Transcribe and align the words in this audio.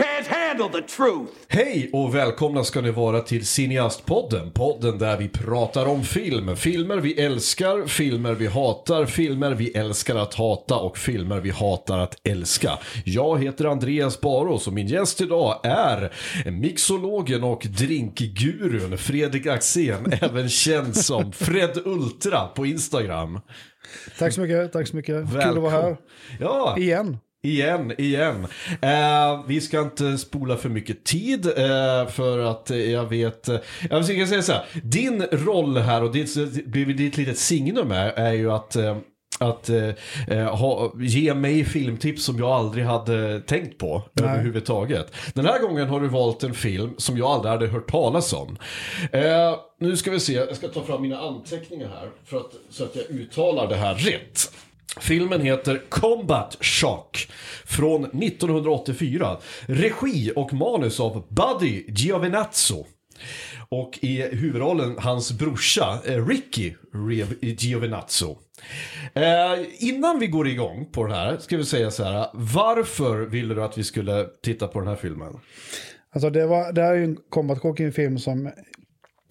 Can't 0.00 0.26
handle 0.28 0.80
the 0.80 0.86
truth! 0.88 1.30
Hej 1.48 1.90
och 1.92 2.14
välkomna 2.14 2.64
ska 2.64 2.80
ni 2.80 2.90
vara 2.90 3.20
till 3.20 3.46
Cineastpodden. 3.46 4.50
Podden 4.50 4.98
där 4.98 5.16
vi 5.16 5.28
pratar 5.28 5.86
om 5.86 6.02
film. 6.04 6.56
Filmer 6.56 6.96
vi 6.96 7.20
älskar, 7.20 7.86
filmer 7.86 8.32
vi 8.34 8.46
hatar, 8.46 9.06
filmer 9.06 9.54
vi 9.54 9.70
älskar 9.70 10.16
att 10.16 10.34
hata 10.34 10.76
och 10.76 10.98
filmer 10.98 11.40
vi 11.40 11.50
hatar 11.50 11.98
att 11.98 12.26
älska. 12.28 12.78
Jag 13.04 13.42
heter 13.42 13.64
Andreas 13.64 14.20
Baros 14.20 14.66
och 14.66 14.72
min 14.72 14.86
gäst 14.86 15.20
idag 15.20 15.60
är 15.64 16.12
mixologen 16.50 17.44
och 17.44 17.66
drinkgurun 17.78 18.98
Fredrik 18.98 19.46
Axén, 19.46 20.12
även 20.20 20.48
känd 20.48 20.96
som 20.96 21.32
Fred 21.32 21.78
Ultra 21.84 22.46
på 22.46 22.66
Instagram. 22.66 23.40
Tack 24.18 24.32
så 24.32 24.40
mycket, 24.40 24.72
tack 24.72 24.88
så 24.88 24.96
mycket. 24.96 25.16
Kul 25.30 25.38
att 25.38 25.46
Välkom- 25.46 25.62
vara 25.62 25.72
här. 25.82 25.96
Ja, 26.40 26.74
Igen. 26.78 27.18
Igen, 27.42 28.00
igen. 28.00 28.46
Eh, 28.82 29.44
vi 29.46 29.60
ska 29.60 29.80
inte 29.80 30.18
spola 30.18 30.56
för 30.56 30.68
mycket 30.68 31.04
tid 31.04 31.46
eh, 31.46 32.08
för 32.08 32.38
att 32.38 32.70
eh, 32.70 32.90
jag 32.92 33.08
vet, 33.08 33.48
eh, 33.48 33.56
jag 33.90 34.04
ska 34.04 34.26
säga 34.26 34.42
så 34.42 34.52
här, 34.52 34.64
din 34.82 35.22
roll 35.22 35.76
här 35.76 36.02
och 36.02 36.12
ditt, 36.12 36.34
ditt, 36.96 37.16
litet 37.16 37.38
signum 37.38 37.90
är, 37.90 38.08
är 38.10 38.32
ju 38.32 38.52
att 38.52 38.76
eh, 38.76 38.96
att 39.40 39.68
eh, 39.68 39.88
eh, 40.28 40.56
ha, 40.56 40.92
ge 41.00 41.34
mig 41.34 41.64
filmtips 41.64 42.24
som 42.24 42.38
jag 42.38 42.48
aldrig 42.48 42.84
hade 42.84 43.40
tänkt 43.40 43.78
på 43.78 44.02
Nej. 44.12 44.28
överhuvudtaget. 44.28 45.12
Den 45.34 45.46
här 45.46 45.58
gången 45.58 45.88
har 45.88 46.00
du 46.00 46.08
valt 46.08 46.42
en 46.42 46.54
film 46.54 46.94
som 46.96 47.18
jag 47.18 47.28
aldrig 47.28 47.52
hade 47.52 47.66
hört 47.66 47.90
talas 47.90 48.32
om. 48.32 48.56
Eh, 49.12 49.56
nu 49.80 49.96
ska 49.96 50.10
vi 50.10 50.20
se, 50.20 50.32
jag 50.32 50.56
ska 50.56 50.68
ta 50.68 50.82
fram 50.82 51.02
mina 51.02 51.18
anteckningar 51.20 51.88
här 51.88 52.10
för 52.24 52.36
att, 52.36 52.52
så 52.70 52.84
att 52.84 52.96
jag 52.96 53.04
uttalar 53.04 53.68
det 53.68 53.76
här 53.76 53.94
rätt. 53.94 54.52
Filmen 54.98 55.40
heter 55.40 55.82
Combat 55.88 56.56
Shock 56.60 57.30
från 57.64 58.04
1984. 58.04 59.36
Regi 59.66 60.32
och 60.36 60.52
manus 60.52 61.00
av 61.00 61.26
Buddy 61.28 61.84
Giovinazzo. 61.88 62.86
Och 63.68 63.98
i 64.02 64.22
huvudrollen 64.22 64.96
hans 64.98 65.32
brorsa 65.32 65.98
eh, 66.06 66.26
Ricky 66.26 66.74
Giovinazzo. 67.40 68.38
Eh, 69.14 69.58
innan 69.78 70.18
vi 70.18 70.26
går 70.26 70.48
igång 70.48 70.88
på 70.92 71.04
den 71.04 71.14
här 71.14 71.36
ska 71.36 71.56
vi 71.56 71.64
säga 71.64 71.90
så 71.90 72.04
här. 72.04 72.26
Varför 72.32 73.18
ville 73.18 73.54
du 73.54 73.64
att 73.64 73.78
vi 73.78 73.84
skulle 73.84 74.26
titta 74.42 74.68
på 74.68 74.78
den 74.78 74.88
här 74.88 74.96
filmen? 74.96 75.40
Alltså 76.12 76.30
det, 76.30 76.46
var, 76.46 76.72
det 76.72 76.82
här 76.82 76.92
är 76.92 76.96
ju 76.96 77.04
en 77.04 77.16
Combat 77.28 77.58
Shock, 77.58 77.80
en 77.80 77.92
film 77.92 78.18
som 78.18 78.50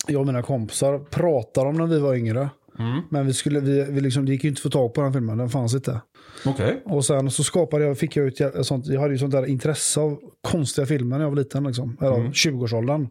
jag 0.07 0.19
och 0.19 0.27
mina 0.27 0.41
kompisar 0.41 0.99
pratade 0.99 1.69
om 1.69 1.75
när 1.75 1.85
vi 1.85 1.99
var 1.99 2.15
yngre. 2.15 2.49
Mm. 2.79 3.01
Men 3.09 3.25
vi 3.25 3.33
skulle, 3.33 3.59
vi, 3.59 3.85
vi 3.89 4.01
liksom, 4.01 4.25
det 4.25 4.31
gick 4.31 4.43
ju 4.43 4.49
inte 4.49 4.59
att 4.59 4.63
få 4.63 4.69
tag 4.69 4.93
på 4.93 5.01
den 5.01 5.13
filmen, 5.13 5.37
den 5.37 5.49
fanns 5.49 5.73
inte. 5.73 6.01
Okej. 6.45 6.81
Och 6.85 7.05
sen 7.05 7.31
så 7.31 7.43
skapade 7.43 7.85
jag, 7.85 7.97
fick 7.97 8.15
jag 8.15 8.25
ut 8.27 8.41
sånt, 8.65 8.87
jag 8.87 9.01
hade 9.01 9.13
ju 9.13 9.17
sånt 9.19 9.31
där 9.31 9.45
intresse 9.45 9.99
av 9.99 10.19
konstiga 10.41 10.85
filmer 10.85 11.17
när 11.17 11.23
jag 11.25 11.29
var 11.29 11.37
liten, 11.37 11.63
liksom, 11.63 11.97
eller 12.01 12.15
Mm. 12.15 12.31
20-årsåldern. 12.31 13.07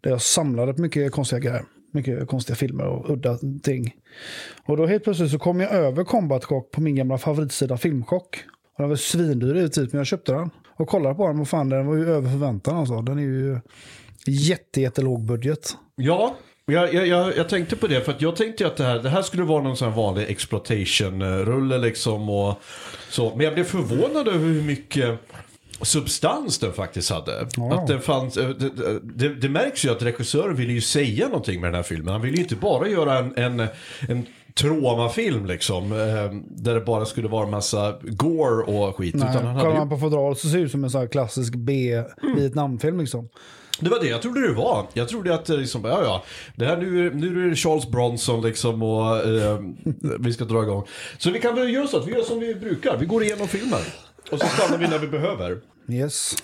Där 0.00 0.10
jag 0.10 0.20
samlade 0.22 0.74
på 0.74 0.80
mycket 0.82 1.12
konstiga 1.12 1.40
grejer. 1.40 1.64
Mycket 1.92 2.28
konstiga 2.28 2.56
filmer 2.56 2.86
och 2.86 3.10
udda 3.10 3.38
ting. 3.62 3.94
Och 4.66 4.76
då 4.76 4.86
helt 4.86 5.04
plötsligt 5.04 5.30
så 5.30 5.38
kom 5.38 5.60
jag 5.60 5.72
över 5.72 6.04
Combat 6.04 6.44
Cock 6.44 6.70
på 6.70 6.80
min 6.80 6.94
gamla 6.94 7.18
favoritsida 7.18 7.76
Filmchock. 7.76 8.44
Och 8.76 8.82
den 8.82 8.88
var 8.88 8.96
svindyr 8.96 9.54
i 9.56 9.68
typ, 9.68 9.92
men 9.92 9.98
jag 9.98 10.06
köpte 10.06 10.32
den. 10.32 10.50
Och 10.76 10.88
kollade 10.88 11.14
på 11.14 11.26
den, 11.26 11.40
och 11.40 11.48
fan 11.48 11.68
den 11.68 11.86
var 11.86 11.94
ju 11.96 12.08
över 12.10 12.30
förväntan 12.30 12.76
alltså. 12.76 13.00
Den 13.02 13.18
är 13.18 13.22
ju 13.22 13.58
jätte, 14.26 14.80
jättelåg 14.80 15.24
budget. 15.24 15.76
Ja, 15.96 16.36
jag, 16.66 16.94
jag, 16.94 17.36
jag, 17.36 17.48
tänkte 17.48 17.76
på 17.76 17.86
det 17.86 18.00
för 18.00 18.14
jag 18.18 18.36
tänkte 18.36 18.66
att 18.66 18.76
det 18.76 18.84
här, 18.84 18.98
det 18.98 19.08
här 19.08 19.22
skulle 19.22 19.42
vara 19.42 19.62
någon 19.62 19.76
sån 19.76 19.94
vanlig 19.94 20.30
exploitation-rulle 20.30 21.78
liksom 21.78 22.30
och 22.30 22.62
så. 23.10 23.32
Men 23.36 23.44
jag 23.44 23.54
blev 23.54 23.64
förvånad 23.64 24.28
över 24.28 24.46
hur 24.46 24.62
mycket 24.62 25.18
substans 25.82 26.58
den 26.58 26.72
faktiskt 26.72 27.10
hade. 27.10 27.48
Ja. 27.56 27.74
Att 27.74 27.86
den 27.86 28.00
fanns, 28.00 28.36
eh, 28.36 28.48
det, 28.48 28.98
det, 29.02 29.34
det 29.34 29.48
märks 29.48 29.84
ju 29.84 29.90
att 29.90 30.02
regissören 30.02 30.56
ville 30.56 30.72
ju 30.72 30.80
säga 30.80 31.26
någonting 31.28 31.60
med 31.60 31.68
den 31.68 31.74
här 31.74 31.82
filmen. 31.82 32.12
Han 32.12 32.22
ville 32.22 32.36
ju 32.36 32.42
inte 32.42 32.56
bara 32.56 32.88
göra 32.88 33.18
en, 33.18 33.36
en, 33.36 33.68
en 34.08 34.26
traumafilm 34.54 35.46
liksom. 35.46 35.92
eh, 35.92 36.38
Där 36.50 36.74
det 36.74 36.80
bara 36.80 37.04
skulle 37.04 37.28
vara 37.28 37.44
en 37.44 37.50
massa 37.50 37.98
gore 38.02 38.64
och 38.64 38.96
skit. 38.96 39.14
Nej, 39.14 39.28
utan 39.30 39.36
han 39.36 39.46
hade 39.46 39.60
kollar 39.60 39.74
ju, 39.74 39.78
man 39.78 39.88
på 39.88 39.98
fodralet 39.98 40.38
så 40.38 40.48
ser 40.48 40.56
det 40.58 40.62
ut 40.62 40.70
som 40.70 40.84
en 40.84 40.90
sån 40.90 41.00
här 41.00 41.08
klassisk 41.08 41.54
B-Vietnamfilm 41.54 43.00
liksom. 43.00 43.28
Det 43.80 43.90
var 43.90 44.00
det 44.00 44.06
jag 44.06 44.22
trodde 44.22 44.48
det 44.48 44.52
var. 44.52 44.86
Jag 44.92 45.08
trodde 45.08 45.34
att 45.34 45.50
eh, 45.50 45.56
liksom, 45.56 45.84
ja 45.84 46.02
ja, 46.02 46.24
det 46.56 46.66
här 46.66 46.76
nu, 46.76 47.14
nu 47.14 47.46
är 47.46 47.50
det 47.50 47.56
Charles 47.56 47.88
Bronson 47.90 48.42
liksom 48.42 48.82
och 48.82 49.16
eh, 49.16 49.58
vi 50.18 50.32
ska 50.32 50.44
dra 50.44 50.62
igång. 50.62 50.86
Så 51.18 51.30
vi 51.30 51.40
kan 51.40 51.54
väl 51.54 51.74
göra 51.74 51.86
så 51.86 51.96
att 51.96 52.08
vi 52.08 52.12
gör 52.12 52.22
som 52.22 52.40
vi 52.40 52.54
brukar. 52.54 52.96
Vi 52.96 53.06
går 53.06 53.22
igenom 53.22 53.48
filmen. 53.48 53.80
Och 54.30 54.40
så 54.40 54.46
stannar 54.46 54.78
vi 54.78 54.88
när 54.88 54.98
vi 54.98 55.06
behöver. 55.06 55.58
Yes. 55.88 56.34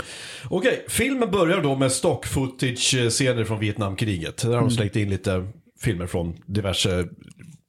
Okej, 0.50 0.84
filmen 0.88 1.30
börjar 1.30 1.62
då 1.62 1.76
med 1.76 1.92
stock 1.92 2.26
footage-scener 2.26 3.44
från 3.44 3.60
Vietnamkriget. 3.60 4.42
Där 4.42 4.50
har 4.50 4.60
de 4.60 4.70
slängt 4.70 4.97
in 4.97 5.10
lite 5.10 5.48
filmer 5.80 6.06
från 6.06 6.36
diverse, 6.47 7.08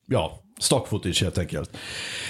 ja, 0.07 0.39
stock 0.61 0.88
footage 0.88 1.23
helt 1.23 1.38
enkelt. 1.38 1.72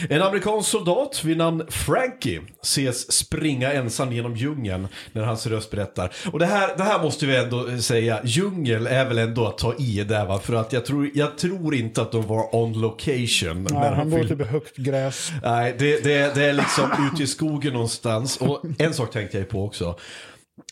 En 0.10 0.22
amerikansk 0.22 0.70
soldat 0.70 1.24
vid 1.24 1.38
namn 1.38 1.64
Frankie 1.70 2.42
ses 2.62 3.12
springa 3.12 3.74
ensam 3.74 4.12
genom 4.12 4.36
djungeln 4.36 4.88
när 5.12 5.24
hans 5.24 5.48
röst 5.48 5.72
berättar. 5.72 6.12
Och 6.32 6.40
det 6.40 6.46
här, 6.46 6.78
det 6.78 6.84
här 6.84 7.04
måste 7.04 7.26
vi 7.26 7.38
ändå 7.38 7.78
säga, 7.80 8.20
djungel 8.24 8.88
är 8.88 9.06
väl 9.06 9.18
ändå 9.18 9.48
att 9.48 9.58
ta 9.58 9.76
i 9.76 10.04
där 10.04 10.26
va? 10.26 10.40
För 10.40 10.54
att 10.54 10.74
jag 10.74 10.86
tror, 10.86 11.10
jag 11.14 11.38
tror 11.38 11.76
inte 11.76 12.02
att 12.02 12.12
de 12.12 12.28
var 12.28 12.56
on 12.56 12.82
location. 12.82 13.64
Nej, 13.64 13.74
när 13.74 13.92
han 13.92 14.10
går 14.10 14.18
film- 14.18 14.30
typ 14.30 14.42
i 14.42 14.44
högt 14.44 14.78
gräs. 14.78 15.32
Nej, 15.44 15.76
det, 15.80 16.04
det, 16.04 16.36
det 16.36 16.46
är 16.46 16.54
liksom 16.54 17.10
ute 17.14 17.24
i 17.24 17.28
skogen 17.28 17.74
någonstans. 17.74 18.38
Och 18.38 18.62
en 18.78 18.94
sak 18.94 19.12
tänkte 19.12 19.38
jag 19.38 19.50
på 19.50 19.66
också. 19.66 19.96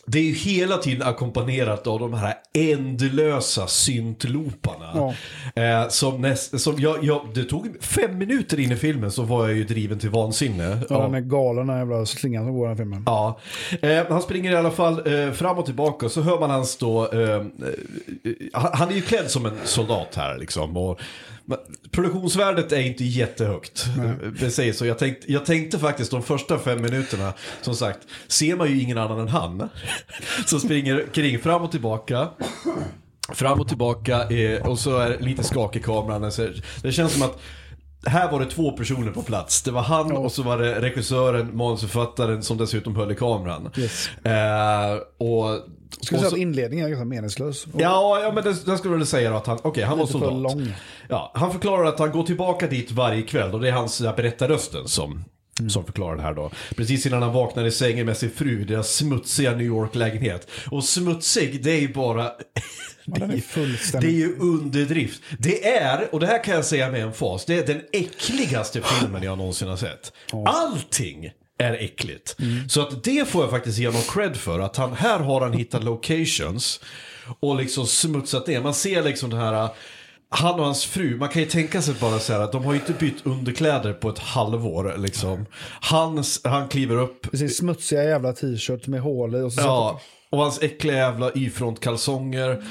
Det 0.06 0.18
är 0.18 0.22
ju 0.22 0.32
hela 0.34 0.76
tiden 0.76 1.08
ackompanjerat 1.08 1.86
av 1.86 1.98
de 2.00 2.14
här 2.14 2.34
ändlösa 2.54 3.66
syntlooparna. 3.66 5.14
Eh, 5.54 5.88
som 5.88 6.20
näst, 6.20 6.60
som 6.60 6.74
jag, 6.78 7.04
jag, 7.04 7.26
det 7.34 7.44
tog 7.44 7.68
fem 7.80 8.18
minuter 8.18 8.60
in 8.60 8.72
i 8.72 8.76
filmen 8.76 9.10
så 9.10 9.22
var 9.22 9.48
jag 9.48 9.56
ju 9.56 9.64
driven 9.64 9.98
till 9.98 10.10
vansinne. 10.10 10.78
Ja, 10.90 10.96
av- 10.96 11.02
den 11.02 11.14
är 11.14 11.20
galen 11.28 11.66
den 11.66 11.78
jävla 11.78 12.06
slingan 12.06 12.44
som 12.44 12.54
går 12.54 12.66
i 12.66 12.68
den 12.68 12.76
filmen. 12.76 13.02
Ja, 13.06 13.38
eh, 13.82 14.04
han 14.08 14.22
springer 14.22 14.52
i 14.52 14.56
alla 14.56 14.70
fall 14.70 15.02
eh, 15.26 15.32
fram 15.32 15.58
och 15.58 15.66
tillbaka 15.66 16.06
och 16.06 16.12
så 16.12 16.20
hör 16.20 16.40
man 16.40 16.50
hans 16.50 16.76
då, 16.76 17.08
eh, 17.12 17.30
eh, 17.30 17.42
han 18.52 18.88
är 18.88 18.92
ju 18.94 19.00
klädd 19.02 19.30
som 19.30 19.46
en 19.46 19.56
soldat 19.64 20.14
här 20.16 20.38
liksom. 20.38 20.76
Och, 20.76 21.00
produktionsvärdet 21.90 22.72
är 22.72 22.80
inte 22.80 23.04
jättehögt. 23.04 23.86
Säger 24.50 24.72
så. 24.72 24.86
Jag 24.86 24.98
tänkte, 24.98 25.32
jag 25.32 25.46
tänkte 25.46 25.78
faktiskt 25.78 26.10
de 26.10 26.22
första 26.22 26.58
fem 26.58 26.82
minuterna, 26.82 27.32
som 27.62 27.74
sagt, 27.74 27.98
ser 28.28 28.56
man 28.56 28.68
ju 28.68 28.80
ingen 28.80 28.98
annan 28.98 29.18
än 29.20 29.28
han. 29.28 29.68
Som 30.46 30.60
springer 30.60 31.06
kring 31.14 31.38
fram 31.38 31.62
och 31.62 31.70
tillbaka. 31.70 32.28
Fram 33.32 33.60
och 33.60 33.68
tillbaka 33.68 34.28
eh, 34.28 34.66
och 34.66 34.78
så 34.78 34.98
är 34.98 35.10
det 35.10 35.18
lite 35.18 35.44
skakig 35.44 35.84
kameran. 35.84 36.32
Så 36.32 36.48
Det 36.82 36.92
känns 36.92 37.12
som 37.12 37.22
att 37.22 37.40
här 38.06 38.32
var 38.32 38.40
det 38.40 38.46
två 38.46 38.72
personer 38.72 39.12
på 39.12 39.22
plats. 39.22 39.62
Det 39.62 39.70
var 39.70 39.82
han 39.82 40.12
och 40.12 40.32
så 40.32 40.42
var 40.42 40.58
det 40.58 40.80
regissören, 40.80 41.56
manusförfattaren 41.56 42.42
som 42.42 42.56
dessutom 42.56 42.96
höll 42.96 43.12
i 43.12 43.14
kameran. 43.14 43.70
Yes. 43.76 44.08
Eh, 44.24 44.98
och, 45.18 45.58
Skulle 46.00 46.20
säga 46.20 46.28
att 46.32 46.36
inledningen 46.38 46.86
är 46.86 46.90
ganska 46.90 47.04
meningslös. 47.04 47.66
Ja, 47.78 48.20
ja 48.22 48.32
men 48.32 48.44
det, 48.44 48.64
det 48.66 48.78
skulle 48.78 48.96
väl 48.96 49.06
säga 49.06 49.30
då 49.30 49.36
att 49.36 49.46
han, 49.46 49.58
okej 49.62 49.84
han 49.84 49.98
var 49.98 50.06
Lite 50.06 50.18
för 50.18 50.26
soldat. 50.26 50.56
lång. 50.56 50.74
Ja, 51.08 51.32
han 51.34 51.52
förklarar 51.52 51.84
att 51.84 51.98
han 51.98 52.10
går 52.10 52.22
tillbaka 52.22 52.66
dit 52.66 52.90
varje 52.90 53.22
kväll 53.22 53.54
och 53.54 53.60
det 53.60 53.68
är 53.68 53.72
hans 53.72 53.98
där 53.98 54.16
berättarrösten 54.16 54.88
som, 54.88 55.24
som 55.70 55.84
förklarar 55.84 56.16
det 56.16 56.22
här 56.22 56.34
då. 56.34 56.50
Precis 56.76 57.06
innan 57.06 57.22
han 57.22 57.32
vaknar 57.32 57.64
i 57.64 57.70
sängen 57.70 58.06
med 58.06 58.16
sin 58.16 58.30
fru, 58.30 58.64
deras 58.64 58.94
smutsiga 58.94 59.50
New 59.52 59.66
York-lägenhet. 59.66 60.48
Och 60.70 60.84
smutsig, 60.84 61.64
det 61.64 61.70
är 61.70 61.80
ju 61.80 61.92
bara... 61.92 62.22
det, 63.06 63.22
är, 63.24 63.40
fullständigt- 63.40 64.00
det 64.10 64.16
är 64.16 64.18
ju 64.18 64.36
underdrift. 64.38 65.22
Det 65.38 65.68
är, 65.76 66.14
och 66.14 66.20
det 66.20 66.26
här 66.26 66.44
kan 66.44 66.54
jag 66.54 66.64
säga 66.64 66.90
med 66.90 67.02
en 67.02 67.12
fas, 67.12 67.44
det 67.44 67.54
är 67.58 67.66
den 67.66 67.82
äckligaste 67.92 68.80
filmen 68.82 69.22
jag 69.22 69.38
någonsin 69.38 69.68
har 69.68 69.76
sett. 69.76 70.12
Allting 70.46 71.30
är 71.60 71.72
äckligt. 71.72 72.36
Så 72.68 72.80
att 72.80 73.04
det 73.04 73.28
får 73.28 73.42
jag 73.42 73.50
faktiskt 73.50 73.78
ge 73.78 73.86
honom 73.86 74.02
cred 74.02 74.36
för. 74.36 74.60
Att 74.60 74.76
han, 74.76 74.92
här 74.92 75.18
har 75.18 75.40
han 75.40 75.52
hittat 75.52 75.84
locations 75.84 76.80
och 77.40 77.56
liksom 77.56 77.86
smutsat 77.86 78.46
ner. 78.46 78.60
Man 78.60 78.74
ser 78.74 79.02
liksom 79.02 79.30
det 79.30 79.36
här 79.36 79.70
han 80.32 80.60
och 80.60 80.64
hans 80.64 80.84
fru, 80.84 81.16
man 81.16 81.28
kan 81.28 81.42
ju 81.42 81.48
tänka 81.48 81.82
sig 81.82 81.94
bara 82.00 82.18
så 82.18 82.32
här 82.32 82.40
att 82.40 82.52
de 82.52 82.64
har 82.64 82.72
ju 82.72 82.78
inte 82.78 82.92
bytt 82.92 83.26
underkläder 83.26 83.92
på 83.92 84.08
ett 84.08 84.18
halvår 84.18 84.94
liksom. 84.98 85.46
Han, 85.80 86.24
han 86.44 86.68
kliver 86.68 86.96
upp, 86.96 87.30
Precis, 87.30 87.56
smutsiga 87.56 88.04
jävla 88.04 88.32
t-shirt 88.32 88.86
med 88.86 89.00
hål 89.00 89.34
i. 89.34 89.40
Och 89.40 89.52
så 89.52 89.60
ja, 89.60 90.00
och 90.30 90.38
hans 90.38 90.62
äckliga 90.62 90.96
jävla 90.96 91.30
Y-front-kalsonger. 91.34 92.64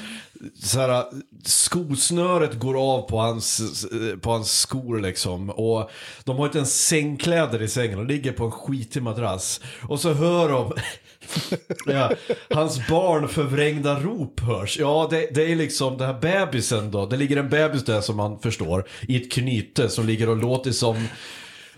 Så 0.62 0.78
här, 0.78 1.04
skosnöret 1.44 2.58
går 2.58 2.92
av 2.94 3.02
på 3.02 3.18
hans, 3.18 3.86
på 4.20 4.30
hans 4.30 4.60
skor 4.60 5.00
liksom. 5.00 5.50
Och 5.50 5.90
de 6.24 6.36
har 6.36 6.46
inte 6.46 6.58
ens 6.58 6.86
sängkläder 6.86 7.62
i 7.62 7.68
sängen 7.68 7.98
De 7.98 8.06
ligger 8.06 8.32
på 8.32 8.44
en 8.44 8.50
skitig 8.50 9.02
madrass. 9.02 9.60
Och 9.88 10.00
så 10.00 10.12
hör 10.12 10.48
de 10.48 10.72
Ja, 11.86 12.12
hans 12.50 12.88
barn 12.88 13.28
förvrängda 13.28 14.00
rop 14.00 14.40
hörs. 14.40 14.78
Ja, 14.78 15.08
det, 15.10 15.34
det 15.34 15.52
är 15.52 15.56
liksom 15.56 15.98
den 15.98 16.06
här 16.06 16.20
bebisen 16.20 16.90
då. 16.90 17.06
Det 17.06 17.16
ligger 17.16 17.36
en 17.36 17.48
bebis 17.48 17.84
där 17.84 18.00
som 18.00 18.16
man 18.16 18.38
förstår 18.38 18.88
i 19.00 19.16
ett 19.16 19.32
knyte 19.32 19.88
som 19.88 20.06
ligger 20.06 20.28
och 20.28 20.36
låter 20.36 20.72
som 20.72 21.08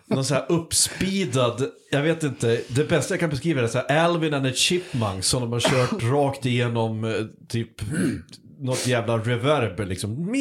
någon 0.07 0.25
så 0.25 0.35
här 0.35 0.47
uppspeedad, 0.49 1.71
jag 1.91 2.03
vet 2.03 2.23
inte, 2.23 2.61
det 2.69 2.89
bästa 2.89 3.15
jag 3.15 3.21
kan 3.21 3.31
beskriva 3.31 3.61
det 3.61 3.67
är 3.67 3.71
så 3.71 3.79
här 3.79 4.05
Alvin 4.05 4.35
and 4.35 4.45
the 4.45 4.53
Chipmunks 4.53 5.29
som 5.29 5.43
de 5.43 5.53
har 5.53 5.61
kört 5.61 6.03
rakt 6.03 6.47
igenom 6.47 7.05
eh, 7.05 7.13
typ 7.49 7.83
något 8.63 8.87
jävla 8.87 9.19
reverb 9.19 9.81
liksom. 9.89 10.35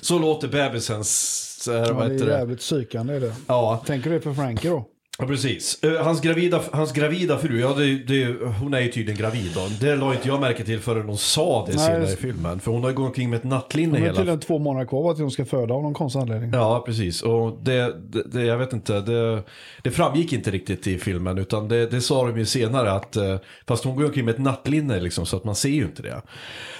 Så 0.00 0.18
låter 0.18 0.48
bebisens, 0.48 1.40
så 1.62 1.72
här, 1.72 1.86
Ja, 1.86 2.08
det 2.08 2.24
är 2.24 2.38
jävligt 2.38 2.58
psykande 2.58 3.14
är 3.14 3.20
det. 3.20 3.34
Ja, 3.46 3.82
Tänker 3.86 4.10
du 4.10 4.20
för 4.20 4.34
Frankie 4.34 4.70
då? 4.70 4.84
Ja, 5.18 5.26
precis. 5.26 5.84
Eh, 5.84 6.04
Hans 6.04 6.20
gravida, 6.20 6.60
hans 6.72 6.92
gravida 6.92 7.38
fru, 7.38 7.60
ja 7.60 7.72
det, 7.72 7.98
det, 7.98 8.36
hon 8.60 8.74
är 8.74 8.80
ju 8.80 8.88
tydligen 8.88 9.20
gravid 9.20 9.50
då. 9.54 9.60
Det 9.80 9.96
la 9.96 10.14
inte 10.14 10.28
jag 10.28 10.40
märke 10.40 10.64
till 10.64 10.80
förrän 10.80 11.06
hon 11.06 11.18
sa 11.18 11.66
det 11.66 11.76
Nej, 11.76 11.86
senare 11.86 12.12
i 12.12 12.16
filmen. 12.16 12.60
För 12.60 12.70
hon 12.70 12.84
har 12.84 12.92
gått 12.92 13.06
omkring 13.06 13.30
med 13.30 13.36
ett 13.36 13.44
nattlinne 13.44 13.92
Det 13.92 13.98
är 13.98 14.02
hela... 14.02 14.16
tydligen 14.16 14.40
två 14.40 14.58
månader 14.58 14.86
kvar 14.86 15.10
att 15.10 15.18
hon 15.18 15.30
ska 15.30 15.44
föda 15.44 15.74
av 15.74 15.82
någon 15.82 15.94
konstig 15.94 16.20
anledning. 16.20 16.50
Ja, 16.52 16.82
precis. 16.86 17.22
Och 17.22 17.58
det, 17.62 17.96
det, 18.12 18.22
det 18.32 18.44
jag 18.44 18.58
vet 18.58 18.72
inte, 18.72 19.00
det, 19.00 19.42
det 19.82 19.90
framgick 19.90 20.32
inte 20.32 20.50
riktigt 20.50 20.86
i 20.86 20.98
filmen. 20.98 21.38
Utan 21.38 21.68
det, 21.68 21.86
det 21.86 22.00
sa 22.00 22.26
de 22.26 22.38
ju 22.38 22.46
senare 22.46 22.92
att, 22.92 23.16
eh, 23.16 23.36
fast 23.66 23.84
hon 23.84 23.96
går 23.96 24.04
omkring 24.04 24.24
med 24.24 24.34
ett 24.34 24.40
nattlinne 24.40 25.00
liksom, 25.00 25.26
så 25.26 25.36
att 25.36 25.44
man 25.44 25.54
ser 25.54 25.68
ju 25.68 25.84
inte 25.84 26.02
det. 26.02 26.22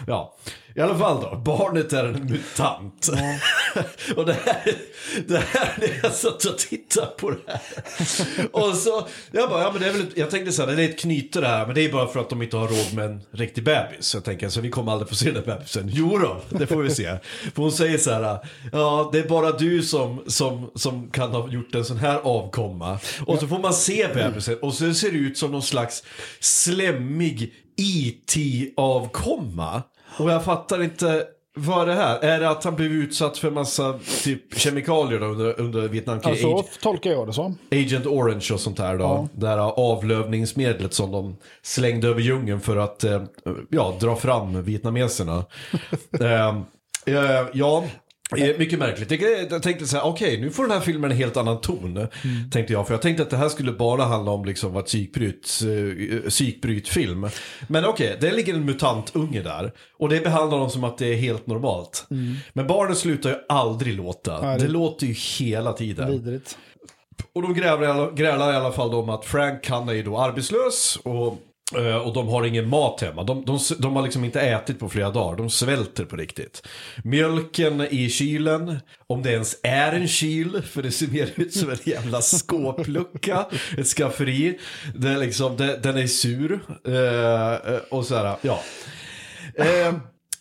Ja, 0.07 0.35
i 0.77 0.81
alla 0.81 0.99
fall 0.99 1.23
då, 1.23 1.43
barnet 1.45 1.93
är 1.93 2.05
en 2.05 2.27
mutant. 2.27 3.09
och 4.17 4.27
det 4.27 4.33
här, 4.33 4.75
det 5.27 5.39
här, 5.39 5.75
när 5.81 6.01
jag 6.03 6.13
satt 6.13 6.45
och 6.45 6.59
tittade 6.59 7.07
på 7.07 7.31
det 7.31 7.39
här. 7.47 7.61
och 8.53 8.75
så, 8.75 9.07
jag 9.31 9.51
bara, 9.51 9.63
ja 9.63 9.71
men 9.73 9.83
det 9.83 9.89
är 9.89 9.93
väl, 9.93 10.07
jag 10.15 10.31
tänkte 10.31 10.53
så 10.53 10.67
här, 10.67 10.77
det 10.77 10.83
är 10.83 10.89
ett 10.89 10.99
knyte 10.99 11.41
det 11.41 11.49
här, 11.49 11.67
men 11.67 11.75
det 11.75 11.85
är 11.85 11.93
bara 11.93 12.07
för 12.07 12.21
att 12.21 12.31
de 12.31 12.43
inte 12.43 12.57
har 12.57 12.69
råd 12.69 12.95
med 12.95 13.05
en 13.05 13.21
riktig 13.31 13.65
bebis. 13.65 14.07
Så 14.07 14.17
jag 14.17 14.25
tänker, 14.25 14.49
så 14.49 14.61
vi 14.61 14.71
kommer 14.71 14.93
aldrig 14.93 15.09
få 15.09 15.15
se 15.15 15.31
den 15.31 15.45
bebisen. 15.45 15.91
Jo 15.93 16.19
då, 16.19 16.41
det 16.59 16.67
får 16.67 16.83
vi 16.83 16.91
se. 16.91 17.17
För 17.55 17.63
hon 17.63 17.73
säger 17.73 17.99
så 17.99 18.11
här, 18.11 18.39
ja 18.73 19.11
det 19.13 19.19
är 19.19 19.29
bara 19.29 19.53
du 19.53 19.83
som, 19.83 20.23
som, 20.27 20.71
som 20.75 21.11
kan 21.11 21.31
ha 21.31 21.49
gjort 21.49 21.75
en 21.75 21.85
sån 21.85 21.99
här 21.99 22.17
avkomma. 22.17 22.99
Och 23.27 23.39
så 23.39 23.49
får 23.49 23.59
man 23.59 23.75
se 23.75 24.09
bebisen 24.15 24.59
och 24.63 24.75
så 24.75 24.95
ser 24.95 25.11
det 25.11 25.19
ut 25.19 25.39
som 25.39 25.53
någon 25.53 25.63
slags 25.63 26.03
slemmig 26.41 27.53
IT-avkomma. 27.77 29.83
Och 30.19 30.31
jag 30.31 30.45
fattar 30.45 30.83
inte, 30.83 31.27
vad 31.57 31.83
är 31.83 31.87
det 31.87 31.95
här? 31.95 32.19
Är 32.19 32.41
det 32.41 32.51
att 32.51 32.65
han 32.65 32.77
blev 32.77 32.93
utsatt 32.93 33.39
för 33.39 33.51
massa 33.51 33.99
typ 34.23 34.59
kemikalier 34.59 35.21
då 35.21 35.27
under, 35.27 35.61
under 35.61 35.89
Vietnamkriget? 35.89 36.45
Alltså, 36.45 36.73
så 36.73 36.81
tolkar 36.81 37.11
jag 37.11 37.27
det 37.27 37.33
som. 37.33 37.59
Agent 37.73 38.07
Orange 38.07 38.49
och 38.53 38.61
sånt 38.61 38.77
där 38.77 38.99
då. 38.99 39.05
Ja. 39.05 39.29
Det 39.33 39.49
här 39.49 39.59
avlövningsmedlet 39.59 40.95
som 40.95 41.13
de 41.13 41.37
slängde 41.63 42.09
över 42.09 42.21
djungeln 42.21 42.61
för 42.61 42.77
att 42.77 43.05
eh, 43.05 43.23
ja, 43.71 43.97
dra 44.01 44.17
fram 44.17 44.63
vietnameserna. 44.63 45.45
eh, 46.21 46.49
eh, 47.07 47.47
ja, 47.53 47.85
mycket 48.59 48.79
märkligt. 48.79 49.23
Jag, 49.51 49.63
tänkte 49.63 49.87
så 49.87 49.97
här, 49.97 50.05
okej 50.07 50.41
nu 50.41 50.51
får 50.51 50.63
den 50.63 50.73
här 50.73 50.81
filmen 50.81 51.11
en 51.11 51.17
helt 51.17 51.37
annan 51.37 51.61
ton. 51.61 52.07
Tänkte 52.53 52.73
jag, 52.73 52.87
för 52.87 52.95
jag 52.95 53.03
tänkte 53.03 53.23
att 53.23 53.31
det 53.31 53.37
här 53.37 53.49
skulle 53.49 53.73
bara 53.73 54.05
handla 54.05 54.31
om 54.33 54.45
liksom 54.45 54.73
vad 54.73 54.85
psykbryt, 54.87 55.61
eh, 56.25 56.29
psykbrytfilm. 56.31 57.29
Men 57.69 57.85
okej, 57.85 58.17
det 58.21 58.31
ligger 58.33 58.55
en 58.55 58.65
mutantunge 58.65 59.43
där. 59.43 59.73
Och 59.99 60.09
det 60.09 60.21
behandlar 60.25 60.59
dem 60.59 60.71
som 60.71 60.85
att 60.85 60.99
det 60.99 61.07
är 61.07 61.17
helt 61.17 61.47
normalt. 61.47 62.07
Men 62.53 62.67
barnen 62.67 62.97
slutar 62.97 63.31
ju 63.31 63.37
aldrig 63.49 63.95
låta. 63.95 64.41
Nej, 64.41 64.59
det... 64.59 64.65
det- 64.67 64.73
låter 64.73 65.07
ju 65.07 65.13
hela 65.39 65.73
tiden. 65.73 66.11
Vidrigt. 66.11 66.59
Och 67.33 67.43
de 67.43 67.55
grälar, 67.55 67.83
i 67.83 67.87
alla- 67.87 68.11
grälar 68.11 68.53
i 68.53 68.57
alla 68.57 68.73
fall 68.73 68.95
om 68.95 69.09
att 69.09 69.25
Frank 69.25 69.69
han 69.69 69.89
är 69.89 69.93
ju 69.93 70.03
då 70.03 70.19
arbetslös 70.19 70.99
och, 71.03 71.39
Eh, 71.77 71.97
och 71.97 72.15
de 72.15 72.29
har 72.29 72.45
ingen 72.45 72.69
mat 72.69 73.01
hemma. 73.01 73.23
De, 73.23 73.45
de, 73.45 73.59
de 73.79 73.97
har 73.97 74.03
liksom 74.03 74.25
inte 74.25 74.41
ätit 74.41 74.79
på 74.79 74.89
flera 74.89 75.11
dagar, 75.11 75.37
de 75.37 75.51
svälter 75.51 76.05
på 76.05 76.17
riktigt. 76.17 76.67
Mjölken 77.05 77.81
i 77.81 78.11
kylen, 78.11 78.81
om 79.07 79.23
det 79.23 79.33
ens 79.33 79.57
är 79.63 79.93
en 79.93 80.09
kyl, 80.09 80.63
för 80.63 80.83
det 80.83 80.91
ser 80.91 81.09
mer 81.09 81.31
ut 81.37 81.55
som 81.55 81.71
en 81.71 81.79
jävla 81.85 82.21
skåplucka, 82.21 83.47
ett 83.79 83.87
skafferi. 83.87 84.59
Det 84.95 85.09
är 85.09 85.19
liksom, 85.19 85.57
det, 85.57 85.77
den 85.77 85.97
är 85.97 86.07
sur. 86.07 86.61
Eh, 86.87 87.77
och 87.91 88.07
så 88.07 88.15
här, 88.17 88.37
ja. 88.43 88.61
Eh, 89.55 89.95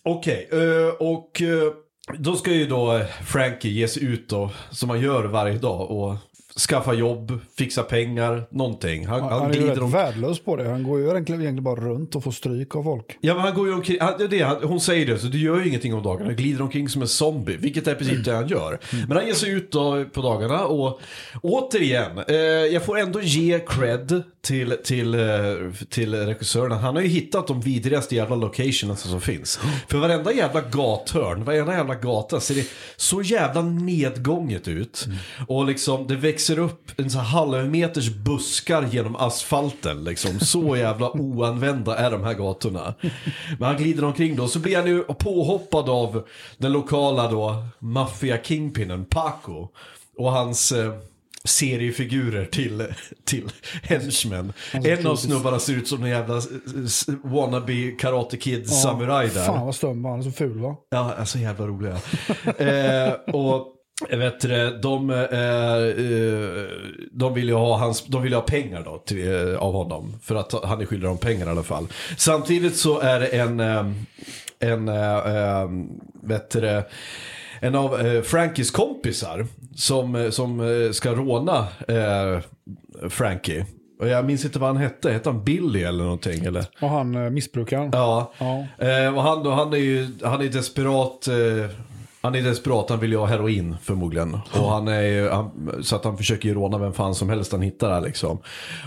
Okej, 0.06 0.48
eh, 0.52 0.94
och 0.98 1.42
eh, 1.42 1.72
då 2.18 2.36
ska 2.36 2.52
ju 2.52 2.66
då 2.66 3.04
Frankie 3.26 3.70
ge 3.70 3.88
sig 3.88 4.04
ut 4.04 4.28
då, 4.28 4.50
som 4.70 4.90
han 4.90 5.00
gör 5.00 5.24
varje 5.24 5.58
dag 5.58 5.90
och 5.90 6.16
skaffa 6.58 6.94
jobb, 6.94 7.40
fixa 7.58 7.82
pengar, 7.82 8.46
någonting. 8.50 9.06
Han, 9.06 9.20
Han, 9.20 9.32
han, 9.32 9.50
är 9.50 9.54
ju 9.54 9.80
om... 9.80 9.90
värdelös 9.90 10.40
på 10.40 10.56
det. 10.56 10.68
Han 10.68 10.82
går 10.82 11.00
ju 11.00 11.10
egentligen, 11.10 11.64
bara 11.64 11.80
runt 11.80 12.16
och 12.16 12.24
får 12.24 12.32
stryk 12.32 12.76
av 12.76 12.82
folk. 12.82 13.18
Ja 13.20 13.34
men 13.34 13.42
han 13.42 13.54
går 13.54 13.66
ju 13.66 13.74
omkring, 13.74 13.96
han, 14.00 14.28
det 14.30 14.42
han, 14.42 14.56
hon 14.62 14.80
säger 14.80 15.06
det, 15.06 15.18
så 15.18 15.26
du 15.26 15.38
gör 15.38 15.60
ju 15.60 15.68
ingenting 15.68 15.94
om 15.94 16.02
dagarna. 16.02 16.26
Han 16.26 16.36
glider 16.36 16.62
omkring 16.62 16.88
som 16.88 17.02
en 17.02 17.08
zombie, 17.08 17.56
vilket 17.56 17.86
är 17.86 17.94
precis 17.94 18.24
det 18.24 18.34
han 18.34 18.48
gör. 18.48 18.78
Men 19.08 19.16
han 19.16 19.26
ger 19.26 19.34
sig 19.34 19.50
ut 19.50 19.72
då 19.72 20.04
på 20.12 20.22
dagarna 20.22 20.64
och 20.64 21.00
återigen, 21.42 22.18
eh, 22.28 22.36
jag 22.44 22.84
får 22.84 22.98
ändå 22.98 23.20
ge 23.20 23.58
cred 23.58 24.22
till, 24.44 24.76
till, 24.84 25.14
eh, 25.14 25.20
till 25.88 26.14
regissören. 26.14 26.72
Han 26.72 26.94
har 26.94 27.02
ju 27.02 27.08
hittat 27.08 27.46
de 27.46 27.60
vidrigaste 27.60 28.14
jävla 28.14 28.36
locationerna 28.36 28.96
som 28.96 29.20
finns. 29.20 29.60
För 29.88 29.98
varenda 29.98 30.32
jävla 30.32 30.60
gathörn, 30.60 31.44
varenda 31.44 31.72
jävla 31.76 31.94
gata 31.94 32.40
ser 32.40 32.54
det 32.54 32.66
så 32.96 33.22
jävla 33.22 33.62
nedgånget 33.62 34.68
ut. 34.68 35.06
Och 35.48 35.66
liksom 35.66 36.06
det 36.06 36.16
växer 36.16 36.43
upp 36.50 37.00
en 37.00 37.10
så 37.10 37.18
halvmeters 37.18 38.10
buskar 38.10 38.88
genom 38.90 39.16
asfalten. 39.16 40.04
Liksom. 40.04 40.40
Så 40.40 40.76
jävla 40.76 41.10
oanvända 41.10 41.96
är 41.96 42.10
de 42.10 42.24
här 42.24 42.34
gatorna. 42.34 42.94
Men 43.58 43.68
han 43.68 43.76
glider 43.76 44.04
omkring 44.04 44.36
då, 44.36 44.48
så 44.48 44.58
blir 44.58 44.76
han 44.76 44.86
ju 44.86 45.02
påhoppad 45.02 45.88
av 45.88 46.26
den 46.58 46.72
lokala 46.72 47.30
då 47.30 47.64
maffia-kingpinnen 47.78 49.04
Paco. 49.04 49.68
Och 50.18 50.32
hans 50.32 50.72
eh, 50.72 50.92
seriefigurer 51.44 52.44
till, 52.44 52.84
till 53.24 53.50
henchmen. 53.82 54.52
En 54.72 55.06
av 55.06 55.16
snubbarna 55.16 55.58
ser 55.58 55.72
ut 55.72 55.88
som 55.88 56.04
en 56.04 56.10
jävla 56.10 56.42
wannabe 57.22 57.90
Karate 57.98 58.36
Kid 58.36 58.70
samurai 58.70 59.28
där. 59.28 59.46
Fan 59.46 59.66
vad 59.66 59.74
stum 59.74 60.04
han 60.04 60.18
är 60.18 60.22
så 60.22 60.30
ful 60.30 60.58
va? 60.58 60.76
Ja, 60.90 61.14
alltså 61.18 61.38
jävla 61.38 61.66
roliga. 61.66 61.96
eh, 62.58 63.12
och 63.34 63.73
vet 64.10 64.40
det, 64.40 64.78
de, 64.82 65.10
eh, 65.10 65.18
eh, 65.20 66.66
de 67.10 67.34
vill 67.34 67.48
ju 67.48 67.54
ha 67.54 67.78
hans, 67.78 68.04
de 68.06 68.22
vill 68.22 68.32
ju 68.32 68.36
ha 68.36 68.42
pengar 68.42 68.82
då 68.84 68.98
till, 68.98 69.32
eh, 69.32 69.58
av 69.58 69.72
honom. 69.72 70.14
För 70.22 70.34
att 70.34 70.64
han 70.64 70.80
är 70.80 70.86
skyldig 70.86 71.08
dem 71.08 71.18
pengar 71.18 71.46
i 71.46 71.50
alla 71.50 71.62
fall. 71.62 71.86
Samtidigt 72.16 72.76
så 72.76 73.00
är 73.00 73.20
det 73.20 73.26
en, 73.26 73.60
eh, 73.60 73.86
en, 74.58 74.88
eh, 74.88 75.36
eh, 75.36 75.68
vet 76.22 76.50
det, 76.50 76.84
en 77.60 77.74
av 77.74 78.06
eh, 78.06 78.22
Frankies 78.22 78.70
kompisar 78.70 79.46
som, 79.76 80.14
eh, 80.14 80.30
som 80.30 80.60
eh, 80.60 80.90
ska 80.90 81.12
råna 81.12 81.66
eh, 81.88 82.40
Frankie. 83.08 83.66
Och 84.00 84.08
jag 84.08 84.24
minns 84.24 84.44
inte 84.44 84.58
vad 84.58 84.68
han 84.68 84.76
hette, 84.76 85.10
hette 85.10 85.28
han 85.28 85.44
Billy 85.44 85.82
eller 85.82 86.04
någonting? 86.04 86.44
Eller? 86.44 86.66
Och 86.80 86.88
han 86.88 87.14
eh, 87.14 87.30
missbrukaren. 87.30 87.90
Ja. 87.92 88.32
Ja. 88.38 88.66
Eh, 88.86 89.16
och 89.16 89.22
han, 89.22 89.42
då, 89.42 89.50
han 89.50 89.72
är 89.72 89.76
ju 89.76 90.08
han 90.22 90.40
är 90.40 90.48
desperat. 90.48 91.28
Eh, 91.28 91.70
han 92.24 92.34
är 92.34 92.42
desperat, 92.42 92.90
han 92.90 93.00
vill 93.00 93.12
ju 93.12 93.18
ha 93.18 93.26
heroin 93.26 93.76
förmodligen. 93.82 94.38
Och 94.52 94.70
han 94.70 94.88
är 94.88 95.30
han, 95.30 95.72
så 95.82 95.96
att 95.96 96.04
han 96.04 96.16
försöker 96.16 96.48
ju 96.48 96.54
råna 96.54 96.78
vem 96.78 96.92
fan 96.92 97.14
som 97.14 97.28
helst 97.28 97.52
han 97.52 97.62
hittar 97.62 97.90
där 97.90 98.00
liksom. 98.00 98.38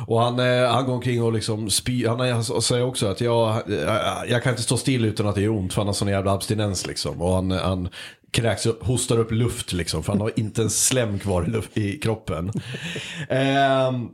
Och 0.07 0.21
han, 0.21 0.39
eh, 0.39 0.69
han 0.69 0.85
går 0.85 0.93
omkring 0.93 1.23
och 1.23 1.33
liksom 1.33 1.69
spy, 1.69 2.07
han, 2.07 2.19
han 2.19 2.43
säger 2.43 2.85
också 2.85 3.07
att 3.07 3.21
jag, 3.21 3.61
jag, 3.67 4.29
jag 4.29 4.43
kan 4.43 4.51
inte 4.51 4.63
stå 4.63 4.77
still 4.77 5.05
utan 5.05 5.27
att 5.27 5.35
det 5.35 5.41
gör 5.41 5.51
ont 5.51 5.73
för 5.73 5.81
han 5.81 5.87
har 5.87 5.93
sån 5.93 6.07
jävla 6.07 6.31
abstinens 6.31 6.87
liksom. 6.87 7.21
Och 7.21 7.33
han, 7.33 7.51
han 7.51 7.89
kräks 8.31 8.65
upp, 8.65 8.83
hostar 8.83 9.19
upp 9.19 9.31
luft 9.31 9.73
liksom 9.73 10.03
för 10.03 10.11
han 10.13 10.21
har 10.21 10.31
inte 10.35 10.61
en 10.61 10.69
slem 10.69 11.19
kvar 11.19 11.63
i, 11.73 11.81
i 11.81 11.99
kroppen. 11.99 12.51
Ehm, 13.29 14.09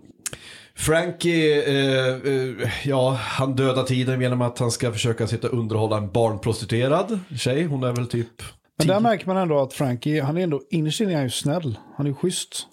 Frankie, 0.76 1.64
eh, 1.68 2.16
eh, 2.34 2.70
ja, 2.84 3.20
han 3.22 3.56
dödar 3.56 3.84
tiden 3.84 4.22
genom 4.22 4.42
att 4.42 4.60
han 4.60 4.72
ska 4.72 4.92
försöka 4.92 5.28
sitta 5.28 5.48
och 5.48 5.60
underhålla 5.60 5.98
en 5.98 6.12
barnprostituerad 6.12 7.20
tjej. 7.38 7.66
Hon 7.66 7.84
är 7.84 7.92
väl 7.92 8.08
typ... 8.08 8.42
Men 8.78 8.88
där 8.88 9.00
märker 9.00 9.28
man 9.28 9.38
ändå 9.38 9.60
att 9.60 9.74
Frankie, 9.74 10.22
han 10.24 10.38
är 10.38 10.42
ändå, 10.42 10.62
innerst 10.70 11.02
inne 11.02 11.12
är 11.12 11.16
han 11.16 11.24
ju 11.24 11.30
snäll. 11.30 11.78
Han 11.98 12.08
är 12.08 12.14
schysst. 12.14 12.68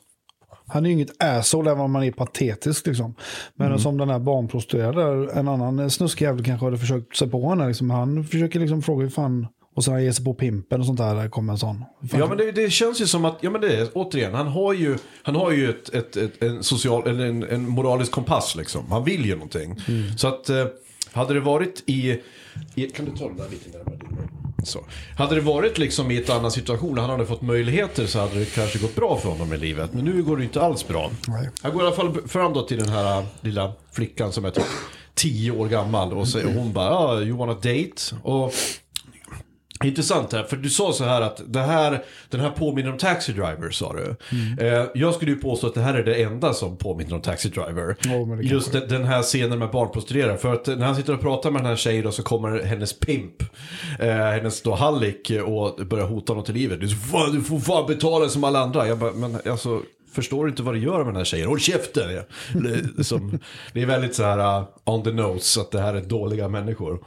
Han 0.66 0.84
är 0.84 0.90
ju 0.90 0.94
inget 0.94 1.22
asshole 1.22 1.70
även 1.70 1.82
om 1.82 1.92
man 1.92 2.04
är 2.04 2.10
patetisk 2.12 2.86
liksom. 2.86 3.14
Men 3.54 3.66
Mm. 3.66 3.78
som 3.78 3.98
den 3.98 4.08
här 4.10 4.18
barnprostituerade, 4.18 5.32
en 5.32 5.48
annan 5.48 5.90
snuskig 5.90 6.24
jävel 6.24 6.44
kanske 6.44 6.66
hade 6.66 6.78
försökt 6.78 7.16
sig 7.16 7.30
på 7.30 7.48
henne. 7.48 7.68
Liksom. 7.68 7.90
Han 7.90 8.24
försöker 8.24 8.60
liksom 8.60 8.82
fråga 8.82 9.02
hur 9.02 9.10
fan, 9.10 9.46
och 9.76 9.84
sen 9.84 10.02
ger 10.04 10.12
sig 10.12 10.24
på 10.24 10.34
pimpen 10.34 10.80
och 10.80 10.86
sånt 10.86 10.98
där, 10.98 11.14
där 11.14 11.28
kommer 11.28 11.52
en 11.52 11.58
sån. 11.58 11.84
Fan 12.10 12.20
Ja 12.20 12.26
men 12.28 12.36
det, 12.38 12.52
det 12.52 12.70
känns 12.70 13.00
ju 13.00 13.06
som 13.06 13.24
att, 13.24 13.38
ja 13.40 13.50
men 13.50 13.60
det 13.60 13.76
är, 13.76 13.88
återigen, 13.94 14.34
han 14.34 14.46
har 14.46 14.72
ju, 14.72 14.98
han 15.22 15.34
har 15.34 15.50
ju 15.50 15.70
ett, 15.70 15.94
ett, 15.94 16.16
ett, 16.16 16.42
en 16.42 16.62
social, 16.62 17.08
eller 17.08 17.26
en, 17.26 17.42
en 17.42 17.68
moralisk 17.68 18.12
kompass 18.12 18.56
liksom. 18.56 18.90
Han 18.90 19.04
vill 19.04 19.26
ju 19.26 19.34
någonting. 19.34 19.76
Så 20.16 20.28
att, 20.28 20.48
eh, 20.48 20.66
hade 21.12 21.34
det 21.34 21.40
varit 21.40 21.82
i, 21.86 22.20
i, 22.74 22.86
kan 22.86 23.04
du 23.04 23.10
ta 23.16 23.28
den 23.28 23.36
där 23.36 23.48
lite 23.50 23.78
närmare? 23.78 23.98
Så. 24.64 24.84
Hade 25.16 25.34
det 25.34 25.40
varit 25.40 25.78
liksom 25.78 26.10
i 26.10 26.16
ett 26.16 26.30
annan 26.30 26.50
situation, 26.50 26.98
han 26.98 27.10
hade 27.10 27.26
fått 27.26 27.42
möjligheter 27.42 28.06
så 28.06 28.18
hade 28.18 28.38
det 28.38 28.54
kanske 28.54 28.78
gått 28.78 28.94
bra 28.94 29.16
för 29.16 29.28
honom 29.28 29.52
i 29.52 29.56
livet. 29.56 29.92
Men 29.92 30.04
nu 30.04 30.22
går 30.22 30.36
det 30.36 30.44
inte 30.44 30.62
alls 30.62 30.88
bra. 30.88 31.10
Nej. 31.28 31.48
Han 31.62 31.72
går 31.72 31.82
i 31.82 31.86
alla 31.86 31.96
fall 31.96 32.28
fram 32.28 32.52
då 32.52 32.62
till 32.62 32.78
den 32.78 32.88
här 32.88 33.18
äh, 33.18 33.24
lilla 33.40 33.72
flickan 33.92 34.32
som 34.32 34.44
är 34.44 34.50
typ 34.50 34.64
10 35.14 35.50
år 35.50 35.68
gammal 35.68 36.12
och, 36.12 36.28
så, 36.28 36.40
hon 36.42 36.72
bara, 36.72 36.90
ah, 36.90 37.20
you 37.20 37.36
wanna 37.36 37.54
date? 37.54 38.16
Och 38.22 38.54
Intressant 39.84 40.32
här, 40.32 40.42
för 40.42 40.56
du 40.56 40.70
sa 40.70 40.92
så 40.92 41.04
här 41.04 41.20
att 41.20 41.42
det 41.46 41.60
här, 41.60 42.04
den 42.28 42.40
här 42.40 42.50
påminner 42.50 42.92
om 42.92 42.98
Taxi 42.98 43.32
Driver 43.32 43.70
sa 43.70 43.92
du. 43.92 44.16
Eh, 44.66 44.86
jag 44.94 45.14
skulle 45.14 45.30
ju 45.30 45.36
påstå 45.36 45.66
att 45.66 45.74
det 45.74 45.80
här 45.80 45.94
är 45.94 46.04
det 46.04 46.22
enda 46.22 46.52
som 46.52 46.76
påminner 46.76 47.14
om 47.14 47.20
Taxi 47.20 47.48
Driver. 47.48 47.96
Det 48.36 48.42
Just 48.42 48.72
den, 48.72 48.88
den 48.88 49.04
här 49.04 49.22
scenen 49.22 49.58
med 49.58 49.70
barnprostituerade. 49.70 50.38
För 50.38 50.52
att 50.54 50.66
när 50.66 50.86
han 50.86 50.96
sitter 50.96 51.14
och 51.14 51.20
pratar 51.20 51.50
med 51.50 51.60
den 51.62 51.68
här 51.68 51.76
tjejen 51.76 52.04
då, 52.04 52.12
så 52.12 52.22
kommer 52.22 52.62
hennes 52.62 53.00
pimp, 53.00 53.42
eh, 53.98 54.08
hennes 54.08 54.62
då 54.62 54.74
hallick 54.74 55.30
och 55.44 55.86
börjar 55.86 56.06
hota 56.06 56.32
honom 56.32 56.44
till 56.44 56.54
livet. 56.54 56.80
Du, 56.80 56.88
fan- 56.88 57.32
du 57.32 57.42
får 57.42 57.60
fan 57.60 57.86
betala 57.86 58.28
som 58.28 58.44
alla 58.44 58.60
andra. 58.60 58.88
Jag 58.88 58.98
bara, 58.98 59.12
men 59.12 59.38
alltså 59.50 59.82
förstår 60.12 60.44
du 60.44 60.50
inte 60.50 60.62
vad 60.62 60.74
du 60.74 60.80
gör 60.80 60.98
med 60.98 61.06
den 61.06 61.16
här 61.16 61.24
tjejen? 61.24 61.48
Håll 61.48 61.60
käften! 61.60 62.02
Som, 63.02 63.38
det 63.72 63.82
är 63.82 63.86
väldigt 63.86 64.14
så 64.14 64.22
här 64.22 64.58
uh, 64.60 64.66
on 64.84 65.02
the 65.04 65.12
nose 65.12 65.60
att 65.60 65.70
det 65.70 65.80
här 65.80 65.94
är 65.94 66.00
dåliga 66.00 66.48
människor. 66.48 67.04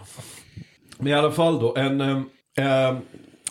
Men 0.98 1.08
i 1.08 1.13
alla 1.13 1.32
fall 1.32 1.60
då, 1.60 1.75
en... 1.75 2.25
eh, 2.57 2.88
eh, 2.88 2.98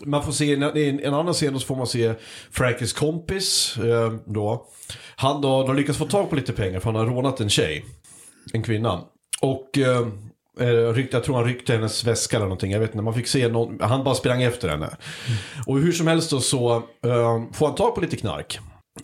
man 0.04 0.25
får 0.25 0.32
se, 0.32 0.44
i 0.44 0.88
en, 0.88 1.00
en 1.00 1.14
annan 1.14 1.35
scen 1.35 1.61
så 1.61 1.66
får 1.66 1.76
man 1.76 1.87
se 1.87 2.14
Frankies 2.50 2.92
kompis 2.92 3.76
eh, 3.78 4.12
då. 4.26 4.66
Han 5.16 5.40
då, 5.40 5.66
de 5.66 5.76
lyckas 5.76 5.97
få 5.97 6.04
tag 6.04 6.30
på 6.30 6.37
lite 6.37 6.52
pengar 6.52 6.80
för 6.80 6.92
han 6.92 7.09
har 7.09 7.14
rånat 7.14 7.40
en 7.40 7.50
tjej. 7.50 7.85
En 8.52 8.62
kvinna. 8.62 9.00
Och 9.40 9.78
eh, 9.78 10.06
eh, 10.61 10.92
ryckte, 10.92 11.16
jag 11.16 11.25
tror 11.25 11.37
han 11.37 11.44
ryckte 11.44 11.73
hennes 11.73 12.04
väska 12.04 12.37
eller 12.37 12.47
någonting. 12.47 12.73
Jag 12.73 12.80
vet 12.80 12.90
inte, 12.90 13.02
man 13.02 13.14
fick 13.14 13.26
se 13.26 13.49
någon, 13.49 13.80
han 13.80 14.04
bara 14.04 14.14
sprang 14.14 14.42
efter 14.42 14.68
henne. 14.68 14.97
Och 15.66 15.78
hur 15.78 15.92
som 15.92 16.06
helst 16.06 16.30
då 16.30 16.40
så 16.40 16.82
får 17.52 17.66
han 17.66 17.75
tag 17.75 17.94
på 17.94 18.00
lite 18.00 18.16
knark. 18.16 18.59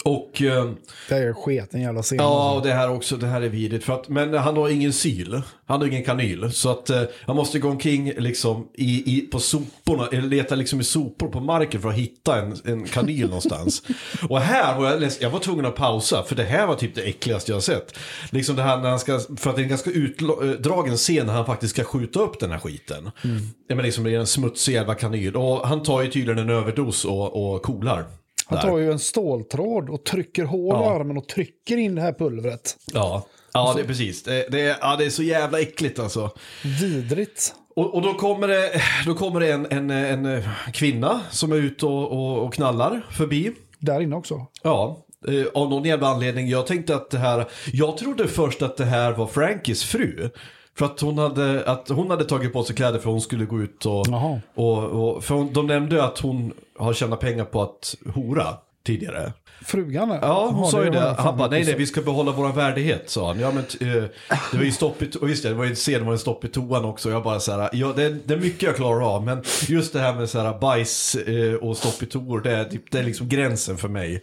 Och 0.05 0.43
eh, 0.43 0.71
Det 1.09 1.15
är 1.15 1.33
sketen 1.33 1.81
jävla 1.81 2.03
scen. 2.03 2.19
Ja, 2.19 2.25
alltså. 2.25 2.57
och 2.59 2.67
det 2.67 2.73
här 2.75 2.91
också, 2.91 3.17
det 3.17 3.27
här 3.27 3.43
är 3.43 3.49
vidrigt. 3.49 3.85
För 3.85 3.93
att, 3.93 4.09
men 4.09 4.35
han 4.35 4.57
har 4.57 4.69
ingen 4.69 4.93
syl. 4.93 5.43
Han 5.67 5.81
har 5.81 5.89
ingen 5.89 6.05
kanyl. 6.05 6.53
Så 6.53 6.71
att 6.71 6.91
eh, 6.91 7.03
han 7.27 7.37
måste 7.37 7.59
gå 7.59 7.69
omkring 7.69 8.13
liksom 8.17 8.69
i, 8.75 9.17
i, 9.17 9.21
på 9.21 9.39
soporna, 9.39 10.09
eller 10.13 10.29
leta 10.29 10.55
liksom 10.55 10.81
i 10.81 10.85
sopor 10.85 11.29
på 11.29 11.41
marken 11.41 11.83
för 11.83 11.89
att 11.89 11.95
hitta 11.95 12.41
en, 12.43 12.57
en 12.65 12.85
kanyl 12.85 13.27
någonstans. 13.27 13.83
Och 14.29 14.41
här 14.41 14.79
var 14.79 14.91
jag, 14.91 15.01
leds- 15.03 15.19
jag 15.21 15.31
var 15.31 15.39
tvungen 15.41 15.67
att 15.67 15.77
pausa, 15.77 16.23
för 16.23 16.37
det 16.37 16.45
här 16.45 16.67
var 16.67 16.75
typ 16.75 16.95
det 16.95 17.03
äckligaste 17.03 17.51
jag 17.53 17.57
har 17.57 17.61
sett. 17.61 17.99
Liksom 18.31 18.57
det 18.57 18.63
här 18.63 18.77
när 18.77 18.91
han 18.91 18.99
ska, 18.99 19.21
för 19.37 19.51
att 19.51 19.57
det 19.57 19.63
är 19.63 19.65
en 19.65 19.69
ganska 19.69 19.91
utdragen 19.91 20.97
scen 20.97 21.27
när 21.27 21.33
han 21.33 21.47
faktiskt 21.47 21.75
ska 21.75 21.85
skjuta 21.85 22.21
upp 22.21 22.41
den 22.41 22.51
här 22.51 22.59
skiten. 22.59 23.11
Ja, 23.69 23.75
men 23.75 23.85
liksom 23.85 24.05
det 24.05 24.15
är 24.15 24.19
en 24.19 24.27
smutsig 24.27 24.73
jävla 24.75 24.95
kanyl. 24.95 25.37
Och 25.37 25.69
han 25.69 25.83
tar 25.83 26.03
ju 26.03 26.11
tydligen 26.11 26.39
en 26.39 26.51
överdos 26.51 27.05
och, 27.05 27.55
och 27.55 27.63
kolar. 27.63 28.05
Han 28.49 28.61
tar 28.61 28.79
ju 28.79 28.93
en 28.93 28.99
ståltråd 28.99 29.91
och 29.91 30.05
trycker 30.05 30.45
hål 30.45 30.77
i 30.77 30.79
Ja. 30.79 30.95
armen 30.95 31.17
och 31.17 31.29
trycker 31.29 31.77
in 31.77 31.95
det 31.95 32.03
här 32.03 32.13
pulvret. 32.13 32.77
Ja, 32.93 33.27
ja 33.53 33.73
det 33.77 33.83
är 33.83 33.87
precis. 33.87 34.23
Det, 34.23 34.47
det, 34.51 34.61
är- 34.61 34.77
ja, 34.81 34.97
det 34.97 35.05
är 35.05 35.11
så 35.11 35.23
jävla 35.23 35.61
äckligt 35.61 35.99
alltså. 35.99 36.31
Vidrigt. 36.81 37.55
Och, 37.77 37.95
och 37.95 38.03
då 38.03 38.15
kommer 38.15 38.49
det, 38.49 38.71
då 39.07 39.15
kommer 39.15 39.41
det 39.41 39.53
en, 39.53 39.67
en, 39.71 39.91
en 39.91 40.43
kvinna 40.73 41.21
som 41.31 41.53
är 41.53 41.57
ute 41.57 41.87
och, 41.87 42.13
och, 42.13 42.45
och 42.47 42.55
knallar 42.55 43.07
förbi. 43.11 43.53
Där 43.79 44.01
inne 44.01 44.17
också. 44.17 44.47
Ja, 44.63 45.07
eh, 45.29 45.47
av 45.63 45.71
någon 45.71 45.85
jävla 45.85 46.09
anledning. 46.09 46.49
Jag 46.49 46.67
tänkte 46.67 46.95
att 46.97 47.11
det 47.11 47.19
här, 47.19 47.45
jag 47.73 47.97
trodde 47.97 48.29
först 48.29 48.63
att 48.63 48.77
det 48.77 48.85
här 48.85 49.13
var 49.13 49.27
Frankies 49.27 49.85
fru. 49.85 50.31
För 50.79 50.87
att 50.87 51.01
hon 51.01 51.19
hade, 51.19 51.65
att 51.65 51.89
hon 51.89 52.11
hade 52.11 52.25
tagit 52.25 52.53
på 52.53 52.65
sig 52.65 52.77
kläder 52.77 52.99
för 52.99 53.11
hon 53.11 53.21
skulle 53.21 53.45
gå 53.45 53.61
ut 53.61 53.87
och... 53.87 54.07
Jaha. 54.09 54.41
och, 54.55 54.85
och 54.85 55.25
för 55.25 55.35
hon, 55.35 55.53
de 55.53 55.67
nämnde 55.67 56.05
att 56.05 56.19
hon 56.19 56.53
har 56.79 56.93
tjänat 56.93 57.21
pengar 57.21 57.45
på 57.45 57.63
att 57.63 57.95
hora 58.15 58.45
tidigare. 58.87 59.33
Frugan 59.65 60.11
är. 60.11 60.19
Ja, 60.23 60.51
hon 60.55 60.71
sa 60.71 60.85
ju 60.85 60.91
det. 60.91 61.15
Han 61.19 61.37
bara, 61.37 61.49
nej 61.49 61.65
nej, 61.65 61.75
vi 61.79 61.87
ska 61.87 62.01
behålla 62.01 62.33
vår 62.33 62.49
värdighet, 62.53 63.11
sa 63.11 63.27
han. 63.27 63.41
Ja, 63.41 63.51
men 63.51 63.65
eh, 63.97 64.03
det 64.53 64.57
var 64.57 64.65
ju 64.65 64.73
stopp 64.73 65.03
i, 65.03 65.11
och 65.21 65.29
visst 65.29 65.43
det, 65.43 65.55
var 65.55 65.65
ju 65.65 65.71
en 65.71 65.77
scen, 65.77 65.95
det 66.01 66.05
var 66.07 66.13
en 66.13 66.19
stopp 66.19 66.45
i 66.45 66.49
toan 66.49 66.85
också. 66.85 67.11
Jag 67.11 67.23
bara 67.23 67.41
så 67.41 67.53
här, 67.53 67.71
ja, 67.73 67.93
det, 67.97 68.03
är- 68.03 68.19
det 68.25 68.35
är 68.35 68.39
mycket 68.39 68.63
jag 68.63 68.77
klarar 68.77 69.15
av, 69.15 69.25
men 69.25 69.43
just 69.69 69.93
det 69.93 70.01
här 70.01 70.15
med 70.15 70.29
så 70.31 70.41
här 70.41 70.59
bajs 70.59 71.15
eh, 71.15 71.55
och 71.55 71.77
stopp 71.77 72.03
i 72.03 72.07
toor, 72.07 72.41
det 72.41 72.51
är, 72.53 72.65
typ, 72.65 72.91
det 72.91 72.99
är 72.99 73.05
liksom 73.05 73.29
gränsen 73.29 73.77
för 73.77 73.89
mig. 73.89 74.23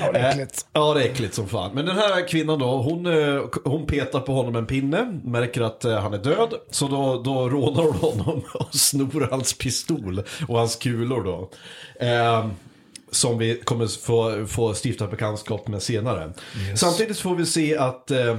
Ja, 0.00 0.12
det 0.12 0.18
är 0.18 0.22
Eh, 0.24 0.28
äckligt. 0.30 0.66
Ja, 0.72 0.94
det 0.94 1.00
är 1.02 1.04
äckligt 1.04 1.34
som 1.34 1.48
fan. 1.48 1.70
Men 1.74 1.86
den 1.86 1.96
här 1.96 2.28
kvinnan 2.28 2.58
då, 2.58 2.66
hon, 2.66 3.06
eh, 3.06 3.42
hon 3.64 3.86
petar 3.86 4.20
på 4.20 4.32
honom 4.34 4.52
med 4.52 4.60
en 4.60 4.66
pinne, 4.66 5.20
märker 5.24 5.60
att 5.62 5.84
eh, 5.84 5.98
han 5.98 6.14
är 6.14 6.18
död. 6.18 6.54
Så 6.70 6.88
då, 6.88 7.22
då 7.22 7.48
rånar 7.48 7.82
hon 7.82 7.94
honom 7.94 8.42
och 8.54 8.74
snor 8.74 9.28
hans 9.30 9.58
pistol 9.58 10.22
och 10.48 10.58
hans 10.58 10.76
kulor 10.76 11.24
då. 11.24 11.50
Eh, 12.06 12.46
som 13.16 13.38
vi 13.38 13.60
kommer 13.64 13.86
få, 13.86 14.46
få 14.46 14.74
stifta 14.74 15.06
bekantskap 15.06 15.68
med 15.68 15.82
senare. 15.82 16.32
Samtidigt 16.74 17.18
får 17.18 17.34
vi 17.34 17.46
se 17.46 17.76
att 17.76 18.10
eh, 18.10 18.36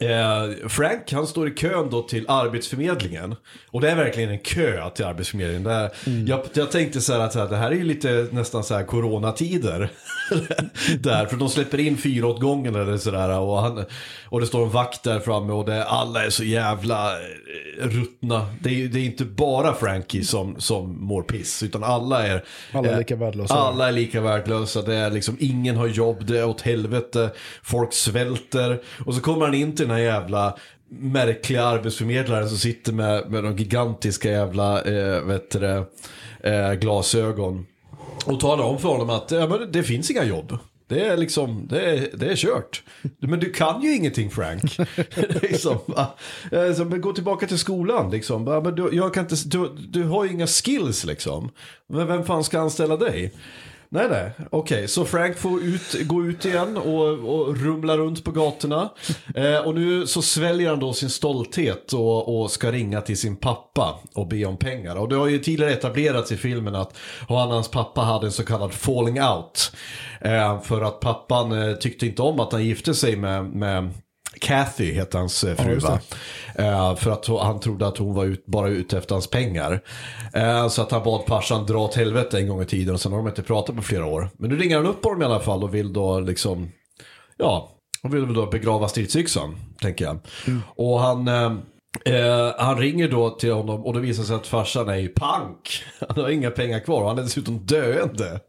Eh, 0.00 0.68
Frank 0.68 1.12
han 1.12 1.26
står 1.26 1.48
i 1.48 1.50
kön 1.50 1.90
då 1.90 2.02
till 2.02 2.24
Arbetsförmedlingen. 2.28 3.34
Och 3.70 3.80
det 3.80 3.90
är 3.90 3.96
verkligen 3.96 4.30
en 4.30 4.38
kö 4.38 4.90
till 4.90 5.04
Arbetsförmedlingen. 5.04 5.62
Där 5.62 5.90
jag, 6.26 6.40
jag 6.52 6.70
tänkte 6.70 7.00
så 7.00 7.12
här 7.12 7.20
att 7.20 7.32
så 7.32 7.38
här, 7.38 7.48
det 7.48 7.56
här 7.56 7.70
är 7.70 7.74
ju 7.74 7.84
lite 7.84 8.28
nästan 8.30 8.64
så 8.64 8.74
här 8.74 8.84
coronatider. 8.84 9.90
där, 11.00 11.26
för 11.26 11.36
de 11.36 11.48
släpper 11.48 11.80
in 11.80 11.96
fyra 11.96 12.26
åt 12.26 12.40
gången 12.40 12.74
eller 12.74 12.96
sådär. 12.96 13.38
Och, 13.38 13.60
han, 13.60 13.84
och 14.28 14.40
det 14.40 14.46
står 14.46 14.62
en 14.62 14.70
vakt 14.70 15.02
där 15.02 15.20
framme 15.20 15.52
och 15.52 15.64
det, 15.64 15.84
alla 15.84 16.24
är 16.24 16.30
så 16.30 16.44
jävla 16.44 17.12
eh, 17.12 17.86
ruttna. 17.86 18.46
Det 18.60 18.84
är, 18.84 18.88
det 18.88 19.00
är 19.00 19.04
inte 19.04 19.24
bara 19.24 19.74
Frankie 19.74 20.24
som, 20.24 20.60
som 20.60 21.04
mår 21.04 21.22
piss. 21.22 21.62
Utan 21.62 21.84
alla 21.84 22.26
är... 22.26 22.44
Alla 22.72 22.88
är 22.88 22.92
eh, 22.92 22.98
lika 22.98 23.16
värdelösa. 23.16 23.54
Alla 23.54 23.88
är 23.88 23.92
lika 23.92 24.20
värdelösa. 24.20 24.82
Det 24.82 24.94
är 24.94 25.10
liksom, 25.10 25.36
ingen 25.40 25.76
har 25.76 25.86
jobb, 25.86 26.26
det 26.26 26.38
är 26.38 26.44
åt 26.44 26.60
helvete. 26.60 27.30
Folk 27.62 27.92
svälter. 27.92 28.80
Och 29.06 29.14
så 29.14 29.20
kommer 29.20 29.44
han 29.44 29.54
in 29.54 29.76
till 29.76 29.87
den 29.88 29.96
här 29.96 30.04
jävla 30.04 30.56
märkliga 30.88 31.64
arbetsförmedlaren 31.64 32.48
som 32.48 32.58
sitter 32.58 32.92
med, 32.92 33.30
med 33.30 33.44
de 33.44 33.56
gigantiska 33.56 34.30
jävla 34.30 34.82
eh, 34.82 35.20
vet 35.20 35.50
det, 35.50 35.84
eh, 36.40 36.72
glasögon. 36.72 37.66
Och 38.24 38.40
talar 38.40 38.64
om 38.64 38.78
för 38.78 38.88
honom 38.88 39.10
att 39.10 39.30
ja, 39.30 39.46
men 39.46 39.72
det 39.72 39.82
finns 39.82 40.10
inga 40.10 40.24
jobb. 40.24 40.58
Det 40.88 41.06
är 41.06 41.16
liksom, 41.16 41.66
det 41.70 41.80
är, 41.80 42.08
det 42.14 42.26
är 42.26 42.36
kört. 42.36 42.82
Men 43.18 43.40
du 43.40 43.52
kan 43.52 43.82
ju 43.82 43.94
ingenting 43.94 44.30
Frank. 44.30 44.78
liksom, 45.42 45.78
eh, 46.52 46.74
så, 46.74 46.84
men 46.84 47.00
gå 47.00 47.12
tillbaka 47.12 47.46
till 47.46 47.58
skolan 47.58 48.10
liksom. 48.10 48.44
Men 48.44 48.74
du, 48.74 48.90
jag 48.92 49.14
kan 49.14 49.24
inte, 49.24 49.36
du, 49.46 49.68
du 49.88 50.04
har 50.04 50.24
ju 50.24 50.30
inga 50.30 50.46
skills 50.46 51.04
liksom. 51.04 51.50
Men 51.86 52.06
vem 52.06 52.24
fan 52.24 52.44
ska 52.44 52.60
anställa 52.60 52.96
dig? 52.96 53.32
Nej, 53.90 54.08
nej, 54.10 54.30
okej. 54.50 54.88
Så 54.88 55.04
Frank 55.04 55.36
får 55.36 55.62
ut, 55.62 56.06
gå 56.06 56.24
ut 56.24 56.44
igen 56.44 56.76
och, 56.76 57.08
och 57.08 57.56
rumla 57.56 57.96
runt 57.96 58.24
på 58.24 58.30
gatorna. 58.30 58.88
Eh, 59.34 59.56
och 59.66 59.74
nu 59.74 60.06
så 60.06 60.22
sväljer 60.22 60.70
han 60.70 60.80
då 60.80 60.92
sin 60.92 61.10
stolthet 61.10 61.92
och, 61.92 62.40
och 62.40 62.50
ska 62.50 62.72
ringa 62.72 63.00
till 63.00 63.18
sin 63.18 63.36
pappa 63.36 64.00
och 64.14 64.28
be 64.28 64.44
om 64.44 64.56
pengar. 64.56 64.96
Och 64.96 65.08
det 65.08 65.16
har 65.16 65.28
ju 65.28 65.38
tidigare 65.38 65.72
etablerats 65.72 66.32
i 66.32 66.36
filmen 66.36 66.74
att 66.74 66.96
han 67.28 67.48
och 67.48 67.54
hans 67.54 67.70
pappa 67.70 68.00
hade 68.00 68.26
en 68.26 68.32
så 68.32 68.44
kallad 68.44 68.72
falling 68.72 69.22
out. 69.22 69.72
Eh, 70.20 70.60
för 70.60 70.82
att 70.82 71.00
pappan 71.00 71.52
eh, 71.52 71.74
tyckte 71.74 72.06
inte 72.06 72.22
om 72.22 72.40
att 72.40 72.52
han 72.52 72.64
gifte 72.64 72.94
sig 72.94 73.16
med, 73.16 73.44
med 73.44 73.90
Kathy 74.40 74.92
heter 74.92 75.18
hans 75.18 75.44
eh, 75.44 75.56
fru 75.56 75.78
va? 75.78 76.00
Eh, 76.54 76.96
för 76.96 77.10
att 77.10 77.26
han 77.26 77.60
trodde 77.60 77.86
att 77.86 77.98
hon 77.98 78.14
var 78.14 78.24
ut, 78.24 78.46
bara 78.46 78.68
ute 78.68 78.98
efter 78.98 79.14
hans 79.14 79.30
pengar. 79.30 79.80
Eh, 80.34 80.68
så 80.68 80.82
att 80.82 80.90
han 80.90 81.02
bad 81.02 81.24
farsan 81.28 81.66
dra 81.66 81.78
åt 81.78 81.94
helvete 81.94 82.38
en 82.38 82.48
gång 82.48 82.62
i 82.62 82.66
tiden 82.66 82.94
och 82.94 83.00
sen 83.00 83.12
har 83.12 83.18
de 83.18 83.28
inte 83.28 83.42
pratat 83.42 83.76
på 83.76 83.82
flera 83.82 84.06
år. 84.06 84.30
Men 84.38 84.50
nu 84.50 84.56
ringer 84.56 84.76
han 84.76 84.86
upp 84.86 85.04
honom 85.04 85.22
i 85.22 85.24
alla 85.24 85.40
fall 85.40 85.64
och 85.64 85.74
vill 85.74 85.92
då 85.92 86.20
liksom, 86.20 86.70
ja, 87.36 87.70
han 88.02 88.12
vill 88.12 88.34
då 88.34 88.46
begrava 88.46 88.88
stridsyxan, 88.88 89.56
tänker 89.80 90.04
jag. 90.04 90.18
Och 90.76 91.00
han, 91.00 91.28
eh, 91.28 91.52
eh, 92.04 92.54
han 92.58 92.78
ringer 92.78 93.08
då 93.08 93.30
till 93.30 93.52
honom 93.52 93.86
och 93.86 93.94
det 93.94 94.00
visar 94.00 94.22
sig 94.22 94.36
att 94.36 94.46
farsan 94.46 94.88
är 94.88 94.96
i 94.96 95.08
pank. 95.08 95.84
Han 96.08 96.24
har 96.24 96.30
inga 96.30 96.50
pengar 96.50 96.80
kvar 96.80 97.00
och 97.00 97.08
han 97.08 97.18
är 97.18 97.22
dessutom 97.22 97.66
döende. 97.66 98.40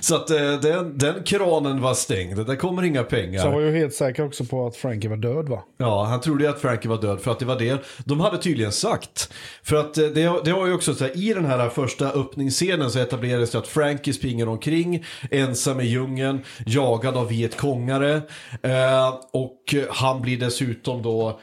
Så 0.00 0.14
att 0.14 0.30
eh, 0.30 0.60
den, 0.62 0.98
den 0.98 1.22
kranen 1.22 1.80
var 1.80 1.94
stängd, 1.94 2.46
det 2.46 2.56
kommer 2.56 2.82
inga 2.82 3.02
pengar. 3.02 3.40
Så 3.40 3.46
jag 3.46 3.52
var 3.52 3.60
ju 3.60 3.78
helt 3.78 3.94
säker 3.94 4.26
också 4.26 4.44
på 4.44 4.66
att 4.66 4.76
Frankie 4.76 5.10
var 5.10 5.16
död 5.16 5.48
va? 5.48 5.62
Ja, 5.78 6.04
han 6.04 6.20
trodde 6.20 6.44
ju 6.44 6.50
att 6.50 6.60
Frankie 6.60 6.90
var 6.90 7.00
död 7.02 7.20
för 7.20 7.30
att 7.30 7.38
det 7.38 7.44
var 7.44 7.58
det 7.58 7.84
de 8.04 8.20
hade 8.20 8.38
tydligen 8.38 8.72
sagt. 8.72 9.32
För 9.62 9.76
att 9.76 9.98
eh, 9.98 10.06
det, 10.06 10.40
det 10.44 10.52
var 10.52 10.66
ju 10.66 10.74
också 10.74 10.94
så 10.94 11.04
här, 11.04 11.16
i 11.16 11.34
den 11.34 11.44
här 11.44 11.68
första 11.68 12.10
öppningsscenen 12.10 12.90
så 12.90 12.98
etablerades 12.98 13.50
det 13.50 13.58
att 13.58 13.68
Frankie 13.68 14.14
springer 14.14 14.48
omkring 14.48 15.04
ensam 15.30 15.80
i 15.80 15.84
djungeln, 15.84 16.44
jagad 16.66 17.16
av 17.16 17.28
vietkongare. 17.28 18.22
Eh, 18.62 19.14
och 19.32 19.74
han 19.90 20.22
blir 20.22 20.38
dessutom 20.38 21.02
då, 21.02 21.40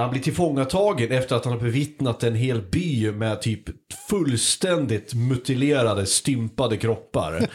han 0.00 0.10
blir 0.10 0.22
tillfångatagen 0.22 1.12
efter 1.12 1.36
att 1.36 1.44
han 1.44 1.54
har 1.54 1.60
bevittnat 1.60 2.22
en 2.22 2.34
hel 2.34 2.62
by 2.62 3.12
med 3.12 3.40
typ 3.42 3.62
fullständigt 4.08 5.14
mutilerade, 5.14 6.06
stympade 6.06 6.76
kroppar. 6.76 7.48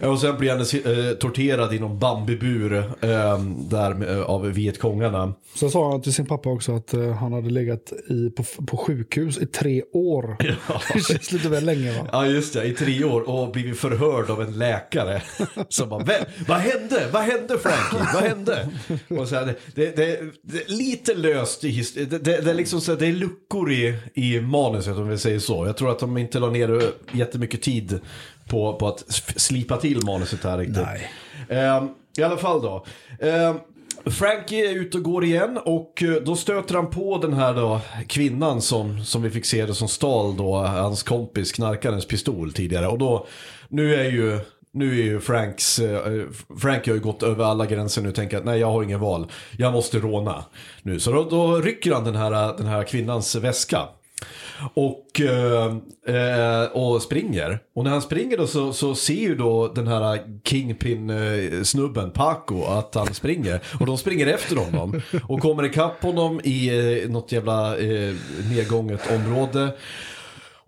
och 0.02 0.20
sen 0.20 0.38
blir 0.38 0.50
han 0.50 0.60
eh, 0.60 1.14
torterad 1.14 1.74
i 1.74 1.78
någon 1.78 1.98
bambibur 1.98 2.74
eh, 2.76 3.38
där 3.70 3.94
med, 3.94 4.08
av 4.22 4.46
vietkongarna. 4.46 5.34
Så 5.54 5.70
sa 5.70 5.90
han 5.90 6.02
till 6.02 6.14
sin 6.14 6.26
pappa 6.26 6.48
också 6.50 6.76
att 6.76 6.94
eh, 6.94 7.12
han 7.12 7.32
hade 7.32 7.50
legat 7.50 7.92
i, 8.08 8.30
på, 8.30 8.44
på 8.66 8.76
sjukhus 8.76 9.38
i 9.38 9.46
tre 9.46 9.82
år. 9.92 10.36
det 10.94 11.00
känns 11.00 11.32
lite 11.32 11.48
väl 11.48 11.64
länge 11.64 11.98
va? 11.98 12.08
Ja 12.12 12.26
just 12.26 12.54
det, 12.54 12.64
i 12.64 12.72
tre 12.72 13.04
år 13.04 13.28
och 13.28 13.52
blivit 13.52 13.78
förhörd 13.78 14.30
av 14.30 14.42
en 14.42 14.58
läkare. 14.58 15.22
Som 15.68 15.88
bara, 15.88 16.04
"Vem- 16.04 16.24
vad 16.48 16.58
hände? 16.58 17.08
Vad 17.12 17.22
hände 17.22 17.58
Frankie? 17.58 18.08
Vad 18.14 18.22
hände? 18.22 18.68
Och 19.08 19.28
så 19.28 19.34
här, 19.34 19.54
det, 19.74 19.96
det, 19.96 20.20
det, 20.42 20.68
lite 20.68 21.14
löst 21.14 21.51
i 21.64 21.68
his- 21.80 21.94
det, 21.94 22.18
det, 22.24 22.40
det, 22.40 22.50
är 22.50 22.54
liksom 22.54 22.80
så 22.80 22.94
det 22.94 23.06
är 23.06 23.12
luckor 23.12 23.72
i, 23.72 23.96
i 24.14 24.40
manuset 24.40 24.96
om 24.96 25.08
vi 25.08 25.18
säger 25.18 25.38
så. 25.38 25.66
Jag 25.66 25.76
tror 25.76 25.90
att 25.90 25.98
de 25.98 26.18
inte 26.18 26.38
la 26.38 26.50
ner 26.50 26.82
jättemycket 27.12 27.62
tid 27.62 28.00
på, 28.48 28.72
på 28.76 28.88
att 28.88 29.04
slipa 29.36 29.76
till 29.76 30.04
manuset 30.04 30.44
här 30.44 30.58
riktigt. 30.58 30.76
Ehm, 31.48 31.88
I 32.18 32.22
alla 32.22 32.36
fall 32.36 32.62
då. 32.62 32.84
Ehm, 33.20 33.56
Frankie 34.06 34.70
är 34.70 34.74
ute 34.74 34.98
och 34.98 35.04
går 35.04 35.24
igen 35.24 35.58
och 35.64 36.02
eh, 36.02 36.14
då 36.22 36.36
stöter 36.36 36.74
han 36.74 36.90
på 36.90 37.18
den 37.18 37.32
här 37.32 37.54
då 37.54 37.80
kvinnan 38.06 38.62
som, 38.62 39.04
som 39.04 39.22
vi 39.22 39.30
fick 39.30 39.44
se 39.46 39.66
det 39.66 39.74
som 39.74 39.88
stal 39.88 40.36
då 40.36 40.54
hans 40.56 41.02
kompis 41.02 41.52
knarkarens 41.52 42.06
pistol 42.06 42.52
tidigare. 42.52 42.88
Och 42.88 42.98
då, 42.98 43.26
nu 43.68 43.94
är 43.94 44.04
ju, 44.10 44.38
nu 44.74 45.00
är 45.00 45.04
ju 45.04 45.20
Franks, 45.20 45.78
eh, 45.78 46.22
Frank 46.60 46.86
har 46.86 46.94
ju 46.94 47.00
gått 47.00 47.22
över 47.22 47.44
alla 47.44 47.66
gränser 47.66 48.02
nu 48.02 48.08
och 48.08 48.14
tänker 48.14 48.38
att 48.38 48.44
nej 48.44 48.60
jag 48.60 48.70
har 48.70 48.82
ingen 48.82 49.00
val, 49.00 49.26
jag 49.58 49.72
måste 49.72 49.98
råna. 49.98 50.44
Nu. 50.82 51.00
Så 51.00 51.12
då, 51.12 51.24
då 51.30 51.56
rycker 51.56 51.92
han 51.92 52.04
den 52.04 52.16
här, 52.16 52.56
den 52.56 52.66
här 52.66 52.84
kvinnans 52.84 53.34
väska. 53.34 53.88
Och, 54.74 55.20
eh, 55.20 55.76
eh, 56.16 56.64
och 56.64 57.02
springer. 57.02 57.58
Och 57.74 57.84
när 57.84 57.90
han 57.90 58.02
springer 58.02 58.36
då 58.36 58.46
så, 58.46 58.72
så 58.72 58.94
ser 58.94 59.14
ju 59.14 59.34
då 59.34 59.68
den 59.68 59.86
här 59.86 60.18
Kingpin-snubben, 60.44 62.10
Paco, 62.10 62.64
att 62.64 62.94
han 62.94 63.14
springer. 63.14 63.60
Och 63.80 63.86
de 63.86 63.98
springer 63.98 64.26
efter 64.26 64.56
honom. 64.56 65.02
Och 65.28 65.40
kommer 65.40 65.64
ikapp 65.64 66.02
honom 66.02 66.40
i 66.44 66.68
eh, 67.02 67.10
något 67.10 67.32
jävla 67.32 67.78
eh, 67.78 68.14
nedgånget 68.50 69.00
område. 69.12 69.72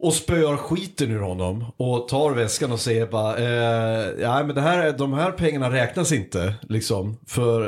Och 0.05 0.15
spöar 0.15 0.57
skiten 0.57 1.11
ur 1.11 1.21
honom 1.21 1.65
och 1.77 2.09
tar 2.09 2.31
väskan 2.31 2.73
och 2.73 2.81
säger 2.81 3.07
bara 3.07 3.37
eh, 3.37 4.11
ja, 4.21 4.45
men 4.45 4.55
det 4.55 4.61
här, 4.61 4.93
de 4.93 5.13
här 5.13 5.33
pengarna 5.33 5.71
räknas 5.73 6.13
inte 6.13 6.55
liksom 6.69 7.17
för, 7.27 7.63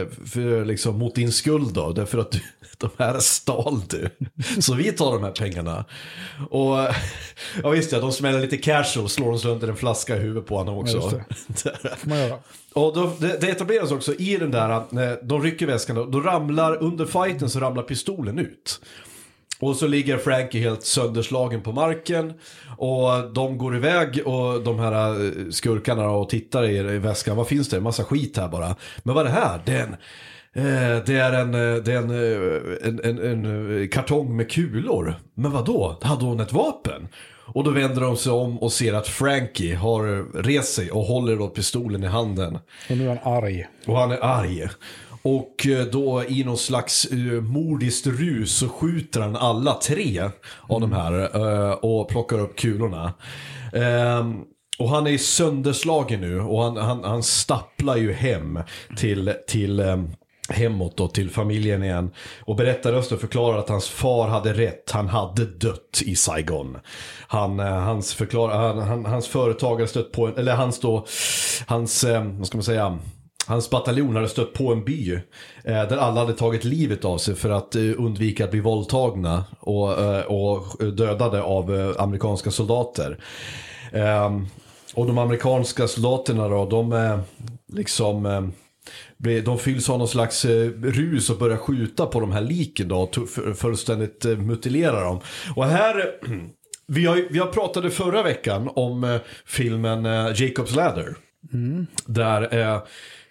eh, 0.00 0.06
för 0.26 0.64
liksom 0.64 0.98
mot 0.98 1.14
din 1.14 1.32
skuld 1.32 1.74
då 1.74 1.92
därför 1.92 2.18
att 2.18 2.32
du, 2.32 2.40
de 2.78 2.90
här 2.98 3.18
stal 3.18 3.80
du. 3.88 4.08
Så 4.60 4.74
vi 4.74 4.92
tar 4.92 5.12
de 5.12 5.24
här 5.24 5.32
pengarna. 5.32 5.84
Och 6.50 6.78
ja 7.62 7.70
visst 7.70 7.92
ja, 7.92 8.00
de 8.00 8.12
smäller 8.12 8.40
lite 8.40 8.56
casual 8.56 9.08
slår 9.08 9.30
de 9.30 9.38
sönder 9.38 9.68
en 9.68 9.76
flaska 9.76 10.16
i 10.16 10.18
huvudet 10.18 10.46
på 10.46 10.58
honom 10.58 10.78
också. 10.78 11.22
Ja. 12.04 12.40
Och 12.72 12.94
då, 12.94 13.12
det, 13.18 13.40
det 13.40 13.48
etableras 13.48 13.90
också 13.90 14.14
i 14.14 14.36
den 14.36 14.50
där, 14.50 14.82
när 14.90 15.18
de 15.22 15.42
rycker 15.42 15.66
väskan, 15.66 15.96
då, 15.96 16.04
då 16.04 16.20
ramlar, 16.20 16.82
under 16.82 17.06
fighten 17.06 17.50
så 17.50 17.60
ramlar 17.60 17.82
pistolen 17.82 18.38
ut. 18.38 18.80
Och 19.60 19.76
så 19.76 19.86
ligger 19.86 20.18
Frankie 20.18 20.60
helt 20.60 20.84
sönderslagen 20.84 21.62
på 21.62 21.72
marken. 21.72 22.32
Och 22.76 23.32
de 23.34 23.58
går 23.58 23.76
iväg 23.76 24.22
och 24.24 24.62
de 24.62 24.78
här 24.78 25.24
eh, 25.24 25.50
skurkarna 25.50 26.10
och 26.10 26.28
tittar 26.28 26.70
i, 26.70 26.98
väskan. 26.98 27.36
Vad 27.36 27.48
finns 27.48 27.68
det? 27.68 27.76
En 27.76 27.82
massa 27.82 28.04
skit 28.04 28.36
här 28.36 28.48
bara. 28.48 28.76
Men 29.02 29.14
vad 29.14 29.26
är 29.26 29.30
det 29.30 29.36
här? 29.36 29.60
Det 29.66 29.72
är 29.72 29.82
en, 29.82 29.92
eh, 30.52 31.04
det 31.04 31.16
är 31.16 31.32
en, 31.32 31.54
eh, 31.54 31.82
det 31.82 31.92
är 31.92 31.96
en, 31.96 33.00
en, 33.04 33.18
en, 33.18 33.44
en 33.44 33.88
kartong 33.88 34.36
med 34.36 34.50
kulor. 34.50 35.14
Men 35.34 35.52
vad 35.52 35.64
då? 35.64 35.98
Hade 36.02 36.24
hon 36.24 36.40
ett 36.40 36.52
vapen? 36.52 37.08
Och 37.52 37.64
då 37.64 37.70
vänder 37.70 38.00
de 38.00 38.16
sig 38.16 38.32
om 38.32 38.58
och 38.58 38.72
ser 38.72 38.94
att 38.94 39.08
Frankie 39.08 39.76
har 39.76 40.32
rest 40.42 40.74
sig 40.74 40.90
och 40.90 41.02
håller 41.02 41.36
då 41.36 41.48
pistolen 41.48 42.04
i 42.04 42.06
handen. 42.06 42.58
Och 42.90 42.96
nu 42.96 43.04
är 43.04 43.08
han 43.08 43.34
arg. 43.34 43.66
Och 43.86 43.96
han 43.96 44.12
är 44.12 44.24
arg. 44.24 44.68
Och 45.22 45.66
eh, 45.66 45.86
då 45.86 46.24
i 46.28 46.44
någon 46.44 46.58
slags 46.58 47.12
uh, 47.12 47.42
mordiskt 47.42 48.06
rus 48.06 48.56
så 48.56 48.68
skjuter 48.68 49.20
han 49.20 49.36
alla 49.36 49.74
tre 49.74 50.22
av 50.68 50.80
de 50.80 50.92
här 50.92 51.36
uh, 51.36 51.72
och 51.72 52.08
plockar 52.08 52.38
upp 52.40 52.56
kulorna. 52.56 53.12
Uh, 53.76 54.42
och 54.78 54.88
han 54.88 55.06
är 55.06 55.18
sönderslagen 55.18 56.20
nu 56.20 56.40
och 56.40 56.62
han, 56.62 56.76
han, 56.76 57.04
han 57.04 57.22
stapplar 57.22 57.96
ju 57.96 58.12
hem 58.12 58.58
till, 58.96 59.34
till 59.46 59.80
ehm, 59.80 59.88
um, 59.88 60.10
hemåt 60.50 60.96
då 60.96 61.08
till 61.08 61.30
familjen 61.30 61.82
igen. 61.82 62.10
Och 62.40 62.56
berättarrösten 62.56 63.18
förklarar 63.18 63.58
att 63.58 63.68
hans 63.68 63.88
far 63.88 64.28
hade 64.28 64.52
rätt. 64.52 64.90
Han 64.90 65.08
hade 65.08 65.44
dött 65.44 66.02
i 66.04 66.16
Saigon. 66.16 66.76
Han, 67.26 67.60
eh, 67.60 67.66
hans, 67.66 68.14
förklar, 68.14 68.48
han, 68.48 68.78
han, 68.78 69.04
hans 69.04 69.28
företag 69.28 69.74
hade 69.74 69.88
stött 69.88 70.12
på, 70.12 70.28
eller 70.28 70.54
hans 70.54 70.80
då, 70.80 71.06
hans, 71.66 72.04
ehm, 72.04 72.38
vad 72.38 72.46
ska 72.46 72.56
man 72.56 72.64
säga, 72.64 72.98
Hans 73.50 73.70
bataljon 73.70 74.16
hade 74.16 74.28
stött 74.28 74.52
på 74.52 74.72
en 74.72 74.84
by 74.84 75.12
eh, 75.12 75.20
där 75.64 75.96
alla 75.96 76.20
hade 76.20 76.32
tagit 76.32 76.64
livet 76.64 77.04
av 77.04 77.18
sig 77.18 77.34
för 77.34 77.50
att 77.50 77.74
eh, 77.74 77.82
undvika 77.98 78.44
att 78.44 78.50
bli 78.50 78.60
våldtagna 78.60 79.44
och, 79.60 80.02
eh, 80.02 80.24
och 80.24 80.92
dödade 80.92 81.42
av 81.42 81.74
eh, 81.74 82.02
amerikanska 82.02 82.50
soldater. 82.50 83.18
Ehm, 83.92 84.46
och 84.94 85.06
de 85.06 85.18
amerikanska 85.18 85.88
soldaterna 85.88 86.48
då, 86.48 86.66
de 86.66 86.92
eh, 86.92 87.20
liksom 87.72 88.26
eh, 88.26 89.42
de 89.42 89.58
fylls 89.58 89.90
av 89.90 89.98
någon 89.98 90.08
slags 90.08 90.44
rus 90.82 91.30
och 91.30 91.38
börjar 91.38 91.56
skjuta 91.56 92.06
på 92.06 92.20
de 92.20 92.32
här 92.32 92.42
liken 92.42 92.88
då, 92.88 93.00
och 93.00 93.28
fullständigt 93.58 94.24
mutilera 94.24 95.00
dem. 95.04 95.20
Och 95.56 95.64
här, 95.64 96.06
vi, 96.86 97.06
har, 97.06 97.28
vi 97.30 97.38
har 97.38 97.46
pratade 97.46 97.90
förra 97.90 98.22
veckan 98.22 98.70
om 98.74 99.18
filmen 99.46 100.06
Jacob's 100.06 100.76
Ladder. 100.76 101.16
Där, 102.06 102.58
eh, 102.58 102.82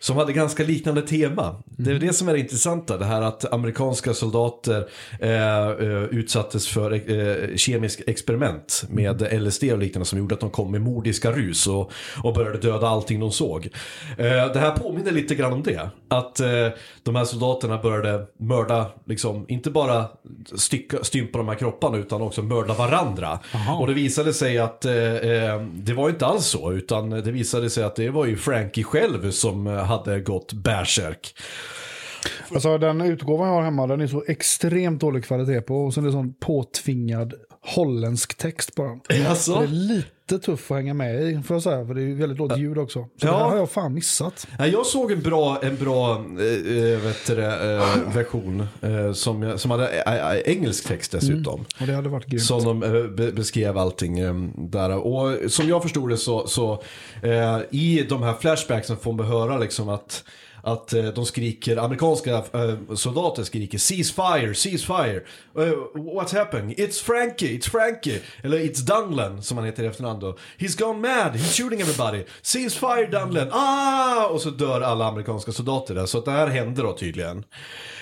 som 0.02 0.18
hade 0.18 0.34
ganska 0.34 0.64
liknande 0.64 1.02
tema. 1.02 1.56
Det 1.66 1.92
är 1.92 2.00
det 2.00 2.14
som 2.14 2.28
är 2.28 2.34
det 2.34 2.40
intressanta, 2.40 2.98
det 2.98 3.06
här 3.06 3.22
att 3.22 3.54
amerikanska 3.54 4.14
soldater 4.14 4.90
eh, 5.20 5.68
eh, 5.68 6.04
utsattes 6.04 6.68
för 6.68 7.12
eh, 7.12 7.56
kemisk 7.56 8.02
experiment 8.08 8.84
med 8.90 9.42
LSD 9.42 9.64
och 9.64 9.78
liknande 9.78 10.06
som 10.06 10.20
gjorde 10.20 10.36
att 10.36 10.42
de 10.42 10.50
kom 10.50 10.72
med 10.72 10.82
mordiska 10.82 11.32
rus 11.32 11.68
och, 11.68 11.92
och 12.24 12.34
började 12.34 12.58
döda 12.58 12.88
allting 12.88 13.20
de 13.20 13.32
såg. 13.32 13.70
Eh, 14.18 14.26
det 14.54 14.60
här 14.60 14.72
påminner 14.72 15.12
lite 15.12 15.36
grann 15.36 15.54
om 15.54 15.64
det. 15.64 15.90
Att 16.08 16.40
eh, 16.40 16.68
de 17.04 17.16
här 17.16 17.26
soldaterna 17.26 17.78
började 17.78 18.26
mörda, 18.38 18.86
liksom, 19.06 19.46
inte 19.48 19.72
bara 19.72 20.06
stycka, 20.56 21.04
stympa 21.04 21.38
de 21.38 21.48
här 21.48 21.56
kropparna 21.56 21.98
utan 21.98 22.22
också 22.22 22.42
mörda 22.42 22.74
varandra. 22.74 23.40
Och 23.80 23.88
det 23.88 23.94
visade 23.94 24.34
sig 24.34 24.58
att 24.58 24.86
eh, 24.86 24.94
eh, 24.94 25.62
det 25.62 25.94
var 25.94 26.10
inte 26.10 26.26
alls 26.26 26.46
så, 26.46 26.72
utan 26.72 27.10
det 27.10 27.32
visade 27.32 27.70
sig 27.70 27.84
att 27.84 27.96
det 27.96 28.10
var 28.10 28.26
ju 28.26 28.38
Frankie 28.38 28.84
själv 28.84 29.32
som 29.32 29.68
hade 29.90 30.20
gått 30.20 30.54
bärsärk. 30.54 31.36
Alltså 32.54 32.78
den 32.78 33.02
utgåvan 33.02 33.48
jag 33.48 33.56
har 33.56 33.64
hemma, 33.64 33.88
den 33.88 34.02
är 34.02 34.08
så 34.08 34.24
extremt 34.28 35.02
dålig 35.02 35.26
kvalitet 35.26 35.62
på. 35.62 35.86
Och 35.86 35.94
sen 35.94 36.04
är 36.04 36.08
det 36.08 36.12
sån 36.12 36.34
påtvingad 36.34 37.34
holländsk 37.62 38.38
text 38.38 38.76
på 38.76 39.00
den. 39.10 39.26
Alltså? 39.28 39.56
Det 39.56 39.64
är 39.64 39.68
lite 39.68 40.40
tuff 40.46 40.72
att 40.72 40.78
hänga 40.78 40.94
med 40.94 41.22
i, 41.24 41.42
får 41.44 41.56
jag 41.56 41.64
säga. 41.64 41.86
För 41.86 41.94
det 41.94 42.02
är 42.02 42.16
väldigt 42.16 42.38
lågt 42.40 42.58
ljud 42.58 42.78
också. 42.78 43.00
Så 43.22 43.28
Ja. 43.28 43.32
det 43.32 43.38
här 43.38 43.50
har 43.50 43.58
jag 43.58 43.70
fan 43.72 43.94
missat. 43.94 44.48
Jag 44.72 44.86
såg 44.86 45.12
en 45.12 45.22
bra, 45.22 45.60
en 45.64 45.76
bra 45.76 46.16
eh, 46.16 47.00
vet 47.04 47.28
du, 47.28 47.44
eh, 47.44 48.14
version 48.14 48.68
eh, 48.82 49.14
som, 49.14 49.44
jag- 49.44 49.60
som 49.60 49.72
hade 49.72 49.88
eh, 50.02 50.52
engelsk 50.54 50.88
text 50.88 51.12
dessutom. 51.12 51.66
Och 51.82 51.88
det 51.88 51.94
hade 51.94 52.10
varit 52.10 52.26
grymt. 52.26 52.44
Som 52.44 52.64
de 52.64 52.80
be 53.16 53.32
beskrev 53.32 53.78
allting 53.78 54.16
där. 54.72 54.98
Och 54.98 55.52
som 55.52 55.68
jag 55.70 55.84
förstod 55.84 56.10
det 56.10 56.18
så, 56.18 56.48
så 56.48 56.84
i 57.72 58.06
de 58.10 58.24
här 58.24 58.34
flashbacksen 58.34 58.98
får 58.98 59.14
man 59.14 59.26
höra 59.26 59.58
liksom 59.58 59.90
att 59.90 60.24
att 60.70 60.94
eh, 60.94 61.06
de 61.06 61.26
skriker, 61.26 61.78
amerikanska 61.78 62.32
eh, 62.32 62.96
soldater 62.96 63.44
skriker 63.44 63.78
ceasefire, 63.78 64.54
ceasefire. 64.56 65.22
Uh, 65.58 65.74
what's 65.94 66.38
happening? 66.38 66.76
It's 66.78 67.04
Frankie, 67.04 67.58
it's 67.58 67.70
Frankie. 67.70 68.22
Eller 68.44 68.58
it's 68.58 68.80
Dunlan 68.80 69.44
som 69.44 69.58
han 69.58 69.66
heter 69.66 69.84
i 69.84 69.88
efternamn 69.88 70.20
då. 70.20 70.38
He's 70.58 70.80
gone 70.80 71.00
mad, 71.00 71.36
he's 71.36 71.58
shooting 71.58 71.82
everybody. 71.82 72.24
Ceasefire 72.42 73.06
Dunlan, 73.06 73.48
ah! 73.52 74.28
Och 74.28 74.42
så 74.42 74.50
dör 74.50 74.82
alla 74.82 75.06
amerikanska 75.06 75.52
soldater 75.52 75.96
där. 75.96 76.06
Så 76.06 76.18
att 76.18 76.26
det 76.26 76.32
här 76.32 76.48
händer 76.48 76.84
då 76.84 76.94
tydligen. 76.94 77.44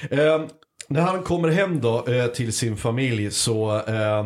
Eh, 0.09 0.41
när 0.87 1.01
han 1.01 1.23
kommer 1.23 1.49
hem 1.49 1.81
då 1.81 2.07
eh, 2.07 2.27
till 2.27 2.53
sin 2.53 2.77
familj 2.77 3.31
så 3.31 3.81
eh, 3.87 4.25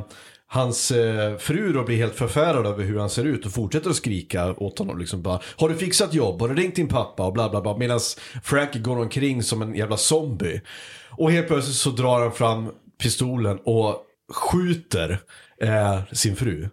Hans 0.53 0.91
eh, 0.91 1.37
fru 1.37 1.73
då 1.73 1.83
blir 1.83 1.97
helt 1.97 2.15
förfärad 2.15 2.65
över 2.65 2.83
hur 2.83 2.99
han 2.99 3.09
ser 3.09 3.25
ut 3.25 3.45
och 3.45 3.51
fortsätter 3.51 3.89
att 3.89 3.95
skrika 3.95 4.53
åt 4.53 4.79
honom. 4.79 4.99
Liksom 4.99 5.21
bara, 5.21 5.39
har 5.55 5.69
du 5.69 5.75
fixat 5.75 6.13
jobb? 6.13 6.41
Har 6.41 6.49
du 6.49 6.55
ringt 6.55 6.75
din 6.75 6.87
pappa? 6.87 7.25
Och 7.25 7.33
bla 7.33 7.49
bla 7.49 7.61
bla. 7.61 7.77
Medan 7.77 7.99
Frankie 8.43 8.81
går 8.81 8.99
omkring 8.99 9.43
som 9.43 9.61
en 9.61 9.75
jävla 9.75 9.97
zombie. 9.97 10.61
Och 11.09 11.31
helt 11.31 11.47
plötsligt 11.47 11.75
så 11.75 11.89
drar 11.89 12.21
han 12.21 12.31
fram 12.31 12.71
pistolen 13.01 13.59
och 13.63 13.95
skjuter 14.33 15.19
eh, 15.61 15.99
sin 16.11 16.35
fru. 16.35 16.69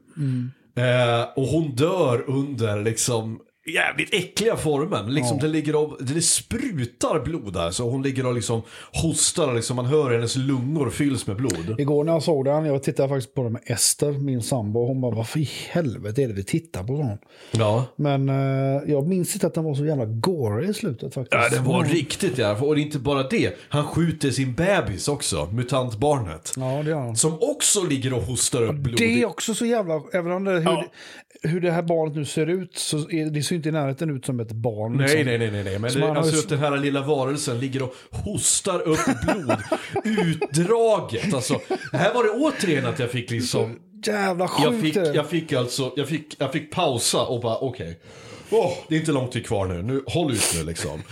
Eh, 0.77 1.29
och 1.37 1.47
hon 1.47 1.75
dör 1.75 2.25
under 2.31 2.83
liksom 2.83 3.41
jävligt 3.75 4.15
äckliga 4.15 4.57
formen. 4.57 5.15
Liksom 5.15 5.37
Ja. 5.41 5.47
det, 5.47 5.53
ligger 5.53 5.77
och, 5.77 5.97
det 6.05 6.23
sprutar 6.23 7.25
blod 7.25 7.53
där. 7.53 7.71
Så 7.71 7.91
hon 7.91 8.03
ligger 8.03 8.27
och 8.27 8.35
liksom 8.35 8.63
hostar 8.93 9.49
och 9.49 9.55
liksom, 9.55 9.77
man 9.77 9.87
hör 9.87 10.11
hennes 10.13 10.37
lungor 10.37 10.91
fylls 10.91 11.27
med 11.27 11.37
blod. 11.37 11.75
Igår 11.81 12.05
när 12.05 12.13
jag 12.13 12.23
såg 12.23 12.45
den, 12.45 12.65
jag 12.65 12.83
tittade 12.83 13.09
faktiskt 13.09 13.35
på 13.35 13.43
den 13.43 13.53
med 13.53 13.63
Ester, 13.67 14.13
min 14.13 14.43
sambo. 14.43 14.87
Hon 14.87 15.01
bara, 15.01 15.15
varför 15.15 15.39
i 15.41 15.49
helvete 15.71 16.23
är 16.23 16.29
det 16.29 16.35
vi 16.35 16.45
tittar 16.45 16.83
på? 16.85 16.97
Sån? 16.97 17.19
Ja. 17.61 17.85
Men 17.97 18.29
eh, 18.29 18.83
jag 18.87 19.07
minns 19.09 19.35
inte 19.35 19.47
att 19.47 19.55
den 19.55 19.65
var 19.65 19.75
så 19.75 19.85
jävla 19.87 20.05
gory 20.05 20.69
i 20.71 20.75
slutet 20.75 21.15
faktiskt. 21.15 21.43
Ja, 21.53 21.59
det 21.59 21.69
var 21.69 21.79
Mm. 21.81 21.93
riktigt 21.93 22.39
jävla. 22.39 22.67
Och 22.67 22.75
det 22.75 22.81
är 22.81 22.83
inte 22.85 22.99
bara 22.99 23.23
det. 23.29 23.57
Han 23.69 23.85
skjuter 23.85 24.31
sin 24.31 24.55
bebis 24.55 25.09
också, 25.09 25.49
mutantbarnet. 25.53 26.53
Ja, 26.57 26.83
det 26.85 26.91
gör 26.91 26.99
han. 27.01 27.17
Som 27.17 27.39
också 27.41 27.83
ligger 27.85 28.13
och 28.15 28.23
hostar 28.23 28.63
upp 28.63 28.75
blod. 28.77 28.99
Det 28.99 29.23
är 29.23 29.27
också 29.27 29.55
så 29.55 29.67
jävla, 29.67 30.03
även 30.13 30.33
om 30.33 30.45
det, 30.45 30.53
hur, 30.53 30.63
Ja. 30.63 30.85
det, 31.43 31.49
hur 31.49 31.61
det 31.61 31.71
här 31.71 31.83
barnet 31.83 32.17
nu 32.17 32.25
ser 32.25 32.47
ut, 32.47 32.79
så 32.79 32.97
är, 33.11 33.31
det 33.31 33.37
ju 33.39 33.43
inte 33.59 33.69
i 33.69 33.73
närheten 33.73 34.17
ut 34.17 34.27
som 34.27 34.41
ett 34.41 34.53
barn. 34.53 34.93
Nej, 34.97 35.01
liksom. 35.01 35.25
nej, 35.25 35.39
nej, 35.39 35.51
nej, 35.51 35.65
nej. 35.65 35.79
Men 35.79 35.93
det, 35.93 36.07
har 36.07 36.17
alltså 36.17 36.39
att 36.39 36.49
den 36.49 36.59
här 36.59 36.77
lilla 36.77 37.03
varelsen 37.03 37.61
ligger 37.61 37.83
och 37.83 37.95
hostar 38.11 38.81
upp 38.81 39.01
blod. 39.23 39.59
utdraget. 40.05 41.35
Alltså, 41.35 41.61
här 41.93 42.15
var 42.15 42.25
det 42.25 42.31
återigen 42.31 42.87
att 42.87 42.99
jag 42.99 43.11
fick 43.11 43.31
liksom... 43.31 43.79
Jävla 44.07 44.49
sjukt 44.49 44.65
Jag 44.65 44.81
fick, 44.81 45.17
jag 45.17 45.29
fick 45.29 45.53
alltså, 45.53 45.93
jag 45.97 46.09
fick, 46.09 46.37
jag 46.39 46.53
fick 46.53 46.71
pausa 46.71 47.23
och 47.23 47.41
bara 47.41 47.57
okej. 47.59 47.99
Åh, 48.51 48.73
det 48.89 48.95
är 48.95 49.01
inte 49.01 49.13
lång 49.13 49.29
tid 49.29 49.47
kvar 49.47 49.67
nu, 49.67 49.83
nu 49.83 50.03
håll 50.07 50.33
ut 50.33 50.53
nu 50.57 50.65
liksom. 50.65 51.03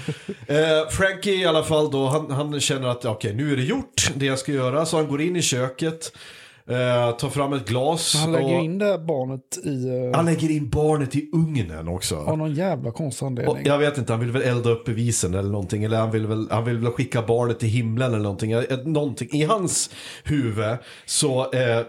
eh, 0.47 0.89
Frankie 0.91 1.35
i 1.35 1.45
alla 1.45 1.63
fall 1.63 1.91
då, 1.91 2.07
han, 2.07 2.31
han 2.31 2.61
känner 2.61 2.89
att 2.89 3.05
okej 3.05 3.35
nu 3.35 3.53
är 3.53 3.57
det 3.57 3.63
gjort, 3.63 4.11
det 4.15 4.27
jag 4.27 4.39
ska 4.39 4.53
göra. 4.53 4.87
Så 4.87 4.97
han 4.97 5.09
går 5.09 5.21
in 5.21 5.37
i 5.37 5.43
köket, 5.43 6.13
eh, 6.69 7.17
tar 7.17 7.29
fram 7.29 7.53
ett 7.53 7.69
glas. 7.69 8.15
Han 8.17 8.33
lägger 8.33 8.57
och, 8.59 8.65
in 8.65 8.79
det 8.79 8.99
barnet 8.99 9.59
i... 9.65 9.89
eh, 9.89 10.17
han 10.17 10.25
lägger 10.25 10.51
in 10.51 10.69
barnet 10.71 11.17
i 11.17 11.31
ugnen 11.33 11.89
också. 11.89 12.17
av 12.17 12.39
någon 12.39 12.55
jävla 12.55 12.91
konstig 12.91 13.25
Och 13.27 13.31
anledning. 13.31 13.67
jag 13.67 13.79
vet 13.79 13.99
inte, 13.99 14.13
han 14.13 14.21
vill 14.21 14.31
väl 14.31 14.43
elda 14.43 14.71
upp 14.71 14.85
bevisen 14.85 15.35
eller 15.35 15.51
någonting. 15.51 15.85
Eller 15.85 15.97
han 15.99 16.11
vill 16.11 16.27
väl, 16.27 16.49
han 16.51 16.65
vill 16.65 16.79
väl 16.79 16.93
skicka 16.93 17.23
barnet 17.23 17.59
till 17.59 17.69
himlen 17.69 18.09
eller 18.13 18.23
någonting. 18.23 18.51
Jag- 18.51 18.87
någonting. 18.87 19.29
I 19.33 19.45
hans 19.45 19.91
huvud 20.25 20.77
så 21.07 21.53
eh, 21.53 21.81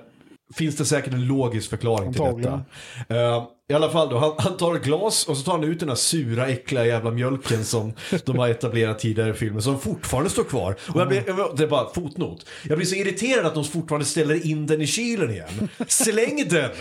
finns 0.53 0.75
det 0.75 0.86
säkert 0.86 1.13
en 1.13 1.25
logisk 1.27 1.69
förklaring 1.69 2.13
till 2.13 2.21
Antagligen. 2.21 2.63
detta. 3.07 3.19
Eh, 3.36 3.43
I 3.69 3.73
alla 3.73 3.89
fall 3.89 4.10
då, 4.10 4.17
han, 4.17 4.33
han 4.38 4.57
tar 4.57 4.75
ett 4.75 4.83
glas 4.83 5.27
och 5.27 5.38
så 5.38 5.43
tar 5.43 5.51
han 5.51 5.63
ut 5.63 5.79
den 5.79 5.89
här 5.89 5.95
sura, 5.95 6.47
äckliga 6.47 6.86
jävla 6.86 7.12
mjölken 7.12 7.65
som 7.65 7.93
de 8.25 8.38
har 8.38 8.49
etablerat 8.49 8.99
tidigare 8.99 9.29
i 9.29 9.33
filmen. 9.33 9.62
Som 9.62 9.79
fortfarande 9.79 10.29
står 10.29 10.43
kvar. 10.43 10.75
Och 10.93 11.01
jag 11.01 11.07
blir, 11.07 11.55
det 11.57 11.63
är 11.63 11.67
bara 11.67 11.93
fotnot. 11.93 12.45
Jag 12.63 12.77
blir 12.77 12.88
så 12.88 12.95
irriterad 12.95 13.45
att 13.45 13.53
de 13.53 13.63
fortfarande 13.63 14.05
ställer 14.05 14.45
in 14.47 14.67
den 14.67 14.81
i 14.81 14.88
kylen 14.88 15.29
igen. 15.31 15.69
Släng 15.88 16.47
den! 16.49 16.71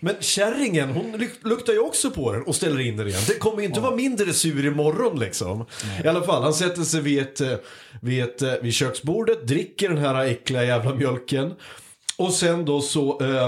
Men 0.00 0.14
kärringen, 0.20 0.90
hon 0.90 1.16
luk- 1.16 1.40
luktar 1.48 1.72
ju 1.72 1.78
också 1.78 2.10
på 2.10 2.32
den 2.32 2.42
och 2.42 2.54
ställer 2.54 2.80
in 2.80 2.96
den 2.96 3.08
igen. 3.08 3.20
Det 3.28 3.34
kommer 3.38 3.58
ju 3.60 3.66
inte 3.68 3.80
vara 3.80 3.96
mindre 3.96 4.32
sur 4.32 4.66
imorgon 4.66 5.18
liksom. 5.18 5.66
I 6.04 6.08
alla 6.08 6.22
fall, 6.22 6.42
han 6.42 6.54
sätter 6.54 6.82
sig 6.82 7.00
vid, 7.00 7.18
ett, 7.18 7.40
eh, 7.40 7.52
vid, 8.00 8.22
ett, 8.24 8.42
eh, 8.42 8.52
vid 8.62 8.74
köksbordet, 8.74 9.46
dricker 9.46 9.88
den 9.88 9.98
här 9.98 10.24
äckliga 10.24 10.64
jävla 10.64 10.94
mjölken. 10.94 11.54
Och 12.20 12.32
sen 12.32 12.64
då 12.64 12.80
så, 12.80 13.20
eh, 13.20 13.46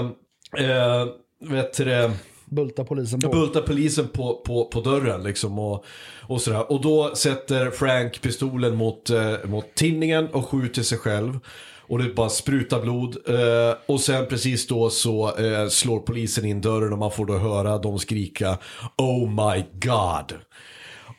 eh, 0.65 1.07
vet 1.39 1.77
du 1.77 1.85
det, 1.85 2.11
Bultar 2.45 2.83
polisen 2.83 3.19
på. 3.19 3.29
bultar 3.29 3.61
polisen 3.61 4.07
på, 4.07 4.41
på, 4.45 4.65
på 4.65 4.81
dörren 4.81 5.23
liksom 5.23 5.59
och, 5.59 5.85
och 6.21 6.41
sådär. 6.41 6.71
Och 6.71 6.81
då 6.81 7.15
sätter 7.15 7.71
Frank 7.71 8.21
pistolen 8.21 8.75
mot, 8.75 9.09
eh, 9.09 9.33
mot 9.45 9.75
tinningen 9.75 10.27
och 10.27 10.49
skjuter 10.49 10.81
sig 10.81 10.97
själv. 10.97 11.39
Och 11.87 11.99
det 11.99 12.15
bara 12.15 12.29
sprutar 12.29 12.81
blod. 12.81 13.17
Eh, 13.27 13.75
och 13.85 13.99
sen 13.99 14.25
precis 14.25 14.67
då 14.67 14.89
så 14.89 15.37
eh, 15.37 15.67
slår 15.67 15.99
polisen 15.99 16.45
in 16.45 16.61
dörren 16.61 16.93
och 16.93 16.99
man 16.99 17.11
får 17.11 17.25
då 17.25 17.37
höra 17.37 17.77
dem 17.77 17.99
skrika 17.99 18.57
Oh 18.97 19.29
my 19.29 19.63
God. 19.73 20.33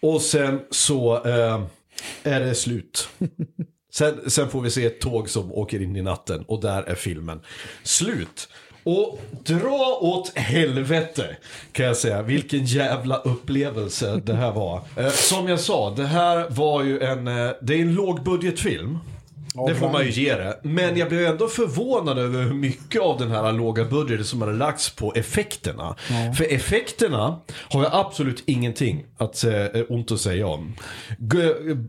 Och 0.02 0.20
sen 0.20 0.60
så 0.70 1.14
eh, 1.24 1.62
är 2.22 2.40
det 2.40 2.54
slut. 2.54 3.08
Sen, 3.94 4.30
sen 4.30 4.48
får 4.48 4.60
vi 4.60 4.70
se 4.70 4.86
ett 4.86 5.00
tåg 5.00 5.30
som 5.30 5.52
åker 5.52 5.82
in 5.82 5.96
i 5.96 6.02
natten 6.02 6.44
och 6.48 6.60
där 6.60 6.82
är 6.82 6.94
filmen 6.94 7.40
slut. 7.82 8.48
Och 8.84 9.20
dra 9.44 9.98
åt 10.00 10.38
helvete 10.38 11.36
kan 11.72 11.86
jag 11.86 11.96
säga 11.96 12.22
vilken 12.22 12.64
jävla 12.64 13.16
upplevelse 13.16 14.20
det 14.24 14.34
här 14.34 14.52
var. 14.52 14.80
Eh, 14.96 15.10
som 15.10 15.48
jag 15.48 15.60
sa, 15.60 15.90
det 15.90 16.06
här 16.06 16.46
var 16.50 16.82
ju 16.82 17.00
en, 17.00 17.28
eh, 17.28 17.50
det 17.62 17.74
är 17.74 17.80
en 17.80 17.94
lågbudgetfilm. 17.94 18.98
Det 19.68 19.74
får 19.74 19.90
man 19.90 20.04
ju 20.04 20.10
ge 20.10 20.34
det. 20.34 20.60
Men 20.62 20.96
jag 20.96 21.08
blev 21.08 21.26
ändå 21.26 21.48
förvånad 21.48 22.18
över 22.18 22.42
hur 22.42 22.54
mycket 22.54 23.02
av 23.02 23.18
den 23.18 23.30
här 23.30 23.52
låga 23.52 23.84
budgeten 23.84 24.24
som 24.24 24.40
hade 24.42 24.52
lagts 24.52 24.90
på 24.96 25.12
effekterna. 25.16 25.96
För 26.36 26.52
effekterna 26.54 27.40
har 27.70 27.82
jag 27.82 27.90
absolut 27.94 28.42
ingenting 28.46 29.04
att, 29.18 29.44
eh, 29.44 29.52
ont 29.88 30.12
att 30.12 30.20
säga 30.20 30.46
om. 30.46 30.74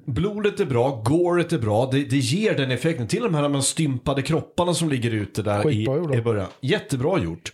Blodet 0.06 0.60
är 0.60 0.65
bra, 0.65 1.01
goret 1.06 1.54
är 1.54 1.58
bra, 1.58 1.89
det, 1.91 2.04
det 2.04 2.17
ger 2.17 2.54
den 2.58 2.71
effekten. 2.71 3.08
Till 3.08 3.21
de 3.23 3.36
här 3.36 3.49
de 3.49 3.62
stympade 3.62 4.21
kropparna 4.21 4.73
som 4.73 4.89
ligger 4.89 5.12
ute 5.12 5.41
där 5.41 5.71
i, 5.71 5.84
i 6.17 6.21
början. 6.21 6.47
Jättebra 6.62 7.19
gjort. 7.19 7.54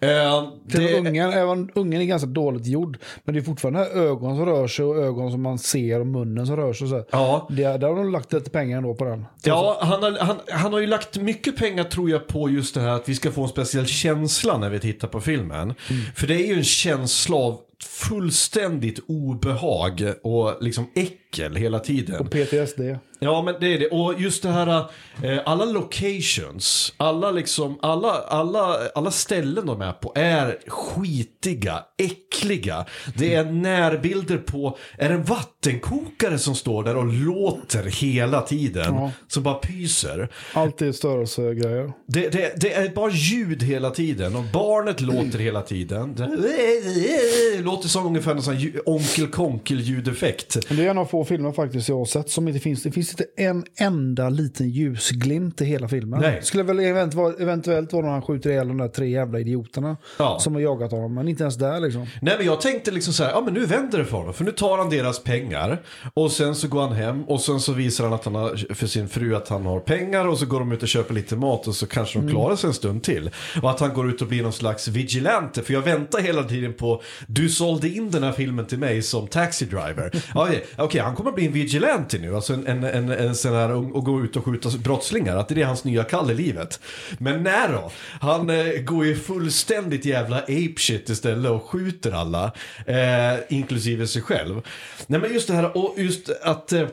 Eh, 0.00 0.48
Till 0.70 0.80
det, 0.80 0.98
ungen, 0.98 1.32
även 1.32 1.70
ungen 1.74 2.00
är 2.00 2.04
ganska 2.04 2.26
dåligt 2.28 2.66
gjord. 2.66 2.98
Men 3.24 3.34
det 3.34 3.40
är 3.40 3.42
fortfarande 3.44 3.86
ögon 3.86 4.36
som 4.36 4.46
rör 4.46 4.66
sig 4.68 4.84
och 4.84 4.96
ögon 4.96 5.30
som 5.30 5.42
man 5.42 5.58
ser 5.58 6.00
och 6.00 6.06
munnen 6.06 6.46
som 6.46 6.56
rör 6.56 6.72
sig. 6.72 6.84
och 6.84 6.88
Så. 6.90 6.94
här. 6.96 7.04
Ja. 7.10 7.46
Det, 7.50 7.62
där 7.62 7.88
har 7.88 7.96
de 7.96 8.12
lagt 8.12 8.32
lite 8.32 8.50
pengar 8.50 8.76
ändå 8.78 8.94
på 8.94 9.04
den. 9.04 9.24
Ja, 9.50 9.78
han 9.82 10.02
har, 10.02 10.18
han, 10.18 10.40
han 10.48 10.72
har 10.72 10.80
ju 10.80 10.86
lagt 10.86 11.20
mycket 11.20 11.56
pengar 11.56 11.84
tror 11.84 12.10
jag 12.10 12.26
på 12.26 12.50
just 12.50 12.74
det 12.74 12.80
här 12.80 12.88
att 12.88 13.08
vi 13.08 13.14
ska 13.14 13.30
få 13.30 13.42
en 13.42 13.48
speciell 13.48 13.86
känsla 13.86 14.58
när 14.58 14.70
vi 14.70 14.78
tittar 14.78 15.08
på 15.08 15.20
filmen. 15.20 15.74
För 16.16 16.26
det 16.26 16.34
är 16.34 16.46
ju 16.46 16.54
en 16.54 16.64
känsla 16.64 17.36
av 17.36 17.60
fullständigt 17.84 19.00
obehag 19.08 20.12
och 20.22 20.56
liksom 20.60 20.90
äckel 20.94 21.56
hela 21.56 21.78
tiden. 21.78 22.26
PTSD. 22.26 22.80
Ja, 23.22 23.42
men 23.42 23.54
det 23.60 23.74
är 23.74 23.78
det. 23.78 23.88
Och 23.88 24.20
just 24.20 24.42
det 24.42 24.48
här, 24.48 24.84
eh, 25.22 25.38
alla 25.44 25.64
locations, 25.64 26.94
alla 26.96 27.30
liksom, 27.30 27.78
alla, 27.82 28.12
alla, 28.12 28.76
alla 28.94 29.10
ställen 29.10 29.66
de 29.66 29.82
är 29.82 29.92
på 29.92 30.12
är 30.14 30.58
skitiga, 30.66 31.84
äckliga. 31.98 32.86
Det 33.16 33.34
är 33.34 33.44
närbilder 33.44 34.38
på, 34.38 34.78
är 34.98 35.08
det 35.08 35.14
en 35.14 35.24
vattenkokare 35.24 36.38
som 36.38 36.54
står 36.54 36.84
där 36.84 36.96
och 36.96 37.06
låter 37.06 37.84
hela 37.84 38.40
tiden? 38.42 38.94
Ja. 38.94 39.10
Som 39.28 39.42
bara 39.42 39.54
pyser. 39.54 40.28
Allt 40.52 40.82
är 40.82 40.92
störelsegrejer. 40.92 41.92
Det, 42.06 42.28
det, 42.28 42.60
det 42.60 42.72
är 42.72 42.88
bara 42.88 43.10
ljud 43.10 43.62
hela 43.62 43.90
tiden 43.90 44.36
och 44.36 44.44
barnet 44.52 45.00
låter 45.00 45.38
hela 45.38 45.62
tiden. 45.62 46.14
Det 46.16 47.60
låter 47.60 47.88
som 47.88 48.06
ungefär 48.06 48.32
en 48.32 48.42
sån 48.42 48.72
onkel 48.84 49.26
konkel 49.26 49.80
ljudeffekt. 49.80 50.68
Det 50.68 50.84
är 50.86 50.90
en 50.90 50.98
av 50.98 51.06
få 51.06 51.24
filmer 51.24 51.52
faktiskt 51.52 51.88
jag 51.88 51.98
har 51.98 52.04
sett 52.04 52.30
som 52.30 52.48
inte 52.48 52.60
finns. 52.60 52.82
Det 52.82 52.92
finns 52.92 53.09
inte 53.10 53.24
en 53.36 53.64
enda 53.76 54.28
liten 54.28 54.70
ljusglimt 54.70 55.60
i 55.60 55.64
hela 55.64 55.88
filmen. 55.88 56.20
Nej. 56.20 56.36
Det 56.40 56.46
skulle 56.46 56.62
väl 56.62 56.80
eventuellt 56.80 57.92
vara 57.92 58.04
när 58.06 58.12
han 58.12 58.22
skjuter 58.22 58.50
ihjäl 58.50 58.68
de 58.68 58.78
där 58.78 58.88
tre 58.88 59.08
jävla 59.08 59.38
idioterna 59.40 59.96
Ja. 60.18 60.38
som 60.40 60.54
har 60.54 60.60
jagat 60.60 60.90
honom. 60.90 61.14
Men 61.14 61.28
inte 61.28 61.42
ens 61.42 61.56
där 61.56 61.80
liksom. 61.80 62.06
Nej 62.22 62.34
men 62.36 62.46
jag 62.46 62.60
tänkte 62.60 62.90
liksom 62.90 63.12
så 63.12 63.24
här, 63.24 63.30
ja 63.30 63.40
men 63.40 63.54
nu 63.54 63.66
vänder 63.66 63.98
det 63.98 64.04
för 64.04 64.16
honom. 64.16 64.34
För 64.34 64.44
nu 64.44 64.52
tar 64.52 64.78
han 64.78 64.90
deras 64.90 65.22
pengar. 65.22 65.82
Och 66.14 66.32
sen 66.32 66.54
så 66.54 66.68
går 66.68 66.80
han 66.80 66.92
hem 66.92 67.24
och 67.24 67.40
sen 67.40 67.60
så 67.60 67.72
visar 67.72 68.04
han 68.04 68.12
att 68.12 68.24
han 68.24 68.34
har, 68.34 68.74
för 68.74 68.86
sin 68.86 69.08
fru 69.08 69.36
att 69.36 69.48
han 69.48 69.66
har 69.66 69.80
pengar. 69.80 70.28
Och 70.28 70.38
så 70.38 70.46
går 70.46 70.60
de 70.60 70.72
ut 70.72 70.82
och 70.82 70.88
köper 70.88 71.14
lite 71.14 71.36
mat 71.36 71.66
och 71.68 71.74
så 71.74 71.86
kanske 71.86 72.18
de 72.18 72.28
klarar 72.30 72.56
sig 72.56 72.68
en 72.68 72.74
stund 72.74 73.02
till. 73.02 73.30
Och 73.62 73.70
att 73.70 73.80
han 73.80 73.94
går 73.94 74.10
ut 74.10 74.22
och 74.22 74.28
blir 74.28 74.42
någon 74.42 74.52
slags 74.52 74.88
vigilante. 74.88 75.62
För 75.62 75.72
jag 75.72 75.82
väntar 75.82 76.18
hela 76.18 76.42
tiden 76.42 76.72
på, 76.72 77.02
du 77.26 77.48
sålde 77.48 77.88
in 77.88 78.10
den 78.10 78.22
här 78.22 78.32
filmen 78.32 78.66
till 78.66 78.78
mig 78.78 79.02
som 79.02 79.26
taxi 79.26 79.64
driver. 79.64 80.10
Ja, 80.34 80.46
Okej, 80.46 80.64
okay, 80.78 81.00
han 81.00 81.14
kommer 81.14 81.32
bli 81.32 81.46
en 81.46 81.52
vigilante 81.52 82.18
nu. 82.18 82.34
Alltså 82.34 82.52
en, 82.52 82.66
en, 82.66 82.84
en, 83.02 83.10
en 83.10 83.34
sån 83.34 83.54
här 83.54 83.72
och 83.72 84.04
gå 84.04 84.20
ut 84.24 84.36
och 84.36 84.44
skjuta 84.44 84.70
brottslingar. 84.78 85.36
Att 85.36 85.48
det 85.48 85.62
är 85.62 85.66
hans 85.66 85.84
nya 85.84 86.04
kall 86.04 86.30
i 86.30 86.34
livet. 86.34 86.80
Men 87.18 87.42
när 87.42 87.72
då? 87.72 87.90
Han 88.20 88.50
eh, 88.50 88.82
går 88.82 89.06
ju 89.06 89.16
fullständigt 89.16 90.04
jävla 90.04 90.38
apeshit 90.38 91.08
istället 91.08 91.50
och 91.50 91.62
skjuter 91.62 92.12
alla. 92.12 92.52
Eh, 92.86 93.38
inklusive 93.48 94.06
sig 94.06 94.22
själv. 94.22 94.62
Nej 95.06 95.20
men 95.20 95.32
just 95.32 95.48
det 95.48 95.54
här 95.54 95.76
och 95.76 95.94
just 95.98 96.30
att 96.42 96.72
eh, 96.72 96.86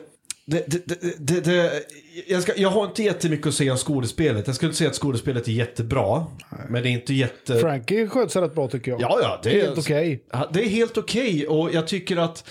det, 0.50 0.64
det, 0.66 1.00
det, 1.18 1.40
det, 1.40 1.82
jag, 2.26 2.42
ska, 2.42 2.52
jag 2.56 2.68
har 2.68 2.84
inte 2.84 3.02
jättemycket 3.02 3.46
att 3.46 3.54
säga 3.54 3.72
om 3.72 3.78
skådespelet. 3.78 4.46
Jag 4.46 4.56
skulle 4.56 4.68
inte 4.68 4.78
säga 4.78 4.90
att 4.90 4.96
skådespelet 4.96 5.48
är 5.48 5.52
jättebra. 5.52 6.26
Men 6.68 6.82
det 6.82 6.88
är 6.88 6.90
inte 6.90 7.14
jätte... 7.14 7.58
Frankie 7.58 8.08
sköt 8.08 8.32
sig 8.32 8.42
rätt 8.42 8.54
bra 8.54 8.68
tycker 8.68 8.90
jag. 8.90 9.00
Ja, 9.00 9.18
ja, 9.22 9.40
det 9.42 9.60
är 9.60 9.66
Helt 9.66 9.78
okej. 9.78 10.24
Ja, 10.32 10.48
Det 10.52 10.64
är 10.64 10.68
helt 10.68 10.98
okej 10.98 11.46
och 11.46 11.74
jag 11.74 11.86
tycker 11.86 12.16
att 12.16 12.44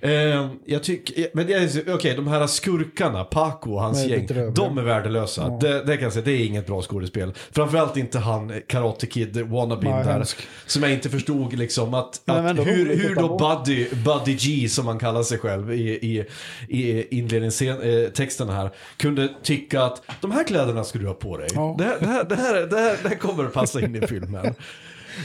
Eh, 0.00 0.50
jag 0.64 0.82
tycker, 0.82 1.28
men 1.34 1.94
okej, 1.94 2.14
de 2.16 2.28
här 2.28 2.46
skurkarna, 2.46 3.24
Paco 3.24 3.72
och 3.72 3.82
hans 3.82 3.98
Nej, 3.98 4.10
gäng, 4.10 4.52
de 4.54 4.78
är 4.78 4.82
värdelösa. 4.82 5.42
Ja. 5.42 5.58
Det, 5.60 5.84
det 5.84 5.96
kan 5.96 6.04
jag 6.04 6.12
säga, 6.12 6.24
det 6.24 6.32
är 6.32 6.46
inget 6.46 6.66
bra 6.66 6.82
skådespel. 6.82 7.32
Framförallt 7.52 7.96
inte 7.96 8.18
han, 8.18 8.52
Karate 8.66 9.06
Kid, 9.06 9.36
wannabeen 9.36 9.92
Nej, 9.92 10.04
där. 10.04 10.12
hemsk. 10.12 10.38
Som 10.66 10.82
jag 10.82 10.92
inte 10.92 11.10
förstod 11.10 11.58
liksom 11.58 11.94
att, 11.94 12.22
Men 12.24 12.46
att 12.46 12.66
hur, 12.66 12.84
roligt 12.84 12.92
att 12.92 13.04
hur 13.04 13.08
titta 13.08 13.20
då. 13.20 13.36
Buddy, 13.38 13.86
Buddy 14.04 14.34
G, 14.34 14.68
som 14.68 14.86
han 14.86 14.98
kallar 14.98 15.22
sig 15.22 15.38
själv 15.38 15.72
i, 15.72 15.90
i, 15.90 16.24
i 16.68 17.06
inledningstexten 17.18 18.48
här, 18.48 18.70
kunde 18.96 19.28
tycka 19.42 19.82
att 19.82 20.02
de 20.20 20.30
här 20.30 20.44
kläderna 20.44 20.84
ska 20.84 20.98
du 20.98 21.06
ha 21.06 21.14
på 21.14 21.36
dig. 21.36 21.48
Ja. 21.54 21.74
Det, 21.78 21.84
här, 21.84 21.98
det, 22.00 22.06
här, 22.06 22.24
det, 22.24 22.36
här, 22.36 22.54
det, 22.66 22.78
här, 22.78 22.96
det 23.02 23.08
här 23.08 23.16
kommer 23.16 23.44
att 23.44 23.52
passa 23.52 23.80
in 23.80 23.96
i 23.96 24.06
filmen. 24.06 24.54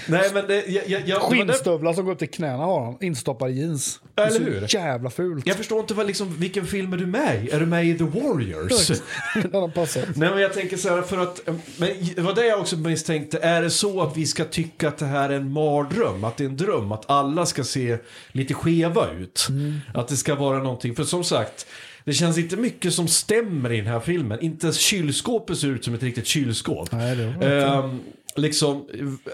Nej 0.08 0.30
men 0.34 0.48
det, 0.48 0.65
jag, 0.67 1.04
jag, 1.08 1.21
Skinnstövlar 1.21 1.93
som 1.93 2.06
går 2.06 2.12
upp 2.12 2.19
till 2.19 2.30
knäna 2.30 2.63
har 2.63 2.86
han. 2.86 2.98
Instoppade 3.02 3.52
jeans. 3.52 4.00
Det 4.15 4.21
är 4.21 4.28
Eller 4.28 4.67
så 4.67 4.78
jävla 4.78 5.10
fult. 5.10 5.48
jag 5.48 5.58
förstår 5.58 5.80
inte 5.80 5.93
vad, 5.93 6.08
liksom, 6.08 6.36
vilken 6.38 6.65
film 6.65 6.93
är 6.93 6.98
du 6.98 7.06
med 7.06 7.45
i? 7.45 7.50
Är 7.50 7.60
du 7.60 7.65
med 7.65 7.86
i 7.86 7.98
The 7.98 8.04
Warriors? 8.04 8.89
Nej 10.15 10.30
men 10.30 10.41
jag 10.41 10.54
tänker 10.54 10.78
så 10.78 10.89
här 10.89 11.02
för 11.02 11.17
att, 11.17 11.41
men 11.78 11.89
det 12.15 12.21
var 12.21 12.34
det 12.34 12.45
jag 12.45 12.60
också 12.60 12.78
misstänkte, 12.78 13.38
är 13.38 13.62
det 13.62 13.69
så 13.69 14.02
att 14.02 14.17
vi 14.17 14.26
ska 14.26 14.45
tycka 14.45 14.88
att 14.88 14.98
det 14.98 15.06
här 15.06 15.30
är 15.30 15.36
en 15.36 15.52
mardröm, 15.52 16.24
att 16.24 16.38
det 16.38 16.43
är 16.43 16.50
en 16.50 16.58
dröm, 16.58 16.91
att 16.91 17.10
alla 17.10 17.45
ska 17.45 17.63
se 17.63 17.98
lite 18.32 18.54
skeva 18.54 19.12
ut? 19.12 19.48
Att 19.93 20.08
det 20.08 20.15
ska 20.15 20.36
vara 20.36 20.58
någonting, 20.58 20.95
för 20.95 21.04
som 21.04 21.24
sagt, 21.24 21.67
det 22.04 22.13
känns 22.13 22.38
inte 22.38 22.58
mycket 22.58 22.93
som 22.93 23.08
stämmer 23.08 23.71
i 23.74 23.78
den 23.78 23.88
här 23.88 24.00
filmen. 24.00 24.39
Inte 24.41 24.65
ens 24.65 24.78
kylskåpet 24.78 25.58
ser 25.58 25.67
ut 25.67 25.86
som 25.86 25.93
ett 25.93 26.04
riktigt 26.04 26.28
kylskåp. 26.28 26.91
Nej, 26.91 27.15
det 27.15 27.26
var 27.26 27.34
inte. 27.34 27.48
Ehm, 27.48 28.00
liksom, 28.36 28.88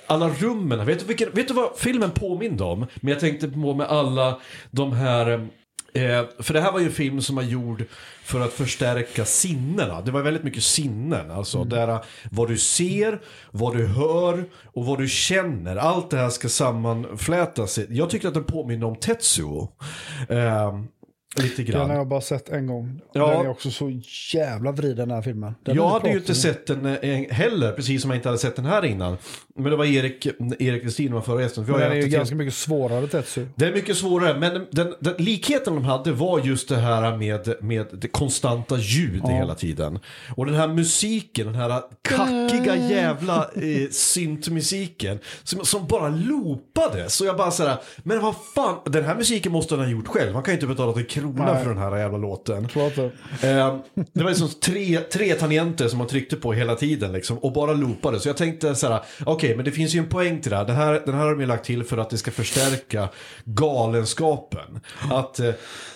alla 0.07 0.29
rummen, 0.29 0.85
vet 0.85 0.99
du, 0.99 1.05
vilken, 1.05 1.31
vet 1.31 1.47
du 1.47 1.53
vad 1.53 1.77
filmen 1.77 2.11
påminde 2.11 2.63
om? 2.63 2.85
Men 2.95 3.11
jag 3.11 3.19
tänkte 3.19 3.47
på 3.47 3.73
med 3.73 3.87
alla 3.87 4.39
de 4.71 4.93
här 4.93 5.47
Eh, 5.93 6.25
för 6.39 6.53
det 6.53 6.61
här 6.61 6.71
var 6.71 6.79
ju 6.79 6.85
en 6.85 6.91
film 6.91 7.21
som 7.21 7.35
var 7.35 7.43
gjord 7.43 7.83
för 8.23 8.39
att 8.39 8.53
förstärka 8.53 9.25
sinnena. 9.25 10.01
Det 10.01 10.11
var 10.11 10.21
väldigt 10.21 10.43
mycket 10.43 10.63
sinnen. 10.63 11.31
Alltså 11.31 11.63
där 11.63 11.87
eh, 11.87 12.01
vad 12.31 12.47
du 12.47 12.57
ser, 12.57 13.21
vad 13.51 13.77
du 13.77 13.85
hör 13.85 14.45
och 14.65 14.85
vad 14.85 14.99
du 14.99 15.07
känner. 15.07 15.75
Allt 15.75 16.09
det 16.09 16.17
här 16.17 16.29
ska 16.29 16.49
sammanflätas. 16.49 17.79
Jag 17.89 18.09
tyckte 18.09 18.27
att 18.27 18.33
den 18.33 18.43
påminner 18.43 18.85
om 18.85 18.95
Tetsuo. 18.95 19.71
Eh, 20.29 20.79
lite 21.35 21.63
Den 21.63 21.79
har 21.79 21.87
grann. 21.87 21.97
jag 21.97 22.07
bara 22.07 22.21
sett 22.21 22.49
en 22.49 22.67
gång. 22.67 23.01
Ja. 23.13 23.31
Den 23.31 23.45
är 23.45 23.49
också 23.49 23.71
så 23.71 24.01
jävla 24.33 24.71
vriden 24.71 25.07
den 25.09 25.15
här 25.15 25.21
filmen. 25.21 25.55
Den 25.63 25.75
Jag 25.75 25.89
hade 25.89 26.09
ju 26.09 26.17
inte 26.17 26.35
sett 26.35 26.67
den 26.67 26.85
eh, 26.85 27.29
heller, 27.29 27.71
precis 27.71 28.01
som 28.01 28.11
jag 28.11 28.17
inte 28.17 28.29
hade 28.29 28.39
sett 28.39 28.55
den 28.55 28.65
här 28.65 28.85
innan. 28.85 29.17
Men 29.55 29.71
det 29.71 29.75
var 29.77 29.85
Erik, 29.85 30.27
Erik 30.59 30.85
Westin 30.85 31.13
var 31.13 31.21
förra 31.21 31.41
gästen. 31.41 31.65
Den 31.65 31.81
är 31.81 31.95
ju 31.95 32.07
ganska 32.07 32.35
mycket 32.35 32.53
svårare 32.53 33.07
Tetsu. 33.07 33.45
Det 33.55 33.65
är 33.65 33.73
mycket 33.73 33.97
svårare, 33.97 34.39
men 34.39 34.53
den, 34.53 34.67
den, 34.71 34.93
den 34.99 35.13
likheten 35.17 35.75
de 35.75 35.85
hade 35.85 36.11
var 36.11 36.39
just 36.39 36.69
det 36.69 36.77
här 36.77 37.17
med, 37.17 37.55
med 37.61 37.87
det 37.91 38.07
konstanta 38.07 38.77
ljud 38.77 39.23
hela 39.27 39.55
tiden. 39.55 39.99
Och 40.35 40.45
den 40.45 40.55
här 40.55 40.67
musiken, 40.67 41.45
den 41.45 41.55
här 41.55 41.81
kackiga 42.01 42.75
jävla 42.75 43.49
eh, 43.55 43.89
syntmusiken 43.91 45.19
som, 45.43 45.65
som 45.65 45.87
bara 45.87 46.09
loopade. 46.09 47.09
Så 47.09 47.25
jag 47.25 47.37
bara 47.37 47.51
såhär, 47.51 47.77
men 48.03 48.21
vad 48.21 48.35
fan, 48.55 48.77
den 48.85 49.03
här 49.05 49.15
musiken 49.15 49.51
måste 49.51 49.75
han 49.75 49.83
ha 49.85 49.91
gjort 49.91 50.07
själv. 50.07 50.33
Han 50.33 50.43
kan 50.43 50.51
ju 50.51 50.55
inte 50.55 50.67
betala 50.67 50.93
en 50.99 51.05
krona 51.21 51.53
Nej. 51.53 51.63
för 51.63 51.69
den 51.69 51.77
här 51.77 51.97
jävla 51.97 52.17
låten. 52.17 52.67
Eh, 53.41 53.75
det 54.13 54.23
var 54.23 54.29
liksom 54.29 54.49
tre, 54.49 54.97
tre 54.97 55.33
tangenter 55.33 55.87
som 55.87 55.97
man 55.97 56.07
tryckte 56.07 56.35
på 56.35 56.53
hela 56.53 56.75
tiden 56.75 57.11
liksom, 57.11 57.37
och 57.37 57.53
bara 57.53 57.73
loopade. 57.73 58.19
Så 58.19 58.29
jag 58.29 58.37
tänkte 58.37 58.75
så 58.75 58.87
här, 58.87 59.01
okej 59.25 59.55
men 59.55 59.65
det 59.65 59.71
finns 59.71 59.95
ju 59.95 59.99
en 59.99 60.09
poäng 60.09 60.41
till 60.41 60.51
det 60.51 60.57
här. 60.57 60.65
Den 60.65 60.75
här, 60.75 61.01
den 61.05 61.15
här 61.15 61.21
har 61.21 61.31
de 61.31 61.39
ju 61.39 61.47
lagt 61.47 61.65
till 61.65 61.83
för 61.83 61.97
att 61.97 62.09
det 62.09 62.17
ska 62.17 62.31
förstärka 62.31 63.09
galenskapen. 63.45 64.79
Att 65.11 65.39
eh, 65.39 65.51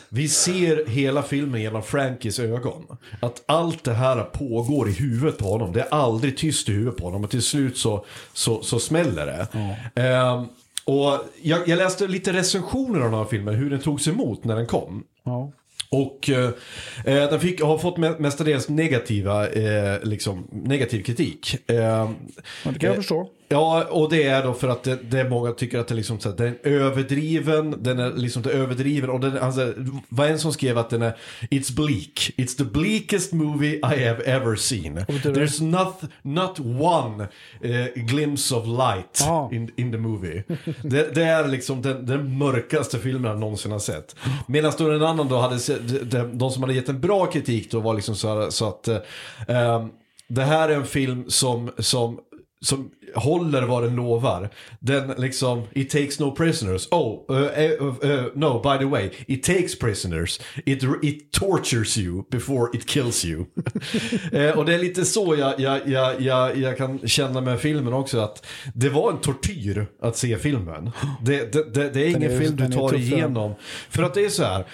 vi 0.09 0.27
ser 0.27 0.85
hela 0.85 1.23
filmen 1.23 1.61
genom 1.61 1.83
Frankies 1.83 2.39
ögon. 2.39 2.97
Att 3.19 3.43
allt 3.45 3.83
det 3.83 3.93
här 3.93 4.23
pågår 4.23 4.89
i 4.89 4.91
huvudet 4.91 5.37
på 5.37 5.45
honom. 5.45 5.73
Det 5.73 5.81
är 5.81 5.87
aldrig 5.89 6.37
tyst 6.37 6.69
i 6.69 6.71
huvudet 6.71 6.97
på 6.97 7.05
honom. 7.05 7.23
Och 7.23 7.29
till 7.29 7.41
slut 7.41 7.77
så, 7.77 8.05
så, 8.33 8.63
så 8.63 8.79
smäller 8.79 9.25
det. 9.25 9.47
Eh, 10.01 10.43
och 10.85 11.19
jag, 11.41 11.67
jag 11.67 11.77
läste 11.77 12.07
lite 12.07 12.33
recensioner 12.33 12.99
av 12.99 13.11
den 13.11 13.19
här 13.19 13.25
filmen, 13.25 13.55
hur 13.55 13.69
den 13.69 13.79
togs 13.79 14.07
emot 14.07 14.43
när 14.43 14.55
den 14.55 14.67
kom. 14.67 15.03
Ja. 15.25 15.51
Och 15.89 16.29
eh, 16.29 16.49
eh, 17.05 17.29
den 17.29 17.39
fick, 17.39 17.61
har 17.61 17.77
fått 17.77 17.97
me- 17.97 18.19
mestadels 18.19 18.69
negativa, 18.69 19.47
eh, 19.49 19.97
liksom, 20.03 20.47
negativ 20.51 21.03
kritik. 21.03 21.55
Eh, 21.69 21.75
det 21.75 22.09
kan 22.63 22.73
jag 22.79 22.83
Eh, 22.83 22.95
förstå. 22.95 23.29
Ja, 23.49 23.83
och 23.89 24.09
det 24.09 24.23
är 24.23 24.43
då 24.43 24.53
för 24.53 24.67
att 24.69 24.83
det, 24.83 24.95
det 25.11 25.19
är 25.19 25.29
många 25.29 25.51
tycker 25.51 25.79
att 25.79 25.87
det 25.87 25.95
liksom, 25.95 26.19
så 26.19 26.29
att 26.29 26.37
den 26.37 26.47
är 26.47 26.69
överdriven, 26.69 27.75
den 27.83 27.99
är 27.99 28.11
liksom 28.13 28.41
det 28.41 28.51
är 28.51 28.55
överdriven 28.57 29.09
och 29.09 29.19
den, 29.19 29.37
alltså, 29.37 29.73
var 30.09 30.25
en 30.27 30.39
som 30.39 30.53
skrev 30.53 30.77
att 30.77 30.89
den 30.89 31.01
är 31.01 31.15
It's 31.51 31.75
bleak, 31.75 32.31
it's 32.37 32.57
the 32.57 32.63
bleakest 32.63 33.33
movie 33.33 33.75
I 33.75 33.81
have 34.07 34.23
ever 34.25 34.55
seen. 34.55 34.97
There's 34.97 35.63
not, 35.63 36.01
not 36.21 36.59
one 36.81 37.27
eh, 37.61 37.85
glimpse 37.95 38.55
of 38.55 38.65
light 38.67 39.21
Ah. 39.27 39.49
in, 39.51 39.71
in 39.75 39.91
the 39.91 39.97
movie. 39.97 40.43
det, 40.83 41.15
det 41.15 41.23
är 41.23 41.47
liksom 41.47 41.81
den, 41.81 42.05
den 42.05 42.37
mörkaste 42.37 42.99
filmen 42.99 43.31
jag 43.31 43.39
någonsin 43.39 43.71
har 43.71 43.79
sett. 43.79 44.15
Medan 44.47 44.71
då 44.77 44.91
en 44.91 45.03
annan 45.03 45.27
då 45.29 45.37
hade, 45.37 45.59
de, 46.03 46.37
de, 46.37 46.51
som 46.51 46.63
hade 46.63 46.73
gett 46.73 46.89
en 46.89 47.01
bra 47.01 47.25
kritik 47.25 47.71
då 47.71 47.79
var 47.79 47.93
liksom 47.93 48.15
så, 48.15 48.27
här, 48.27 48.49
så 48.49 48.67
att 48.67 48.87
eh, 48.87 48.97
ehm, 49.47 49.89
det 50.27 50.43
här 50.43 50.69
är 50.69 50.75
en 50.75 50.85
film 50.85 51.23
som, 51.27 51.71
som 51.77 52.19
som 52.65 52.91
håller 53.15 53.61
vad 53.61 53.83
den 53.83 53.95
lovar. 53.95 54.49
Den 54.79 55.13
liksom, 55.17 55.63
it 55.73 55.89
takes 55.89 56.19
no 56.19 56.35
prisoners. 56.35 56.87
Oh, 56.91 57.31
uh, 57.31 57.37
uh, 57.37 58.05
uh, 58.05 58.25
no, 58.35 58.61
by 58.63 58.77
the 58.77 58.85
way, 58.85 59.09
it 59.27 59.43
takes 59.43 59.79
prisoners. 59.79 60.39
It, 60.65 60.83
it 61.01 61.31
tortures 61.31 61.97
you 61.97 62.23
before 62.31 62.69
it 62.73 62.85
kills 62.87 63.25
you. 63.25 63.45
eh, 64.31 64.57
och 64.57 64.65
det 64.65 64.73
är 64.73 64.79
lite 64.79 65.05
så 65.05 65.35
jag, 65.35 65.59
jag, 65.59 65.87
jag, 65.87 66.21
jag, 66.21 66.57
jag 66.57 66.77
kan 66.77 67.07
känna 67.07 67.41
med 67.41 67.59
filmen 67.59 67.93
också, 67.93 68.19
att 68.19 68.45
det 68.73 68.89
var 68.89 69.11
en 69.11 69.17
tortyr 69.17 69.87
att 70.01 70.17
se 70.17 70.37
filmen. 70.37 70.91
Det, 71.21 71.53
det, 71.53 71.73
det, 71.73 71.89
det 71.89 72.01
är 72.01 72.07
ingen 72.07 72.31
är- 72.31 72.39
film 72.39 72.55
du 72.55 72.71
tar 72.71 72.95
igenom. 72.95 73.55
För 73.89 74.03
att 74.03 74.13
det 74.13 74.25
är 74.25 74.29
så 74.29 74.43
här, 74.43 74.65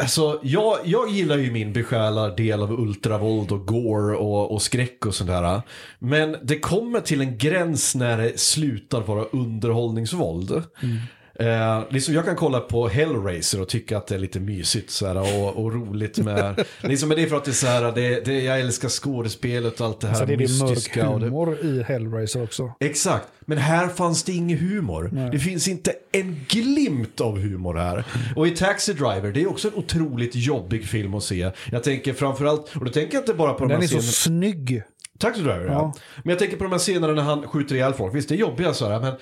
Alltså, 0.00 0.40
jag, 0.42 0.78
jag 0.84 1.10
gillar 1.10 1.36
ju 1.36 1.50
min 1.50 1.72
besjälade 1.72 2.36
del 2.36 2.62
av 2.62 2.72
ultravåld 2.72 3.52
och 3.52 3.66
gore 3.66 4.16
och, 4.16 4.52
och 4.52 4.62
skräck 4.62 5.06
och 5.06 5.14
sådär. 5.14 5.62
Men 5.98 6.36
det 6.42 6.58
kommer 6.58 7.00
till 7.00 7.20
en 7.20 7.38
gräns 7.38 7.94
när 7.94 8.18
det 8.18 8.40
slutar 8.40 9.00
vara 9.00 9.24
underhållningsvåld. 9.24 10.50
Mm. 10.50 10.96
Eh, 11.38 11.82
liksom 11.90 12.14
jag 12.14 12.24
kan 12.24 12.36
kolla 12.36 12.60
på 12.60 12.88
Hellraiser 12.88 13.60
och 13.60 13.68
tycka 13.68 13.96
att 13.96 14.06
det 14.06 14.14
är 14.14 14.18
lite 14.18 14.40
mysigt 14.40 14.90
såhär, 14.90 15.16
och, 15.16 15.64
och 15.64 15.72
roligt 15.74 16.18
med... 16.18 16.64
liksom, 16.80 17.08
men 17.08 17.16
det 17.16 17.22
är 17.22 17.26
för 17.26 17.36
att 17.36 17.44
det 17.44 17.50
är 17.50 17.52
så 17.52 17.66
här, 17.66 17.92
det, 17.92 18.24
det, 18.24 18.42
jag 18.42 18.60
älskar 18.60 18.88
skådespelet 18.88 19.80
och 19.80 19.86
allt 19.86 20.00
det 20.00 20.06
här 20.06 20.14
Så 20.14 20.24
det 20.24 20.32
är 20.32 20.36
det 20.36 20.58
mörk 20.58 20.70
mystiska. 20.70 21.08
Och 21.08 21.20
det, 21.20 21.26
humor 21.26 21.58
i 21.64 21.82
Hellraiser 21.82 22.42
också. 22.42 22.72
Exakt, 22.80 23.28
men 23.40 23.58
här 23.58 23.88
fanns 23.88 24.22
det 24.22 24.32
ingen 24.32 24.58
humor. 24.58 25.28
Det 25.32 25.38
finns 25.38 25.68
inte 25.68 25.94
en 26.12 26.44
glimt 26.48 27.20
av 27.20 27.38
humor 27.38 27.74
här. 27.74 28.04
Och 28.36 28.46
i 28.46 28.50
Taxi 28.50 28.92
Driver, 28.92 29.32
det 29.32 29.42
är 29.42 29.50
också 29.50 29.68
en 29.68 29.74
otroligt 29.74 30.34
jobbig 30.34 30.84
film 30.84 31.14
att 31.14 31.24
se. 31.24 31.50
Jag 31.70 31.82
tänker 31.82 32.12
framförallt, 32.12 32.76
och 32.76 32.84
då 32.84 32.90
tänker 32.90 33.14
jag 33.14 33.22
inte 33.22 33.34
bara 33.34 33.52
på 33.52 33.60
de 33.60 33.68
Den 33.68 33.76
här 33.76 33.84
är 33.84 33.88
så 33.88 33.98
scenerna. 33.98 34.12
snygg. 34.12 34.82
Taxi 35.24 35.42
Driver, 35.42 35.66
ja. 35.66 35.72
Ja. 35.72 35.94
Men 36.22 36.30
jag 36.30 36.38
tänker 36.38 36.56
på 36.56 36.64
de 36.64 36.72
här 36.72 36.78
scenerna 36.78 37.12
när 37.12 37.22
han 37.22 37.48
skjuter 37.48 37.74
ihjäl 37.74 37.94
folk. 37.94 38.14
Visst, 38.14 38.28
det 38.28 38.34
är 38.34 38.36
jobbiga 38.36 38.74
sådär, 38.74 39.00
men 39.00 39.14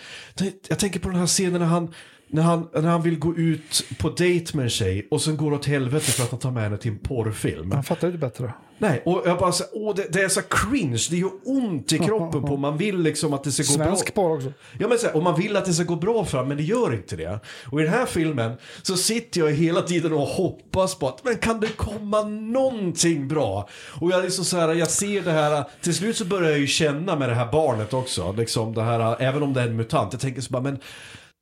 jag 0.68 0.78
tänker 0.78 1.00
på 1.00 1.08
den 1.08 1.18
här 1.18 1.26
scenen 1.26 1.60
när 1.60 1.66
han, 1.66 1.94
när 2.32 2.42
han, 2.42 2.68
när 2.72 2.88
han 2.88 3.02
vill 3.02 3.18
gå 3.18 3.36
ut 3.36 3.84
på 3.98 4.08
dejt 4.08 4.56
med 4.56 4.64
en 4.64 4.70
tjej 4.70 5.08
och 5.10 5.20
sen 5.20 5.36
går 5.36 5.50
det 5.50 5.56
åt 5.56 5.66
helvete 5.66 6.04
för 6.04 6.24
att 6.24 6.30
han 6.30 6.40
tar 6.40 6.50
med 6.50 6.62
henne 6.62 6.76
till 6.76 6.90
en 6.90 6.98
porrfilm. 6.98 7.72
Han 7.72 7.84
fattar 7.84 8.08
ju 8.08 8.14
inte 8.14 8.26
bättre. 8.26 8.52
Nej, 8.78 9.02
och 9.04 9.22
jag 9.26 9.38
bara 9.38 9.52
så, 9.52 9.64
åh, 9.72 9.94
det, 9.94 10.12
det 10.12 10.22
är 10.22 10.28
så 10.28 10.42
cringe, 10.42 11.06
det 11.10 11.16
gör 11.16 11.30
ont 11.44 11.92
i 11.92 11.98
kroppen 11.98 12.42
på 12.42 12.56
man 12.56 12.76
vill 12.76 12.98
liksom 12.98 13.32
att 13.32 13.44
det 13.44 13.52
ska 13.52 13.72
gå 13.72 13.78
bra. 13.78 13.86
Svensk 13.86 14.14
porr 14.14 14.36
också. 14.36 14.52
Ja 14.78 14.88
men 14.88 14.98
så 14.98 15.06
här, 15.06 15.16
och 15.16 15.22
man 15.22 15.40
vill 15.40 15.56
att 15.56 15.64
det 15.64 15.72
ska 15.72 15.84
gå 15.84 15.96
bra 15.96 16.24
för 16.24 16.44
men 16.44 16.56
det 16.56 16.62
gör 16.62 16.94
inte 16.94 17.16
det. 17.16 17.40
Och 17.70 17.80
i 17.80 17.84
den 17.84 17.92
här 17.92 18.06
filmen 18.06 18.52
så 18.82 18.96
sitter 18.96 19.40
jag 19.40 19.50
hela 19.50 19.82
tiden 19.82 20.12
och 20.12 20.20
hoppas 20.20 20.94
på 20.94 21.08
att 21.08 21.24
men 21.24 21.36
kan 21.36 21.60
det 21.60 21.76
komma 21.76 22.22
någonting 22.22 23.28
bra? 23.28 23.68
Och 24.00 24.10
jag 24.10 24.18
är 24.18 24.22
liksom 24.22 24.44
så 24.44 24.56
här, 24.56 24.74
jag 24.74 24.90
ser 24.90 25.22
det 25.22 25.32
här, 25.32 25.64
till 25.80 25.94
slut 25.94 26.16
så 26.16 26.24
börjar 26.24 26.50
jag 26.50 26.58
ju 26.58 26.66
känna 26.66 27.16
med 27.16 27.28
det 27.28 27.34
här 27.34 27.52
barnet 27.52 27.94
också, 27.94 28.32
liksom 28.32 28.74
det 28.74 28.82
här, 28.82 29.16
även 29.22 29.42
om 29.42 29.52
det 29.52 29.60
är 29.60 29.66
en 29.66 29.76
mutant, 29.76 30.12
jag 30.12 30.20
tänker 30.20 30.40
så 30.40 30.52
bara 30.52 30.62
men 30.62 30.78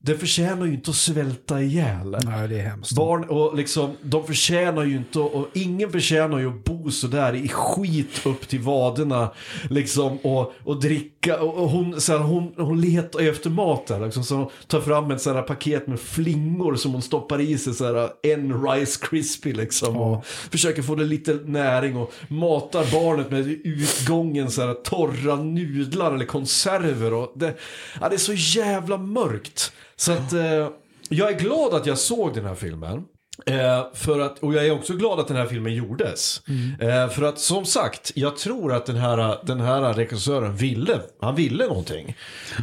det 0.03 0.15
förtjänar 0.15 0.67
ju 0.67 0.73
inte 0.73 0.91
att 0.91 0.97
svälta 0.97 1.63
ihjäl. 1.63 2.17
Nej, 2.25 2.49
det 2.49 2.61
är 2.61 2.63
hemskt. 2.63 2.97
Barn 2.97 3.25
och 3.25 3.57
liksom, 3.57 3.97
de 4.03 4.27
förtjänar 4.27 4.85
ju 4.85 4.97
inte 4.97 5.19
och 5.19 5.49
ingen 5.55 5.91
förtjänar 5.91 6.39
ju 6.39 6.49
att 6.49 6.65
bo 6.65 6.91
sådär 6.91 7.35
i 7.35 7.49
skit 7.49 8.27
upp 8.27 8.49
till 8.49 8.61
vaderna 8.61 9.33
liksom 9.71 10.19
och, 10.19 10.53
och 10.65 10.81
dricka 10.81 11.41
och, 11.41 11.55
och 11.55 11.69
hon, 11.71 12.01
så 12.01 12.13
här, 12.13 12.19
hon, 12.19 12.55
hon 12.57 12.81
letar 12.81 13.21
efter 13.21 13.51
mat 13.51 13.87
där 13.87 14.05
liksom, 14.05 14.25
så 14.25 14.35
hon 14.35 14.51
tar 14.67 14.81
fram 14.81 15.11
ett 15.11 15.23
så 15.23 15.33
här, 15.35 15.43
paket 15.43 15.87
med 15.87 16.01
flingor 16.01 16.75
som 16.75 16.93
hon 16.93 17.03
stoppar 17.03 17.41
i 17.41 17.59
sig 17.59 17.75
så 17.75 17.85
här, 17.85 18.11
en 18.23 18.67
Rice 18.67 19.07
Krispie 19.07 19.55
liksom 19.55 19.97
och 19.97 20.27
försöker 20.27 20.83
få 20.83 20.95
det 20.95 21.05
lite 21.05 21.33
näring 21.45 21.97
och 21.97 22.13
matar 22.29 22.93
barnet 22.93 23.31
med 23.31 23.49
utgången 23.65 24.51
så 24.51 24.67
här, 24.67 24.75
torra 24.75 25.37
nudlar 25.37 26.15
eller 26.15 26.27
konserver 26.27 27.15
och 27.15 27.33
det, 27.37 27.55
ja, 28.01 28.09
det 28.09 28.17
är 28.17 28.19
så 28.19 28.61
jävla 28.61 28.97
mörkt 28.97 29.73
så 30.01 30.13
att 30.13 30.33
eh, 30.33 30.69
jag 31.09 31.33
är 31.33 31.39
glad 31.39 31.75
att 31.75 31.87
jag 31.87 31.99
såg 31.99 32.35
den 32.35 32.45
här 32.45 32.55
filmen. 32.55 33.05
Eh, 33.47 33.85
för 33.95 34.21
att, 34.21 34.39
och 34.39 34.55
jag 34.55 34.67
är 34.67 34.73
också 34.73 34.97
glad 34.97 35.21
att 35.21 35.29
den 35.29 35.37
här 35.37 35.47
filmen 35.47 35.75
gjordes. 35.75 36.43
Eh, 36.81 37.09
för 37.09 37.23
att 37.23 37.39
som 37.39 37.65
sagt, 37.65 38.13
jag 38.15 38.37
tror 38.37 38.73
att 38.73 38.87
den 38.87 38.97
här, 38.97 39.39
den 39.47 39.61
här 39.61 39.93
regissören 39.95 40.57
ville, 40.57 41.01
han 41.21 41.35
ville 41.35 41.67
någonting. 41.67 42.17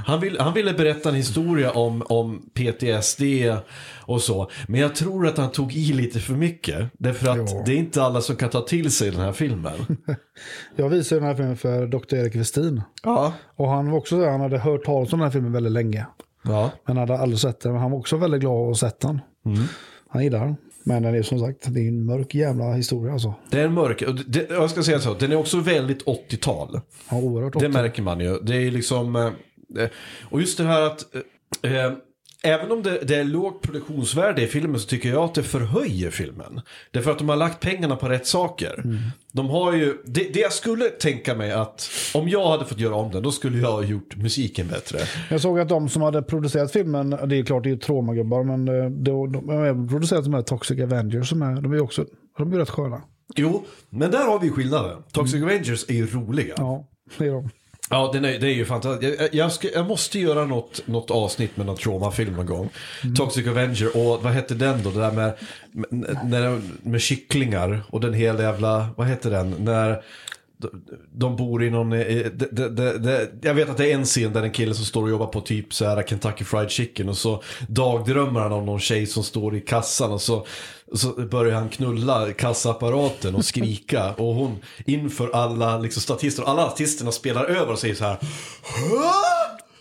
Han, 0.06 0.20
vill, 0.20 0.40
han 0.40 0.54
ville 0.54 0.74
berätta 0.74 1.10
en 1.10 1.16
historia 1.16 1.72
om, 1.72 2.04
om 2.10 2.50
PTSD 2.54 3.22
och 4.02 4.22
så. 4.22 4.50
Men 4.68 4.80
jag 4.82 4.96
tror 4.96 5.28
att 5.28 5.38
han 5.38 5.52
tog 5.52 5.74
i 5.74 5.94
lite 5.94 6.20
för 6.20 6.34
mycket. 6.34 6.90
Därför 6.94 7.28
att 7.30 7.52
Ja. 7.52 7.64
det 7.66 7.72
är 7.72 7.78
inte 7.78 8.04
alla 8.04 8.22
som 8.22 8.36
kan 8.36 8.50
ta 8.50 8.62
till 8.62 8.92
sig 8.92 9.12
den 9.12 9.20
här 9.22 9.34
filmen. 9.34 9.98
Jag 10.76 10.90
visade 10.90 11.22
den 11.22 11.28
här 11.30 11.36
filmen 11.36 11.58
för 11.58 11.88
Dr. 11.88 12.16
Erik 12.16 12.36
Westin. 12.36 12.82
Ja. 13.04 13.34
Och 13.56 13.70
han 13.70 13.92
var 13.92 13.98
också 13.98 14.26
han 14.26 14.42
hade 14.42 14.58
hört 14.58 14.84
talas 14.86 15.14
om 15.14 15.20
den 15.20 15.26
här 15.26 15.34
filmen 15.34 15.52
väldigt 15.54 15.74
länge. 15.74 16.06
Ja. 16.48 16.72
Men 16.86 16.98
hade 16.98 17.18
aldrig 17.18 17.40
sett 17.40 17.60
den. 17.60 17.72
Men 17.72 17.82
han 17.82 17.92
var 17.92 17.98
också 18.00 18.18
väldigt 18.18 18.42
glad 18.42 18.62
att 18.62 18.68
ha 18.68 18.76
sett 18.90 19.00
den. 19.00 19.22
Han 20.10 20.24
gillar 20.24 20.40
den. 20.46 20.56
Men 20.86 21.04
den 21.04 21.16
är 21.16 21.22
som 21.22 21.40
sagt, 21.40 21.74
det 21.74 21.80
är 21.80 21.88
en 21.88 22.06
mörk 22.06 22.36
jävla 22.36 22.74
historia 22.74 23.14
alltså. 23.14 23.34
Det 23.50 23.60
är 23.60 23.66
en 23.66 23.74
mörk, 23.74 24.04
det, 24.28 24.50
jag 24.50 24.70
ska 24.70 24.84
säga 24.84 25.00
så, 25.00 25.14
den 25.14 25.32
är 25.32 25.36
också 25.36 25.60
väldigt 25.60 26.06
80-tal. 26.06 26.80
Ja, 27.10 27.18
oerhört 27.18 27.54
Det 27.54 27.58
ofta. 27.68 27.82
märker 27.82 28.02
man 28.02 28.20
ju. 28.20 28.40
Det 28.40 28.56
är 28.56 28.72
liksom... 28.72 29.16
eh, 29.16 29.26
eh, 29.84 29.90
Och 30.30 30.40
just 30.42 30.58
det 30.58 30.64
här 30.64 30.82
att... 30.82 31.06
eh, 31.64 31.76
eh, 31.86 31.92
Även 32.48 32.72
om 32.72 32.84
det, 32.84 33.00
det 33.08 33.16
är 33.16 33.24
lågt 33.24 33.62
produktionsvärde 33.62 34.42
i 34.42 34.48
filmen 34.48 34.80
så 34.80 34.88
tycker 34.88 35.10
jag 35.10 35.24
att 35.24 35.34
det 35.34 35.44
förhöjer 35.44 36.12
filmen. 36.12 36.62
Därför 36.92 37.12
att 37.12 37.18
de 37.18 37.30
har 37.30 37.36
lagt 37.36 37.60
pengarna 37.60 37.96
på 37.96 38.10
rätt 38.10 38.28
saker. 38.28 38.84
De 39.32 39.50
har 39.50 39.74
ju... 39.74 39.98
Det, 40.06 40.34
det 40.34 40.40
jag 40.40 40.54
skulle 40.54 40.86
tänka 40.86 41.36
mig 41.36 41.52
att 41.52 41.90
om 42.14 42.30
jag 42.30 42.50
hade 42.50 42.66
fått 42.66 42.80
göra 42.80 42.96
om 42.96 43.12
den, 43.12 43.24
då 43.24 43.32
skulle 43.32 43.58
jag 43.58 43.72
ha 43.72 43.84
gjort 43.84 44.16
musiken 44.16 44.68
bättre. 44.68 45.00
Jag 45.30 45.42
såg 45.42 45.60
att 45.60 45.70
de 45.70 45.90
som 45.90 46.02
hade 46.02 46.22
producerat 46.22 46.72
filmen, 46.72 47.10
det 47.10 47.36
är 47.36 47.44
klart 47.44 47.64
det 47.64 47.70
är 47.70 47.72
ju 47.72 47.78
tromagubbar, 47.78 48.44
men 48.44 48.68
eh, 48.68 48.90
de, 48.90 49.32
de, 49.32 49.50
har 49.50 49.66
även 49.66 49.88
producerat 49.88 50.24
de 50.24 50.34
här 50.34 50.42
Toxic 50.42 50.80
Avengers 50.80 51.30
som 51.30 51.42
är, 51.42 51.62
de 51.62 51.74
är 51.74 51.82
också, 51.82 52.06
de 52.38 52.54
är 52.54 52.58
rätt 52.58 52.70
sköna. 52.70 53.02
Jo, 53.36 53.66
men 53.90 54.12
där 54.12 54.26
har 54.26 54.40
vi 54.40 54.50
skillnaden. 54.50 55.04
Toxic 55.12 55.44
Avengers 55.44 55.90
är 55.90 55.94
ju 55.94 56.08
roliga. 56.08 56.54
Ja, 56.58 56.88
det 57.18 57.26
är 57.26 57.32
de. 57.32 57.50
Ja, 57.90 58.10
den 58.14 58.26
är, 58.26 58.40
det 58.40 58.48
är 58.48 58.54
ju 58.54 58.66
fantastiskt. 58.66 59.20
Jag, 59.20 59.34
jag, 59.36 59.52
ska, 59.52 59.72
jag 59.72 59.88
måste 59.88 60.20
göra 60.20 60.46
något, 60.46 60.88
något 60.88 61.12
avsnitt 61.12 61.58
med 61.58 61.66
någon 61.66 61.78
traumafilm 61.78 62.34
någon 62.34 62.46
gång. 62.46 62.70
Toxic 63.16 63.48
Avenger 63.48 63.98
och 63.98 64.24
vad 64.24 64.34
hette 64.34 64.54
den 64.54 64.84
då? 64.84 64.92
Det 64.92 65.00
där 65.00 65.12
med, 65.12 65.34
med, 65.72 66.18
när, 66.26 66.62
med 66.82 67.02
kycklingar 67.02 67.82
och 67.90 68.02
den 68.02 68.14
hela 68.14 68.42
jävla, 68.42 68.88
vad 68.98 69.08
hette 69.08 69.30
den? 69.30 69.56
När 69.60 70.02
de, 70.58 70.70
de 71.14 71.36
bor 71.36 71.64
i 71.64 71.70
någon, 71.70 71.90
det, 71.90 72.52
det, 72.52 72.98
det, 72.98 73.30
jag 73.42 73.54
vet 73.54 73.70
att 73.70 73.78
det 73.78 73.92
är 73.92 73.96
en 73.96 74.06
scen 74.06 74.34
där 74.34 74.44
en 74.44 74.52
kille 74.52 74.74
som 74.74 74.86
står 74.86 75.04
och 75.04 75.10
jobbar 75.10 75.28
på 75.28 75.42
typ 75.42 75.74
så 75.74 75.86
här 75.86 76.04
Kentucky 76.04 76.44
Fried 76.44 76.70
Chicken 76.70 77.10
och 77.10 77.18
så 77.18 77.44
dagdrömmer 77.68 78.40
han 78.40 78.52
om 78.52 78.66
någon 78.66 78.80
tjej 78.80 79.06
som 79.06 79.24
står 79.24 79.56
i 79.56 79.62
kassan 79.62 80.12
och 80.12 80.22
så, 80.22 80.46
så 80.94 81.08
börjar 81.12 81.56
han 81.56 81.70
knulla 81.70 82.34
kassaapparaten 82.34 83.36
och 83.36 83.46
skrika 83.46 84.14
och 84.18 84.34
hon 84.36 84.58
inför 84.86 85.30
alla 85.36 85.78
liksom, 85.78 86.02
statister, 86.02 86.44
och 86.44 86.50
alla 86.50 86.66
artisterna 86.66 87.12
spelar 87.12 87.46
över 87.46 87.72
och 87.72 87.80
säger 87.80 87.96
så 87.96 88.04
här 88.06 88.18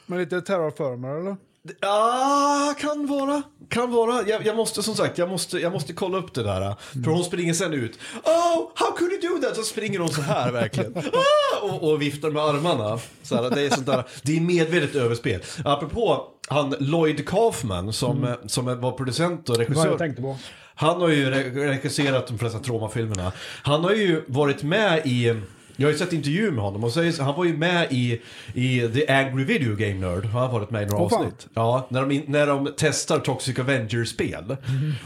Men 0.06 0.18
lite 0.18 0.40
Terror 0.40 0.70
Firmer 0.70 1.20
eller? 1.20 1.36
Ja, 1.80 2.74
kan 2.80 3.06
vara. 3.06 3.42
Kan 3.68 3.90
vara. 3.92 4.28
Jag, 4.28 4.46
jag 4.46 4.56
måste 4.56 4.82
som 4.82 4.94
sagt, 4.94 5.18
jag 5.18 5.28
måste, 5.28 5.58
jag 5.58 5.72
måste 5.72 5.92
kolla 5.92 6.18
upp 6.18 6.34
det 6.34 6.42
där. 6.42 6.74
För 7.04 7.10
hon 7.10 7.24
springer 7.24 7.54
sen 7.54 7.72
ut. 7.72 7.98
Oh, 8.24 8.70
how 8.74 8.96
could 8.96 9.12
you 9.12 9.20
do 9.34 9.46
that? 9.46 9.56
Så 9.56 9.62
springer 9.62 9.98
hon 9.98 10.08
så 10.08 10.20
här 10.22 10.52
verkligen. 10.52 10.94
Ah! 11.12 11.66
Och, 11.66 11.90
och 11.90 12.02
viftar 12.02 12.30
med 12.30 12.42
armarna. 12.42 12.98
Så 13.22 13.36
här, 13.36 13.50
det 13.50 13.60
är 13.60 13.70
sånt 13.70 13.86
där. 13.86 14.04
Det 14.22 14.36
är 14.36 14.40
medvetet 14.40 14.94
överspel. 14.94 15.42
Apropå 15.64 16.24
han 16.48 16.74
Lloyd 16.78 17.28
Kaufman 17.28 17.92
som, 17.92 18.34
som 18.46 18.80
var 18.80 18.92
producent 18.92 19.48
och 19.48 19.56
Vad 19.56 19.58
regissör. 19.66 19.86
jag 19.86 19.98
tänkte 19.98 20.22
på. 20.22 20.36
Han 20.78 21.00
har 21.00 21.08
ju 21.08 21.30
re- 21.30 21.68
regisserat 21.68 22.26
de 22.26 22.38
flesta 22.38 22.58
traumafilmerna. 22.58 23.32
Han 23.62 23.84
har 23.84 23.92
ju 23.92 24.22
varit 24.26 24.62
med 24.62 25.06
i... 25.06 25.40
Jag 25.78 25.86
har 25.86 25.92
ju 25.92 25.98
sett 25.98 26.12
intervjuer 26.12 26.50
med 26.50 26.64
honom 26.64 26.84
och 26.84 26.92
säger, 26.92 27.22
han 27.22 27.34
var 27.34 27.44
ju 27.44 27.56
med 27.56 27.86
i, 27.92 28.20
i 28.54 28.80
The 28.94 29.08
Angry 29.12 29.44
Video 29.44 29.76
Game 29.76 29.94
Nerd. 29.94 30.24
Han 30.24 30.42
har 30.42 30.48
varit 30.48 30.70
med 30.70 30.82
i 30.82 30.86
några 30.86 31.08
fan. 31.08 31.18
avsnitt. 31.20 31.46
Ja, 31.54 31.86
när 31.90 32.06
de, 32.06 32.24
när 32.26 32.46
de 32.46 32.74
testar 32.76 33.18
Toxic 33.18 33.58
Avenger-spel. 33.58 34.56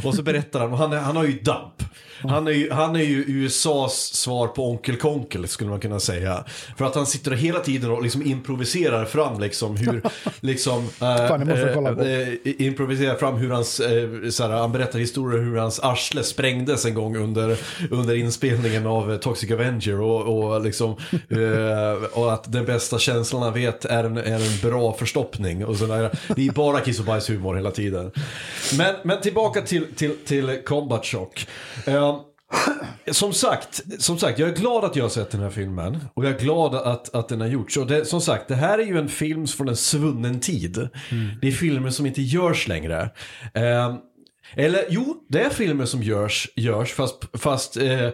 Och 0.05 0.15
så 0.15 0.23
berättar 0.23 0.61
han, 0.61 0.73
och 0.73 0.79
han, 0.79 0.93
han 0.93 1.17
har 1.17 1.25
ju 1.25 1.33
DAMP. 1.41 1.83
Han 2.23 2.47
är, 2.47 2.51
ju, 2.51 2.71
han 2.71 2.97
är 2.97 3.05
ju 3.05 3.25
USAs 3.27 4.15
svar 4.15 4.47
på 4.47 4.71
Onkel 4.71 4.97
Konkel 4.97 5.49
skulle 5.49 5.71
man 5.71 5.81
kunna 5.81 6.01
säga. 6.01 6.45
För 6.79 6.85
att 6.85 6.95
han 6.95 7.07
sitter 7.07 7.31
hela 7.31 7.59
tiden 7.59 7.91
och 7.91 8.03
liksom 8.03 8.23
improviserar 8.23 9.05
fram 9.05 9.41
liksom 9.41 9.77
hur, 9.77 10.03
liksom... 10.41 10.79
eh, 11.01 11.29
Fan, 11.29 11.49
eh, 12.01 12.29
improviserar 12.43 13.15
fram 13.15 13.37
hur 13.37 13.51
hans, 13.51 13.81
eh, 13.81 14.29
såhär, 14.31 14.51
han 14.51 14.73
berättar 14.73 14.99
historier 14.99 15.43
hur 15.43 15.57
hans 15.57 15.81
arsle 15.81 16.23
sprängdes 16.23 16.85
en 16.85 16.95
gång 16.95 17.17
under, 17.17 17.57
under 17.91 18.15
inspelningen 18.15 18.87
av 18.87 19.17
Toxic 19.17 19.51
Avenger 19.51 20.01
och, 20.01 20.53
och 20.55 20.61
liksom 20.61 20.91
och 22.13 22.33
att 22.33 22.53
den 22.53 22.65
bästa 22.65 22.99
känslan 22.99 23.43
han 23.43 23.53
vet 23.53 23.85
är 23.85 24.05
en, 24.05 24.17
är 24.17 24.35
en 24.35 24.71
bra 24.71 24.93
förstoppning 24.93 25.65
och 25.65 25.77
sådär. 25.77 26.11
Det 26.37 26.47
är 26.47 26.53
bara 26.53 26.81
kiss 26.81 26.99
och 26.99 27.05
bajshumor 27.05 27.55
hela 27.55 27.71
tiden. 27.71 28.11
Men, 28.79 28.95
men 29.03 29.21
tillbaka 29.21 29.61
till, 29.61 29.95
till, 29.95 30.17
till 30.27 30.59
Combat 30.67 31.07
Shock. 31.07 31.47
Eh, 31.87 32.10
som 33.11 33.33
sagt, 33.33 33.83
som 33.99 34.19
sagt, 34.19 34.39
jag 34.39 34.49
är 34.49 34.55
glad 34.55 34.85
att 34.85 34.97
jag 34.97 35.05
har 35.05 35.09
sett 35.09 35.31
den 35.31 35.41
här 35.41 35.51
filmen. 35.51 35.99
Och 36.15 36.25
jag 36.25 36.35
är 36.35 36.39
glad 36.39 36.75
att, 36.75 37.15
att 37.15 37.29
den 37.29 37.41
har 37.41 37.49
gjorts. 37.49 37.77
Och 37.77 37.87
det, 37.87 38.05
som 38.05 38.21
sagt, 38.21 38.49
det 38.49 38.55
här 38.55 38.79
är 38.79 38.85
ju 38.85 38.99
en 38.99 39.09
film 39.09 39.47
från 39.47 39.69
en 39.69 39.77
svunnen 39.77 40.41
tid. 40.41 40.89
Det 41.41 41.49
är 41.49 41.53
filmer 41.53 41.91
som 41.91 42.07
inte 42.07 42.23
görs 42.23 42.69
längre. 42.69 43.11
Eh, 43.55 43.95
eller 44.55 44.85
jo, 44.89 45.17
det 45.29 45.41
är 45.41 45.51
filmer 45.51 45.85
som 45.85 46.03
görs, 46.03 46.49
görs 46.57 46.93
fast, 46.93 47.25
fast 47.39 47.77
eh, 47.77 48.09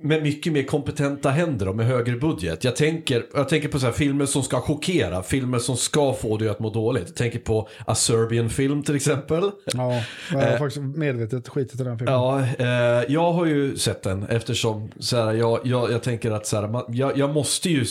med 0.00 0.22
mycket 0.22 0.52
mer 0.52 0.62
kompetenta 0.62 1.30
händer 1.30 1.68
och 1.68 1.76
med 1.76 1.86
högre 1.86 2.16
budget. 2.16 2.64
Jag 2.64 2.76
tänker, 2.76 3.26
jag 3.34 3.48
tänker 3.48 3.68
på 3.68 3.78
så 3.78 3.86
här 3.86 3.92
filmer 3.92 4.26
som 4.26 4.42
ska 4.42 4.60
chockera, 4.60 5.22
filmer 5.22 5.58
som 5.58 5.76
ska 5.76 6.14
få 6.14 6.36
dig 6.36 6.48
att 6.48 6.60
må 6.60 6.70
dåligt. 6.70 7.04
Jag 7.06 7.16
tänker 7.16 7.38
på 7.38 7.68
A 7.86 7.94
Serbian 7.94 8.50
Film 8.50 8.82
till 8.82 8.96
exempel. 8.96 9.50
Ja, 9.64 10.02
jag 10.32 10.38
har 10.38 10.58
faktiskt 10.58 10.82
medvetet 10.82 11.48
skitit 11.48 11.80
i 11.80 11.84
den 11.84 11.98
filmen. 11.98 12.14
Ja, 12.14 12.40
eh, 12.40 13.04
jag 13.08 13.32
har 13.32 13.46
ju 13.46 13.76
sett 13.76 14.02
den 14.02 14.22
eftersom 14.22 14.90
så 14.98 15.16
här, 15.16 15.32
jag, 15.32 15.60
jag, 15.64 15.92
jag 15.92 16.02
tänker 16.02 16.30
att 16.30 16.46
så 16.46 16.60
här, 16.60 16.68
man, 16.68 16.84
jag, 16.88 17.18
jag 17.18 17.34
måste 17.34 17.70
ju, 17.70 17.84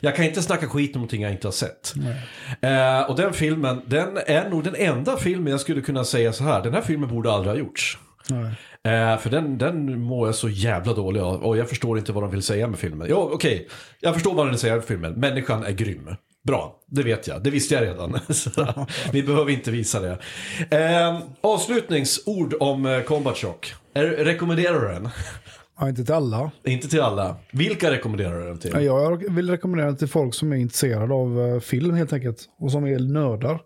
jag 0.00 0.16
kan 0.16 0.24
inte 0.24 0.42
snacka 0.42 0.68
skit 0.68 0.96
om 0.96 1.00
någonting 1.00 1.22
jag 1.22 1.32
inte 1.32 1.46
har 1.46 1.52
sett. 1.52 1.94
Eh, 2.60 3.10
och 3.10 3.16
den 3.16 3.32
filmen, 3.32 3.82
den 3.86 4.18
är 4.26 4.50
nog 4.50 4.64
den 4.64 4.74
enda 4.76 5.16
filmen 5.16 5.50
jag 5.50 5.60
skulle 5.60 5.80
kunna 5.80 6.04
säga 6.04 6.32
så 6.32 6.44
här, 6.44 6.62
den 6.62 6.74
här 6.74 6.82
filmen 6.82 7.08
borde 7.08 7.32
aldrig 7.32 7.52
ha 7.52 7.58
gjorts. 7.58 7.98
Nej. 8.28 8.54
Eh, 8.86 9.18
för 9.18 9.30
den, 9.30 9.58
den 9.58 10.00
mår 10.00 10.28
jag 10.28 10.34
så 10.34 10.48
jävla 10.48 10.92
dålig 10.94 11.20
av 11.20 11.42
och 11.44 11.56
jag 11.56 11.68
förstår 11.68 11.98
inte 11.98 12.12
vad 12.12 12.22
de 12.22 12.30
vill 12.30 12.42
säga 12.42 12.66
med 12.68 12.78
filmen. 12.78 13.08
Ja, 13.10 13.30
okej, 13.32 13.68
jag 14.00 14.14
förstår 14.14 14.34
vad 14.34 14.46
de 14.46 14.50
vill 14.50 14.58
säga 14.58 14.74
med 14.74 14.84
filmen. 14.84 15.12
Människan 15.12 15.64
är 15.64 15.70
grym. 15.70 16.08
Bra, 16.44 16.76
det 16.86 17.02
vet 17.02 17.26
jag. 17.26 17.42
Det 17.42 17.50
visste 17.50 17.74
jag 17.74 17.82
redan. 17.82 18.18
Så, 18.28 18.50
Vi 19.12 19.22
behöver 19.22 19.50
inte 19.52 19.70
visa 19.70 20.00
det. 20.00 20.18
Eh, 20.70 21.18
avslutningsord 21.40 22.54
om 22.60 22.86
eh, 22.86 23.00
Combat 23.00 23.36
Shock. 23.36 23.74
Rekommenderar 23.94 24.80
du 24.80 24.88
den? 24.88 25.08
Ja, 25.78 25.88
inte 25.88 26.04
till 26.04 26.14
alla. 26.14 26.50
inte 26.64 26.88
till 26.88 27.00
alla. 27.00 27.36
Vilka 27.52 27.90
rekommenderar 27.90 28.40
du 28.40 28.46
den 28.46 28.58
till? 28.58 28.70
Ja, 28.74 28.80
Jag 28.80 29.34
vill 29.34 29.50
rekommendera 29.50 29.86
den 29.86 29.96
till 29.96 30.08
folk 30.08 30.34
som 30.34 30.52
är 30.52 30.56
intresserade 30.56 31.14
av 31.14 31.40
eh, 31.40 31.60
film 31.60 31.94
helt 31.94 32.12
enkelt. 32.12 32.38
Och 32.58 32.72
som 32.72 32.86
är 32.86 32.98
nördar. 32.98 33.60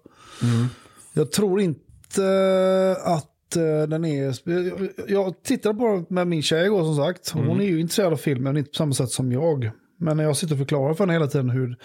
Jag 1.12 1.32
tror 1.32 1.60
inte 1.60 2.22
att 3.04 3.26
den 3.88 4.04
är... 4.04 4.34
jag- 5.12 5.42
tittade 5.42 5.78
på 5.78 5.86
den 5.86 6.06
med 6.08 6.26
min 6.26 6.42
tjej 6.42 6.64
igår 6.66 6.84
som 6.84 6.96
sagt. 6.96 7.30
Hon 7.30 7.60
är 7.60 7.64
ju 7.64 7.80
intresserad 7.80 8.12
av 8.12 8.16
film, 8.16 8.42
men 8.42 8.56
inte 8.56 8.70
på 8.70 8.74
samma 8.76 8.92
sätt 8.92 9.10
som 9.10 9.32
jag. 9.32 9.70
Men 9.98 10.16
när 10.16 10.24
jag 10.24 10.36
sitter 10.36 10.54
och 10.54 10.58
förklarar 10.58 10.94
för 10.94 11.04
henne 11.04 11.12
hela 11.12 11.26
tiden 11.26 11.50
hur, 11.50 11.76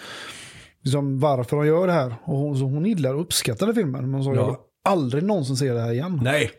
liksom, 0.82 1.20
varför 1.20 1.56
hon 1.56 1.66
gör 1.66 1.86
det 1.86 1.92
här. 1.92 2.14
Och 2.24 2.38
hon, 2.38 2.56
så 2.58 2.64
hon 2.64 2.84
gillar 2.86 3.14
och 3.14 3.20
uppskattar 3.20 3.72
filmen. 3.72 4.10
Men 4.10 4.24
sa, 4.24 4.34
Ja. 4.34 4.65
Aldrig 4.86 5.22
någonsin 5.22 5.56
se 5.56 5.72
det 5.72 5.80
här 5.80 5.92
igen. 5.92 6.20
Nej. 6.22 6.50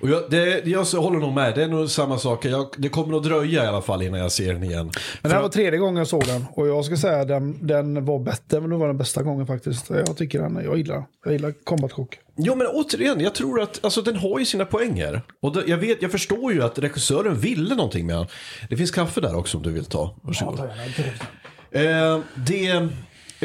Och 0.00 0.08
jag, 0.08 0.22
det, 0.30 0.66
jag 0.66 0.84
håller 0.84 1.18
nog 1.18 1.32
med. 1.32 1.54
Det 1.54 1.62
är 1.62 1.68
nog 1.68 1.90
samma 1.90 2.18
sak. 2.18 2.44
Jag, 2.44 2.66
det 2.76 2.88
kommer 2.88 3.12
nog 3.12 3.22
dröja 3.22 3.64
i 3.64 3.66
alla 3.66 3.82
fall 3.82 4.02
innan 4.02 4.20
jag 4.20 4.32
ser 4.32 4.52
den 4.52 4.62
igen. 4.62 4.90
Men 5.22 5.30
det 5.30 5.34
här 5.36 5.42
var 5.42 5.48
tredje 5.48 5.78
gången 5.78 5.96
jag 5.96 6.06
såg 6.06 6.24
den. 6.26 6.44
Och 6.52 6.68
jag 6.68 6.84
ska 6.84 6.96
säga 6.96 7.20
att 7.20 7.28
den, 7.28 7.66
den 7.66 8.04
var 8.04 8.18
bättre, 8.18 8.60
men 8.60 8.70
det 8.70 8.76
var 8.76 8.86
den 8.86 8.98
bästa 8.98 9.22
gången 9.22 9.46
faktiskt. 9.46 9.90
Jag 9.90 10.16
tycker 10.16 10.42
den, 10.42 10.60
jag 10.64 10.78
gillar 10.78 11.04
Jag 11.24 11.32
gillar 11.32 11.54
Combat 11.64 11.92
Cook. 11.92 12.18
Jo 12.36 12.54
men 12.54 12.66
återigen, 12.66 13.20
jag 13.20 13.34
tror 13.34 13.60
att 13.60 13.84
alltså, 13.84 14.02
den 14.02 14.16
har 14.16 14.38
ju 14.38 14.44
sina 14.44 14.64
poänger. 14.64 15.22
Och 15.40 15.52
det, 15.52 15.62
jag, 15.66 15.76
vet, 15.76 16.02
jag 16.02 16.10
förstår 16.10 16.52
ju 16.52 16.62
att 16.62 16.78
regissören 16.78 17.38
ville 17.38 17.74
någonting 17.74 18.06
med 18.06 18.16
den. 18.16 18.26
Det 18.70 18.76
finns 18.76 18.90
kaffe 18.90 19.20
där 19.20 19.36
också 19.36 19.56
om 19.56 19.62
du 19.62 19.70
vill 19.72 19.84
ta. 19.84 20.14
Varsågod. 20.22 20.60
Eh, 21.70 22.20
det, 22.34 22.88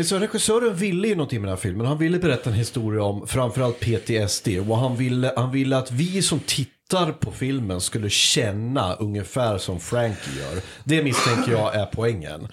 så 0.03 0.19
regissören 0.19 0.75
ville 0.75 1.07
ju 1.07 1.15
någonting 1.15 1.41
med 1.41 1.47
den 1.47 1.57
här 1.57 1.62
filmen. 1.62 1.88
Han 1.88 1.97
ville 1.97 2.19
berätta 2.19 2.49
en 2.49 2.55
historia 2.55 3.03
om 3.03 3.27
framförallt 3.27 3.79
PTSD. 3.79 4.47
Och 4.69 4.77
han 4.77 4.95
ville, 4.95 5.33
han 5.36 5.51
ville 5.51 5.77
att 5.77 5.91
vi 5.91 6.21
som 6.21 6.39
tittar 6.39 7.12
på 7.12 7.31
filmen 7.31 7.81
skulle 7.81 8.10
känna 8.10 8.93
ungefär 8.93 9.57
som 9.57 9.79
Frankie 9.79 10.33
gör. 10.39 10.62
Det 10.83 11.03
misstänker 11.03 11.51
jag 11.51 11.75
är 11.75 11.86
poängen. 11.86 12.47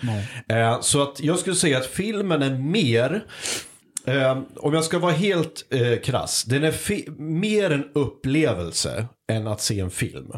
Eh, 0.48 0.80
så 0.80 1.02
att 1.02 1.20
jag 1.20 1.38
skulle 1.38 1.56
säga 1.56 1.78
att 1.78 1.86
filmen 1.86 2.42
är 2.42 2.50
mer 2.50 3.24
Eh, 4.06 4.38
om 4.56 4.74
jag 4.74 4.84
ska 4.84 4.98
vara 4.98 5.12
helt 5.12 5.66
eh, 5.70 5.98
krass, 5.98 6.44
den 6.44 6.64
är 6.64 7.20
mer 7.20 7.70
en 7.70 7.84
upplevelse 7.92 9.06
än 9.28 9.46
att 9.46 9.60
se 9.60 9.80
en 9.80 9.90
film. 9.90 10.32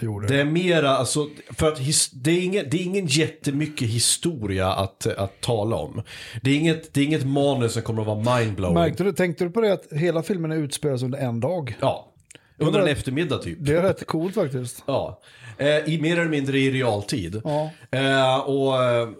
Jo, 0.00 0.20
det. 0.20 0.26
Det 0.26 0.40
är 0.40 0.44
mera, 0.44 0.90
alltså, 0.90 1.28
för 1.50 1.68
att 1.68 1.80
det, 2.12 2.30
är 2.30 2.44
ingen, 2.44 2.66
det 2.70 2.76
är 2.76 2.82
ingen 2.82 3.06
jättemycket 3.06 3.88
historia 3.88 4.72
att, 4.72 5.06
att 5.06 5.40
tala 5.40 5.76
om. 5.76 6.02
Det 6.42 6.50
är, 6.50 6.56
inget, 6.56 6.94
det 6.94 7.00
är 7.00 7.04
inget 7.04 7.26
manus 7.26 7.72
som 7.72 7.82
kommer 7.82 8.00
att 8.02 8.24
vara 8.24 8.38
mindblowing. 8.38 8.74
Märkte 8.74 9.04
du, 9.04 9.12
tänkte 9.12 9.44
du 9.44 9.50
på 9.50 9.60
det 9.60 9.72
att 9.72 9.86
hela 9.90 10.22
filmen 10.22 10.52
utspelas 10.52 11.02
under 11.02 11.18
en 11.18 11.40
dag? 11.40 11.76
Ja, 11.80 12.12
under 12.58 12.80
en 12.80 12.88
eftermiddag 12.88 13.38
typ. 13.38 13.58
Det 13.60 13.72
är 13.72 13.82
rätt 13.82 14.06
coolt 14.06 14.34
faktiskt. 14.34 14.82
Ja, 14.86 15.20
i 15.66 15.98
mer 16.02 16.18
eller 16.18 16.30
mindre 16.30 16.58
i 16.58 16.70
realtid. 16.70 17.42
Ja. 17.44 17.70
Eh, 17.90 18.38
och, 18.38 18.74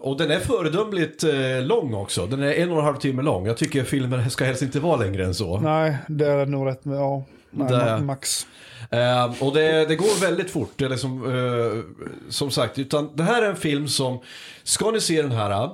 och 0.09 0.17
den 0.17 0.31
är 0.31 0.39
föredömligt 0.39 1.23
eh, 1.23 1.61
lång 1.61 1.93
också. 1.93 2.25
Den 2.25 2.43
är 2.43 2.51
en 2.53 2.71
och 2.71 2.77
en 2.77 2.83
halv 2.85 2.95
timme 2.97 3.21
lång. 3.21 3.45
Jag 3.47 3.57
tycker 3.57 3.83
filmer 3.83 4.25
ska 4.29 4.45
helst 4.45 4.61
inte 4.61 4.79
vara 4.79 4.97
längre 4.97 5.25
än 5.25 5.35
så. 5.35 5.59
Nej, 5.59 5.97
det 6.07 6.27
är 6.27 6.45
nog 6.45 6.67
rätt 6.67 6.85
med, 6.85 6.97
ja. 6.97 7.23
Nej, 7.51 7.67
Det- 7.67 7.75
ma- 7.75 8.03
max. 8.03 8.47
Eh, 8.89 9.43
och 9.43 9.53
det, 9.53 9.85
det 9.85 9.95
går 9.95 10.21
väldigt 10.21 10.49
fort. 10.51 10.81
Liksom, 10.81 11.25
eh, 11.25 11.83
som 12.29 12.51
sagt, 12.51 12.79
utan 12.79 13.09
det 13.15 13.23
här 13.23 13.41
är 13.41 13.49
en 13.49 13.55
film 13.55 13.87
som, 13.87 14.19
ska 14.63 14.91
ni 14.91 15.01
se 15.01 15.21
den 15.21 15.31
här, 15.31 15.69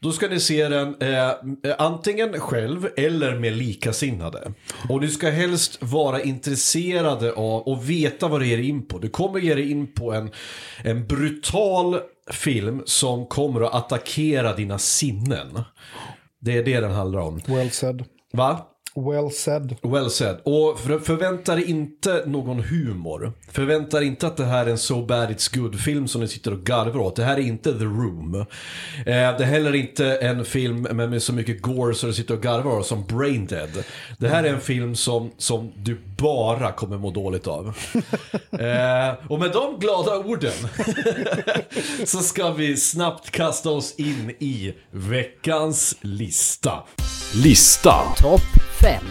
då 0.00 0.12
ska 0.12 0.28
ni 0.28 0.40
se 0.40 0.68
den 0.68 0.96
eh, 1.00 1.30
antingen 1.78 2.40
själv 2.40 2.88
eller 2.96 3.38
med 3.38 3.56
likasinnade. 3.56 4.52
Och 4.88 5.00
ni 5.00 5.08
ska 5.08 5.30
helst 5.30 5.78
vara 5.82 6.22
intresserade 6.22 7.32
av 7.32 7.62
och 7.62 7.90
veta 7.90 8.28
vad 8.28 8.40
det 8.40 8.46
ger 8.46 8.58
in 8.58 8.86
på. 8.86 8.98
Du 8.98 9.08
kommer 9.08 9.40
ge 9.40 9.54
dig 9.54 9.70
in 9.70 9.92
på 9.92 10.12
en, 10.12 10.30
en 10.84 11.06
brutal 11.06 12.00
film 12.30 12.82
som 12.86 13.26
kommer 13.26 13.60
att 13.60 13.74
attackera 13.74 14.54
dina 14.56 14.78
sinnen. 14.78 15.60
Det 16.40 16.58
är 16.58 16.64
det 16.64 16.80
den 16.80 16.92
handlar 16.92 17.20
om. 17.20 17.40
Well 17.46 17.70
said. 17.70 18.04
Va? 18.32 18.71
Well 18.94 19.30
said. 19.30 19.76
Well 19.82 20.10
said. 20.10 20.36
Och 20.42 20.80
för, 20.80 20.98
förvänta 20.98 21.54
dig 21.54 21.70
inte 21.70 22.22
någon 22.26 22.60
humor. 22.60 23.32
Förvänta 23.50 23.98
dig 23.98 24.08
inte 24.08 24.26
att 24.26 24.36
det 24.36 24.44
här 24.44 24.66
är 24.66 24.70
en 24.70 24.78
So 24.78 25.06
Bad 25.06 25.30
It's 25.30 25.58
Good-film 25.58 26.08
som 26.08 26.20
ni 26.20 26.28
sitter 26.28 26.52
och 26.52 26.60
garvar 26.60 27.00
åt. 27.00 27.16
Det 27.16 27.24
här 27.24 27.36
är 27.36 27.40
inte 27.40 27.78
The 27.78 27.84
Room. 27.84 28.34
Eh, 28.34 28.44
det 29.04 29.12
är 29.12 29.44
heller 29.44 29.74
inte 29.74 30.16
en 30.16 30.44
film 30.44 30.82
med, 30.82 31.10
med 31.10 31.22
så 31.22 31.32
mycket 31.32 31.62
gore 31.62 31.94
så 31.94 32.06
du 32.06 32.12
sitter 32.12 32.34
och 32.34 32.42
garvar 32.42 32.78
åt 32.78 32.86
som 32.86 33.04
Brain 33.04 33.46
Dead. 33.46 33.84
Det 34.18 34.28
här 34.28 34.44
är 34.44 34.52
en 34.52 34.60
film 34.60 34.96
som, 34.96 35.30
som 35.38 35.72
du 35.76 35.98
bara 36.16 36.72
kommer 36.72 36.98
må 36.98 37.10
dåligt 37.10 37.46
av. 37.46 37.66
eh, 38.50 39.14
och 39.28 39.38
med 39.38 39.52
de 39.52 39.78
glada 39.78 40.18
orden 40.18 40.68
så 42.04 42.18
ska 42.18 42.52
vi 42.52 42.76
snabbt 42.76 43.30
kasta 43.30 43.70
oss 43.70 43.94
in 43.96 44.30
i 44.38 44.74
veckans 44.90 45.96
lista. 46.00 46.82
Lista. 47.34 47.94
Topp 48.16 48.71
5. 48.82 49.04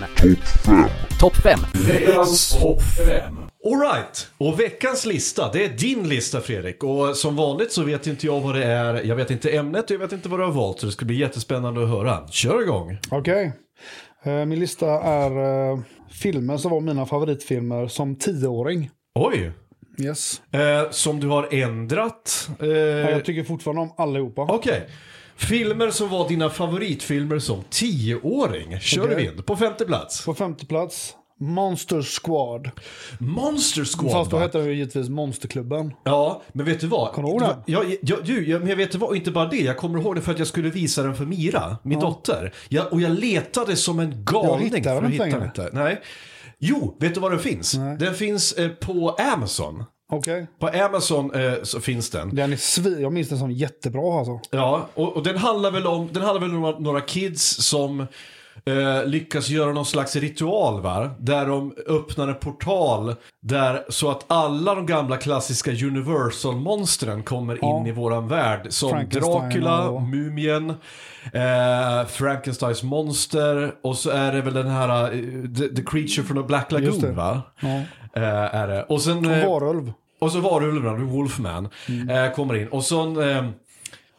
Topp 1.19 1.35
5. 1.35 1.59
Veckans 1.87 2.59
topp 2.59 2.81
5. 3.07 3.37
Alright, 3.65 4.27
och 4.37 4.59
veckans 4.59 5.05
lista, 5.05 5.51
det 5.53 5.65
är 5.65 5.69
din 5.69 6.09
lista 6.09 6.41
Fredrik. 6.41 6.83
Och 6.83 7.17
som 7.17 7.35
vanligt 7.35 7.71
så 7.71 7.83
vet 7.83 8.07
inte 8.07 8.25
jag 8.25 8.41
vad 8.41 8.55
det 8.55 8.63
är, 8.65 9.03
jag 9.03 9.15
vet 9.15 9.31
inte 9.31 9.49
ämnet 9.57 9.85
och 9.85 9.91
jag 9.91 9.99
vet 9.99 10.11
inte 10.11 10.29
vad 10.29 10.39
du 10.39 10.43
har 10.43 10.51
valt. 10.51 10.79
Så 10.79 10.85
det 10.85 10.91
ska 10.91 11.05
bli 11.05 11.15
jättespännande 11.15 11.83
att 11.83 11.89
höra. 11.89 12.27
Kör 12.27 12.61
igång. 12.61 12.97
Okej. 13.11 13.53
Eh, 14.23 14.45
Min 14.45 14.59
lista 14.59 14.87
är 15.01 15.31
uh, 15.71 15.79
filmer 16.21 16.57
som 16.57 16.71
var 16.71 16.79
mina 16.81 17.05
favoritfilmer 17.05 17.87
som 17.87 18.15
tioåring. 18.15 18.89
Oj, 19.19 19.51
Yes. 19.99 20.41
eh, 20.53 20.89
som 20.91 21.19
du 21.19 21.27
har 21.27 21.47
ändrat. 21.53 22.49
Eh, 22.59 22.67
Jag 22.69 23.25
tycker 23.25 23.43
fortfarande 23.43 23.81
om 23.81 23.93
allihopa. 23.97 24.41
Okej. 24.41 24.87
Filmer 25.35 25.91
som 25.91 26.09
var 26.09 26.27
dina 26.27 26.49
favoritfilmer 26.49 27.39
som 27.39 27.63
tioåring. 27.69 28.79
Kör 28.79 29.03
Okej. 29.03 29.15
vi 29.15 29.25
in. 29.25 29.43
På 29.43 29.55
femte 29.55 29.85
plats. 29.85 30.25
På 30.25 30.33
femte 30.33 30.65
plats, 30.65 31.15
Monster 31.39 32.01
Squad. 32.01 32.71
Monster 33.19 33.85
Squad 33.85 34.11
Fast 34.11 34.31
då 34.31 34.37
hette 34.37 34.57
den 34.57 34.67
ju 34.67 34.73
givetvis 34.73 35.09
Monsterklubben. 35.09 35.93
Ja, 36.03 36.41
men 36.53 36.65
vet 36.65 36.79
du 36.79 36.87
vad? 36.87 37.11
Kommer 37.11 37.27
du 37.27 37.31
ihåg 37.31 37.41
den? 37.41 37.57
Ja, 37.65 37.83
ja, 38.01 38.15
du, 38.23 38.47
ja, 38.49 38.59
men 38.59 38.67
jag 38.67 38.75
vet 38.75 38.91
du 38.91 38.97
vad, 38.97 39.09
och 39.09 39.15
inte 39.15 39.31
bara 39.31 39.47
det. 39.47 39.57
Jag 39.61 39.77
kommer 39.77 39.99
ihåg 39.99 40.15
det 40.15 40.21
för 40.21 40.31
att 40.31 40.39
jag 40.39 40.47
skulle 40.47 40.69
visa 40.69 41.03
den 41.03 41.15
för 41.15 41.25
Mira, 41.25 41.77
min 41.83 41.99
dotter. 41.99 42.53
Jag, 42.69 42.93
och 42.93 43.01
jag 43.01 43.11
letade 43.19 43.75
som 43.75 43.99
en 43.99 44.25
galning 44.25 44.51
Jag 44.51 44.59
hittade 44.59 44.83
för 44.83 44.95
den 44.95 45.05
att 45.05 45.43
inte 45.43 45.61
längre. 45.61 45.83
Nej. 45.83 46.01
Jo, 46.59 46.97
vet 46.99 47.13
du 47.13 47.19
var 47.19 47.29
den 47.29 47.39
finns? 47.39 47.71
Den 47.99 48.13
finns 48.15 48.53
eh, 48.53 48.69
på 48.69 49.09
Amazon. 49.33 49.83
Okej. 50.11 50.47
På 50.59 50.67
Amazon 50.67 51.33
eh, 51.35 51.53
så 51.63 51.79
finns 51.79 52.09
den. 52.09 52.35
Den 52.35 52.51
är 52.53 52.57
svi- 52.57 53.01
jag 53.01 53.13
minns 53.13 53.29
den 53.29 53.37
som 53.39 53.51
jättebra 53.51 54.17
alltså. 54.19 54.39
Ja, 54.51 54.87
och, 54.93 55.15
och 55.15 55.23
den 55.23 55.37
handlar 55.37 55.71
väl 55.71 55.87
om, 55.87 56.09
den 56.11 56.23
handlar 56.23 56.41
väl 56.41 56.55
om 56.55 56.61
några, 56.61 56.79
några 56.79 57.01
kids 57.01 57.43
som 57.63 57.99
eh, 58.65 59.05
lyckas 59.05 59.49
göra 59.49 59.73
någon 59.73 59.85
slags 59.85 60.15
ritual 60.15 60.81
va? 60.81 61.09
Där 61.19 61.45
de 61.45 61.73
öppnar 61.87 62.27
en 62.27 62.35
portal 62.35 63.15
där 63.41 63.85
så 63.89 64.11
att 64.11 64.25
alla 64.27 64.75
de 64.75 64.85
gamla 64.85 65.17
klassiska 65.17 65.71
Universal-monstren 65.71 67.23
kommer 67.23 67.57
Ja. 67.61 67.79
in 67.79 67.87
i 67.87 67.91
våran 67.91 68.27
värld. 68.27 68.67
Som 68.69 69.05
Dracula, 69.09 69.89
och- 69.89 70.01
Mumien, 70.01 70.69
eh, 71.33 72.07
Frankensteins 72.07 72.83
monster 72.83 73.73
och 73.83 73.97
så 73.97 74.09
är 74.09 74.31
det 74.31 74.41
väl 74.41 74.53
den 74.53 74.67
här 74.67 75.03
eh, 75.03 75.19
the, 75.59 75.75
the 75.75 75.83
Creature 75.83 76.23
from 76.23 76.37
the 76.37 76.43
Black 76.47 76.71
Lagoon 76.71 77.15
va? 77.15 77.41
Ja. 77.61 77.81
Eh, 78.13 78.55
är 78.55 78.67
det. 78.67 78.83
Och 78.83 79.01
sen... 79.01 79.25
Eh, 79.25 79.49
Varulv. 79.49 79.93
och 80.19 80.31
så 80.31 80.39
Varulven, 80.39 81.07
Wolfman, 81.07 81.69
eh, 82.09 82.33
kommer 82.35 82.55
in. 82.55 82.67
Och 82.67 82.83
så 82.83 83.21
eh, 83.21 83.45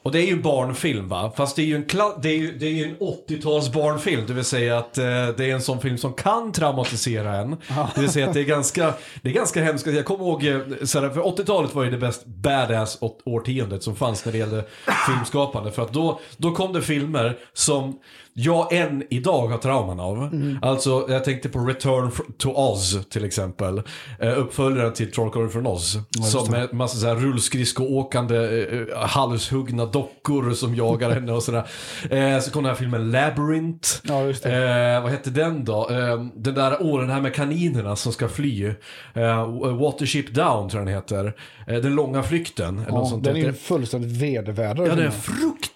och 0.03 0.13
det 0.13 0.19
är 0.19 0.27
ju 0.27 0.33
en 0.33 0.43
barnfilm 0.43 1.09
va? 1.09 1.33
Fast 1.37 1.57
det 1.57 1.63
är 1.63 1.67
ju 1.67 1.77
en, 1.77 1.85
det 2.23 2.29
är 2.29 2.37
ju, 2.37 2.59
det 2.59 2.67
är 2.67 2.71
ju 2.71 2.85
en 2.85 2.97
80-tals 2.97 3.73
barnfilm. 3.73 4.27
Det 4.27 4.33
vill 4.33 4.45
säga 4.45 4.79
att 4.79 4.99
eh, 4.99 5.05
det 5.05 5.51
är 5.51 5.55
en 5.55 5.63
sån 5.63 5.81
film 5.81 5.99
som 5.99 6.13
kan 6.13 6.53
traumatisera 6.53 7.37
en. 7.37 7.51
Det 7.95 8.01
vill 8.01 8.11
säga 8.11 8.29
att 8.29 8.35
det 8.35 8.41
är 8.41 8.45
ganska, 8.45 8.95
det 9.23 9.29
är 9.29 9.33
ganska 9.33 9.65
hemskt. 9.65 9.87
Jag 9.87 10.05
kommer 10.05 10.25
ihåg, 10.25 10.43
såhär, 10.83 11.11
för 11.11 11.21
80-talet 11.21 11.75
var 11.75 11.85
ju 11.85 11.91
det 11.91 11.99
bäst 11.99 12.27
badass 12.27 12.99
årtiondet 13.25 13.83
som 13.83 13.97
fanns 13.97 14.25
när 14.25 14.33
det 14.33 14.39
gällde 14.39 14.65
filmskapande. 15.07 15.73
För 15.73 15.83
att 15.83 15.93
då, 15.93 16.21
då 16.37 16.53
kom 16.53 16.73
det 16.73 16.83
filmer 16.83 17.37
som 17.53 17.99
jag 18.35 18.73
än 18.73 19.03
idag 19.11 19.47
har 19.49 19.59
trauman 19.59 20.01
av. 20.01 20.29
Alltså, 20.63 21.07
jag 21.09 21.25
tänkte 21.25 21.49
på 21.49 21.59
Return 21.59 22.11
to 22.39 22.51
Oz 22.51 23.07
till 23.11 23.25
exempel. 23.25 23.83
Uh, 24.23 24.39
uppföljaren 24.39 24.93
till 24.93 25.13
Trollkarlen 25.13 25.51
från 25.51 25.67
Oz. 25.67 25.99
som 26.31 26.51
med 26.51 26.75
massa 26.75 26.97
så 26.99 27.07
här 27.07 27.15
rullskridskoåkande, 27.15 28.37
uh, 28.37 28.97
halshuggna 28.97 29.87
dockor 29.87 30.53
som 30.55 30.75
jagar 30.75 31.11
henne 31.15 31.33
och 31.33 31.43
sådär. 31.43 31.67
Eh, 32.11 32.41
så 32.41 32.51
kom 32.51 32.63
den 32.63 32.71
här 32.71 32.79
filmen 32.79 33.11
Labyrinth. 33.11 33.89
Ja. 34.03 34.21
Eh, 34.51 35.03
vad 35.03 35.11
hette 35.11 35.31
den 35.31 35.65
då? 35.65 35.89
Eh, 35.91 36.25
den 36.35 36.55
där, 36.55 36.77
åh, 36.81 37.01
den 37.01 37.11
här 37.11 37.21
med 37.21 37.35
kaninerna 37.35 37.97
som 37.97 38.13
ska 38.13 38.29
fly. 38.29 38.75
Eh, 39.15 39.47
Watership 39.81 40.35
Down 40.35 40.69
tror 40.69 40.81
jag 40.81 40.87
den 40.87 40.95
heter. 40.95 41.35
Eh, 41.67 41.77
den 41.83 41.95
långa 41.95 42.23
flykten. 42.23 42.79
Eller 42.79 42.91
något 42.91 43.05
Ja, 43.05 43.11
sånt 43.11 43.25
den 43.25 43.37
är 43.37 43.41
ju 43.41 43.53
fullständigt 43.53 44.11
vedervärd. 44.23 44.79
Ja, 44.79 44.83
den 44.83 44.99
är 44.99 45.11
fruktansvärd 45.11 45.72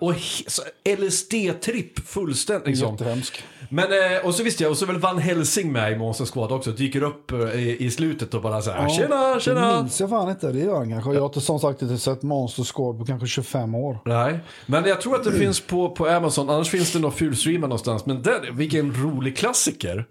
och 0.00 0.12
he- 0.14 0.44
så 0.48 0.62
LSD-tripp 0.84 2.00
fullständigt. 2.06 2.66
Liksom. 2.66 2.92
Jättehemsk. 2.92 3.42
Men, 3.72 3.84
eh, 3.84 4.26
och 4.26 4.34
så 4.34 4.42
visste 4.42 4.62
jag, 4.62 4.70
och 4.70 4.78
så 4.78 4.86
väl 4.86 4.98
Van 4.98 5.18
Helsing 5.18 5.72
med 5.72 5.92
i 5.92 5.96
Monster 5.96 6.24
Squad 6.24 6.52
också. 6.52 6.70
Dyker 6.70 7.02
upp 7.02 7.32
eh, 7.32 7.38
i, 7.38 7.76
i 7.84 7.90
slutet 7.90 8.34
och 8.34 8.42
bara 8.42 8.62
så 8.62 8.70
här, 8.70 8.88
tjena, 8.88 9.34
Det 9.34 9.40
tjena. 9.40 9.82
minns 9.82 10.00
jag 10.00 10.10
fan 10.10 10.30
inte, 10.30 10.52
det 10.52 10.58
gör 10.58 10.76
han 10.76 10.90
kanske. 10.90 11.12
Jag 11.12 11.20
har 11.20 11.26
inte 11.26 11.40
som 11.40 11.58
sagt 11.60 11.82
inte 11.82 11.98
sett 11.98 12.22
Monster 12.22 12.64
Squad 12.74 12.98
på 12.98 13.04
kanske 13.06 13.26
25 13.26 13.74
år. 13.74 13.98
Nej, 14.04 14.38
men 14.66 14.84
jag 14.84 15.00
tror 15.00 15.14
att 15.14 15.24
det 15.24 15.32
finns 15.32 15.60
på, 15.60 15.90
på 15.90 16.06
Amazon, 16.06 16.50
annars 16.50 16.68
finns 16.70 16.92
det 16.92 16.98
nog 16.98 17.14
fulstreamad 17.14 17.68
någonstans. 17.68 18.06
Men 18.06 18.22
den, 18.22 18.56
vilken 18.56 18.94
rolig 18.94 19.36
klassiker. 19.36 20.06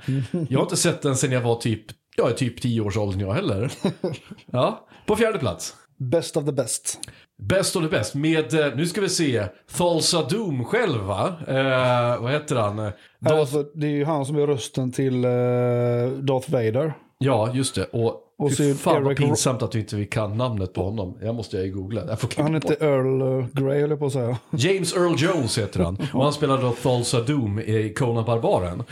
Jag 0.50 0.60
har 0.60 0.64
inte 0.64 0.78
sett 0.78 1.02
den 1.02 1.18
sen 1.18 1.32
jag 1.32 1.42
var 1.42 1.56
typ, 1.56 1.86
jag 2.16 2.30
är 2.30 2.34
typ 2.34 2.62
10 2.62 2.82
års 2.82 2.98
åldern 2.98 3.20
jag 3.20 3.34
heller. 3.34 3.72
Ja, 4.52 4.88
på 5.08 5.16
fjärde 5.16 5.40
plats. 5.40 5.74
Best 5.98 6.38
of 6.38 6.46
the 6.46 6.52
best. 6.52 7.00
Best 7.40 7.76
of 7.76 7.84
the 7.84 7.90
best 7.90 8.16
med, 8.16 8.54
eh, 8.54 8.76
nu 8.76 8.86
ska 8.86 9.02
vi 9.02 9.10
se, 9.10 9.44
Thulsa 9.78 10.24
Doom 10.24 10.66
själv 10.66 11.02
va? 11.02 11.34
Eh, 11.48 12.22
vad 12.22 12.32
heter 12.32 12.56
han? 12.56 12.80
Eh, 12.80 12.90
Darth- 13.20 13.40
Alltså, 13.40 13.64
det 13.76 13.88
är 13.88 13.92
ju 13.92 14.06
han 14.06 14.26
som 14.26 14.36
är 14.36 14.48
rösten 14.48 14.92
till 14.92 15.16
uh, 15.26 16.10
Darth 16.20 16.52
Vader. 16.52 16.94
Ja, 17.18 17.50
just 17.54 17.76
det. 17.76 17.84
Och, 17.86 18.22
Och 18.38 18.52
så 18.52 18.74
fan 18.74 19.04
vad 19.04 19.14
Eric- 19.14 19.18
pinsamt 19.18 19.62
att 19.62 19.76
vi 19.76 19.80
inte 19.80 20.06
kan 20.06 20.38
namnet 20.38 20.74
på 20.74 20.84
honom. 20.84 21.18
Jag 21.22 21.36
måste 21.36 21.58
ju 21.58 21.72
googla. 21.72 22.02
Jag 22.08 22.44
Han 22.44 22.54
heter 22.54 22.84
Earl 22.86 23.46
Grey, 23.54 23.82
eller 23.82 23.96
på 23.96 24.06
att 24.06 24.14
säga. 24.14 24.38
James 24.52 24.96
Earl 24.96 25.16
Jones 25.18 25.58
heter 25.58 25.84
han. 25.84 25.98
Och 26.14 26.24
han 26.24 26.34
spelar 26.34 26.62
då 26.62 26.72
Thulsa 26.72 27.22
Doom 27.22 27.60
i 27.60 27.94
Conan 27.98 28.26
Barbaren. 28.26 28.84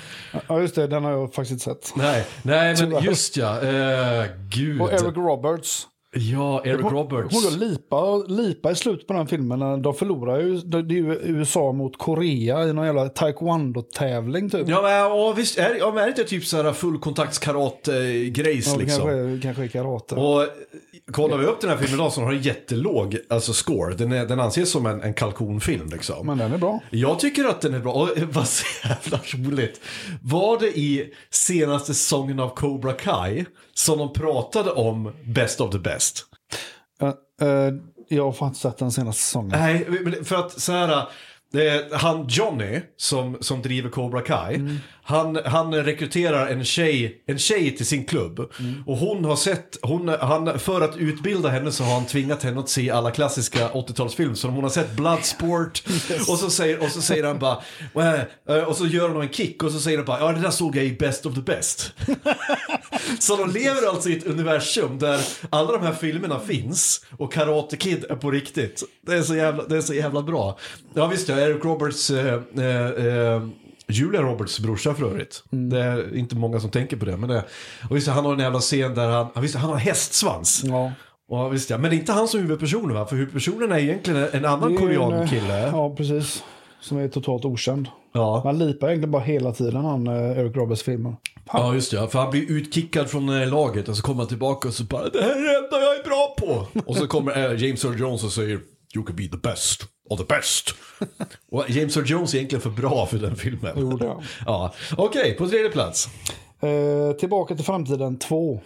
Ja, 0.47 0.59
just 0.61 0.75
det, 0.75 0.87
den 0.87 1.03
har 1.03 1.11
jag 1.11 1.33
faktiskt 1.33 1.61
sett. 1.61 1.93
Nej, 1.95 2.25
nej 2.43 2.75
men 2.81 3.03
just 3.03 3.37
ja. 3.37 3.61
Eh, 3.61 4.25
gud. 4.49 4.81
Och 4.81 4.91
Eric 4.93 5.15
Roberts. 5.17 5.87
Ja, 6.15 6.61
Eric 6.65 6.81
Hon- 6.81 6.93
Roberts. 6.93 7.33
Hon 7.35 7.43
går 7.43 7.57
lipa, 7.59 8.15
lipa 8.17 8.71
i 8.71 8.75
slutet 8.75 9.07
på 9.07 9.13
den 9.13 9.27
filmen. 9.27 9.81
De 9.81 9.93
förlorar 9.93 10.39
ju, 10.39 10.57
det 10.57 10.77
är 10.77 10.97
ju 10.97 11.13
USA 11.23 11.71
mot 11.71 11.97
Korea 11.97 12.63
i 12.63 12.73
någon 12.73 12.85
jävla 12.85 13.09
taekwondo-tävling 13.09 14.49
typ. 14.49 14.67
Ja, 14.69 14.81
men 14.81 14.91
ja, 14.91 15.33
visst. 15.37 15.57
Är, 15.57 15.75
ja, 15.79 15.89
men 15.91 15.97
är 15.97 16.03
det 16.03 16.09
inte 16.09 16.23
typ 16.23 16.45
såhär 16.45 16.73
fullkontaktskarat-grejs 16.73 18.67
Ja, 18.67 18.73
det 18.77 18.83
liksom? 18.83 19.03
kanske, 19.03 19.39
kanske 19.43 19.67
karate. 19.67 20.15
Och 20.15 20.43
kollar 21.11 21.37
vi 21.37 21.45
upp 21.45 21.61
den 21.61 21.69
här 21.69 21.77
filmen 21.77 21.99
idag 21.99 22.13
så 22.13 22.21
har 22.21 22.31
den 22.31 22.41
jättelåg 22.41 23.17
alltså 23.29 23.53
score. 23.53 23.95
Den, 23.95 24.11
är, 24.11 24.25
den 24.25 24.39
anses 24.39 24.71
som 24.71 24.85
en, 24.85 25.01
en 25.01 25.13
kalkonfilm 25.13 25.89
liksom. 25.89 26.27
Men 26.27 26.37
den 26.37 26.53
är 26.53 26.57
bra. 26.57 26.79
Jag 26.89 27.19
tycker 27.19 27.45
att 27.45 27.61
den 27.61 27.73
är 27.73 27.79
bra. 27.79 27.93
Och 27.93 28.09
vad 28.33 28.47
så 28.47 28.65
jävla 28.87 29.19
roligt. 29.33 29.81
Var 30.21 30.59
det 30.59 30.77
i 30.79 31.13
senaste 31.29 31.93
säsongen 31.93 32.39
av 32.39 32.49
Cobra 32.49 32.93
Kai 32.93 33.45
som 33.73 33.97
de 33.97 34.13
pratade 34.13 34.71
om 34.71 35.13
Best 35.23 35.61
of 35.61 35.71
the 35.71 35.79
Best? 35.79 36.25
Uh, 37.03 37.09
uh, 37.47 37.73
jag 38.09 38.31
har 38.31 38.47
inte 38.47 38.59
sett 38.59 38.77
den 38.77 38.91
senaste 38.91 39.21
säsongen. 39.21 39.49
Nej, 39.49 39.87
för 40.23 40.35
att 40.35 40.61
så 40.61 40.71
här. 40.71 41.07
Han 41.91 42.27
Johnny 42.29 42.81
som, 42.97 43.37
som 43.41 43.61
driver 43.61 43.89
Cobra 43.89 44.21
Kai. 44.21 44.79
Han, 45.03 45.39
han 45.45 45.75
rekryterar 45.75 46.47
en 46.47 46.63
tjej, 46.65 47.23
en 47.25 47.39
tjej 47.39 47.75
till 47.75 47.85
sin 47.85 48.05
klubb. 48.05 48.39
Och 48.85 48.97
hon 48.97 49.25
har 49.25 49.35
sett, 49.35 49.77
hon, 49.81 50.07
han, 50.07 50.59
för 50.59 50.81
att 50.81 50.97
utbilda 50.97 51.49
henne 51.49 51.71
så 51.71 51.83
har 51.83 51.93
han 51.93 52.05
tvingat 52.05 52.43
henne 52.43 52.59
att 52.59 52.69
se 52.69 52.89
alla 52.89 53.11
klassiska 53.11 53.69
80-talsfilmer. 53.69 54.33
Så 54.33 54.47
hon 54.47 54.63
har 54.63 54.69
sett 54.69 54.95
Bloodsport. 54.95 55.83
Och, 56.29 56.37
så 56.37 56.49
säger, 56.49 56.83
och 56.83 56.89
så 56.89 57.01
säger 57.01 57.23
han 57.23 57.39
bara, 57.39 57.63
eh, 58.49 58.63
och 58.63 58.75
så 58.75 58.87
gör 58.87 59.09
hon 59.09 59.21
en 59.21 59.29
kick 59.29 59.63
och 59.63 59.71
så 59.71 59.79
säger 59.79 59.97
han 59.97 60.05
bara, 60.05 60.19
ja 60.19 60.31
det 60.31 60.41
där 60.41 60.49
såg 60.49 60.75
jag 60.75 60.85
i 60.85 60.91
Best 60.93 61.25
of 61.25 61.35
the 61.35 61.41
Best. 61.41 61.93
Så 63.19 63.35
de 63.35 63.51
lever 63.51 63.89
alltså 63.89 64.09
i 64.09 64.17
ett 64.17 64.27
universum 64.27 64.99
där 64.99 65.19
alla 65.49 65.71
de 65.71 65.81
här 65.81 65.93
filmerna 65.93 66.39
finns 66.39 67.05
och 67.17 67.33
Karate 67.33 67.77
Kid 67.77 68.05
är 68.09 68.15
på 68.15 68.31
riktigt. 68.31 68.83
Det 69.01 69.15
är 69.15 69.21
så 69.21 69.35
jävla, 69.35 69.63
det 69.63 69.77
är 69.77 69.81
så 69.81 69.93
jävla 69.93 70.21
bra. 70.21 70.57
Ja 70.93 71.07
visst, 71.07 71.29
ja, 71.29 71.39
Eric 71.39 71.65
Roberts, 71.65 72.09
eh, 72.09 72.41
eh, 72.57 73.05
eh, 73.05 73.47
Julia 73.87 74.21
Roberts 74.21 74.59
brorsa 74.59 74.93
för 74.93 75.05
övrigt. 75.05 75.43
Det 75.49 75.79
är 75.79 76.17
inte 76.17 76.35
många 76.35 76.59
som 76.59 76.69
tänker 76.69 76.97
på 76.97 77.05
det. 77.05 77.17
Men 77.17 77.29
det, 77.29 77.43
och 77.89 77.95
visst, 77.95 78.07
han 78.07 78.25
har 78.25 78.33
en 78.33 78.39
jävla 78.39 78.59
scen 78.59 78.95
där 78.95 79.07
han, 79.07 79.27
ja, 79.35 79.41
visst, 79.41 79.55
han 79.55 79.69
har 79.69 79.77
hästsvans. 79.77 80.63
Ja. 80.65 80.91
Och 81.29 81.53
visst, 81.53 81.69
ja, 81.69 81.77
men 81.77 81.89
det 81.89 81.95
är 81.95 81.99
inte 81.99 82.11
han 82.13 82.27
som 82.27 82.39
huvudpersonen 82.39 82.95
va? 82.95 83.05
För 83.05 83.15
huvudpersonen 83.15 83.71
är 83.71 83.77
egentligen 83.77 84.27
en 84.31 84.45
annan 84.45 84.69
ju 84.69 84.75
en, 84.75 84.81
korean-kille. 84.81 85.69
Ja, 85.73 85.95
precis. 85.95 86.43
Som 86.81 86.97
är 86.97 87.07
totalt 87.07 87.45
okänd. 87.45 87.87
Ja. 88.13 88.41
Man 88.43 88.57
lipar 88.57 88.87
egentligen 88.87 89.11
bara 89.11 89.23
hela 89.23 89.51
tiden 89.53 89.85
han 89.85 90.07
eh, 90.07 90.39
Eric 90.39 90.55
Roberts 90.55 90.83
filmer. 90.83 91.15
Ja 91.53 91.73
just 91.73 91.91
det, 91.91 91.97
ja. 91.97 92.07
för 92.07 92.19
han 92.19 92.31
blir 92.31 92.51
utkickad 92.51 93.09
från 93.09 93.41
eh, 93.41 93.49
laget 93.49 93.89
och 93.89 93.97
så 93.97 94.03
kommer 94.03 94.19
han 94.19 94.27
tillbaka 94.27 94.67
och 94.67 94.73
så 94.73 94.83
bara 94.83 95.09
Det 95.09 95.21
här 95.21 95.29
är 95.29 95.51
det 95.53 95.57
enda 95.65 95.79
jag 95.79 95.99
är 95.99 96.03
bra 96.03 96.35
på! 96.37 96.81
Och 96.85 96.95
så 96.97 97.07
kommer 97.07 97.37
eh, 97.37 97.63
James 97.63 97.85
Earl 97.85 97.99
Jones 97.99 98.23
och 98.23 98.31
säger 98.31 98.59
You 98.95 99.05
can 99.05 99.15
be 99.15 99.27
the 99.27 99.37
best 99.37 99.83
of 100.09 100.19
the 100.19 100.25
best. 100.25 100.73
och 101.51 101.69
James 101.69 101.97
Earl 101.97 102.05
Jones 102.05 102.33
är 102.33 102.37
egentligen 102.37 102.61
för 102.61 102.69
bra 102.69 103.05
för 103.05 103.17
den 103.17 103.35
filmen. 103.35 103.73
Jo, 103.75 103.89
han. 103.89 104.23
ja. 104.45 104.73
Okej, 104.97 105.35
på 105.37 105.49
tredje 105.49 105.69
plats. 105.69 106.07
Eh, 106.61 107.17
tillbaka 107.19 107.55
till 107.55 107.65
framtiden 107.65 108.19
2. 108.19 108.61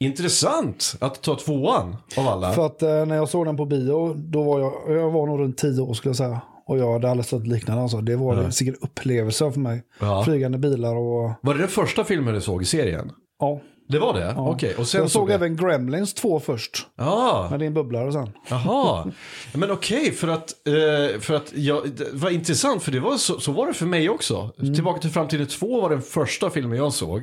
Intressant 0.00 0.96
att 1.00 1.22
ta 1.22 1.36
tvåan 1.36 1.96
av 2.16 2.28
alla. 2.28 2.52
För 2.52 2.66
att 2.66 2.82
eh, 2.82 3.06
när 3.06 3.16
jag 3.16 3.28
såg 3.28 3.46
den 3.46 3.56
på 3.56 3.64
bio, 3.64 4.14
då 4.14 4.42
var 4.42 4.60
jag, 4.60 4.72
jag 4.88 5.10
var 5.10 5.26
nog 5.26 5.40
runt 5.40 5.58
10 5.58 5.80
år 5.80 5.94
skulle 5.94 6.10
jag 6.10 6.16
säga. 6.16 6.40
Och 6.66 6.78
jag 6.78 6.92
hade 6.92 7.10
aldrig 7.10 7.26
sett 7.26 7.46
liknande. 7.46 7.82
Alltså. 7.82 8.00
Det 8.00 8.16
var 8.16 8.36
en 8.36 8.52
säkert 8.52 8.74
upplevelse 8.80 9.52
för 9.52 9.60
mig. 9.60 9.82
Ja. 10.00 10.24
Flygande 10.24 10.58
bilar 10.58 10.94
och... 10.96 11.32
Var 11.42 11.54
det 11.54 11.60
den 11.60 11.68
första 11.68 12.04
filmen 12.04 12.34
du 12.34 12.40
såg 12.40 12.62
i 12.62 12.64
serien? 12.64 13.10
Ja. 13.38 13.60
Det 13.88 13.98
var 13.98 14.14
det? 14.14 14.34
Okej, 14.38 14.74
och 14.78 14.86
sen 14.88 15.00
jag 15.00 15.10
såg 15.10 15.28
du- 15.28 15.32
även 15.32 15.56
Gremlins 15.56 16.14
2 16.14 16.40
först. 16.40 16.86
Ja, 16.98 17.46
Men 17.50 17.58
det 17.58 17.64
är 17.64 17.66
en 17.66 17.74
bubblare 17.74 18.12
sen. 18.12 18.30
Jaha, 18.48 19.10
men 19.54 19.70
okej 19.70 20.12
för 20.12 20.28
att, 20.28 20.50
eh, 20.66 21.20
för 21.20 21.34
att 21.34 21.52
jag, 21.56 21.82
det 21.96 22.12
var 22.12 22.30
intressant 22.30 22.82
för 22.82 22.92
det 22.92 23.00
var 23.00 23.16
så, 23.16 23.40
så 23.40 23.52
var 23.52 23.66
det 23.66 23.74
för 23.74 23.86
mig 23.86 24.08
också. 24.10 24.50
Tillbaka 24.74 25.00
till 25.00 25.10
framtiden 25.10 25.46
2 25.46 25.80
var 25.80 25.90
den 25.90 26.02
första 26.02 26.50
filmen 26.50 26.78
jag 26.78 26.92
såg. 26.92 27.22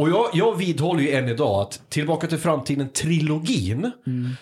Och 0.00 0.10
jag, 0.10 0.30
jag 0.32 0.56
vidhåller 0.56 1.00
ju 1.02 1.10
än 1.10 1.28
idag 1.28 1.60
att 1.62 1.80
Tillbaka 1.88 2.26
till 2.26 2.38
framtiden-trilogin, 2.38 3.90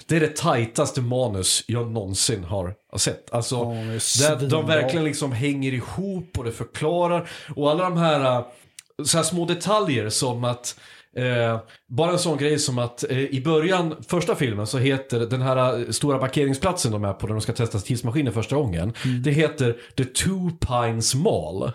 det 0.06 0.16
är 0.16 0.20
det 0.20 0.36
tajtaste 0.36 1.00
manus 1.00 1.64
jag 1.66 1.90
någonsin 1.90 2.44
har 2.44 2.74
sett. 2.96 3.32
Alltså, 3.32 3.56
är 3.56 4.40
där 4.40 4.48
de 4.48 4.66
verkligen 4.66 5.04
liksom 5.04 5.32
hänger 5.32 5.72
ihop 5.72 6.38
och 6.38 6.44
det 6.44 6.52
förklarar. 6.52 7.28
Och 7.56 7.70
alla 7.70 7.84
de 7.84 7.96
här, 7.96 8.20
eh, 8.20 8.46
så 9.04 9.16
här 9.16 9.24
små 9.24 9.44
detaljer 9.44 10.08
som 10.08 10.44
att 10.44 10.80
Eh, 11.16 11.60
bara 11.86 12.10
en 12.10 12.18
sån 12.18 12.38
grej 12.38 12.58
som 12.58 12.78
att 12.78 13.10
eh, 13.10 13.18
i 13.18 13.42
början, 13.44 13.94
första 14.08 14.34
filmen 14.34 14.66
så 14.66 14.78
heter 14.78 15.20
den 15.20 15.42
här 15.42 15.78
eh, 15.78 15.90
stora 15.90 16.18
parkeringsplatsen 16.18 16.92
de 16.92 17.04
är 17.04 17.12
på 17.12 17.26
när 17.26 17.34
de 17.34 17.40
ska 17.40 17.52
testa 17.52 17.78
tidsmaskinen 17.78 18.32
första 18.32 18.56
gången. 18.56 18.92
Det 19.24 19.30
heter 19.30 19.76
The 19.96 20.04
Two 20.04 20.50
Pines 20.66 21.14
Mall. 21.14 21.72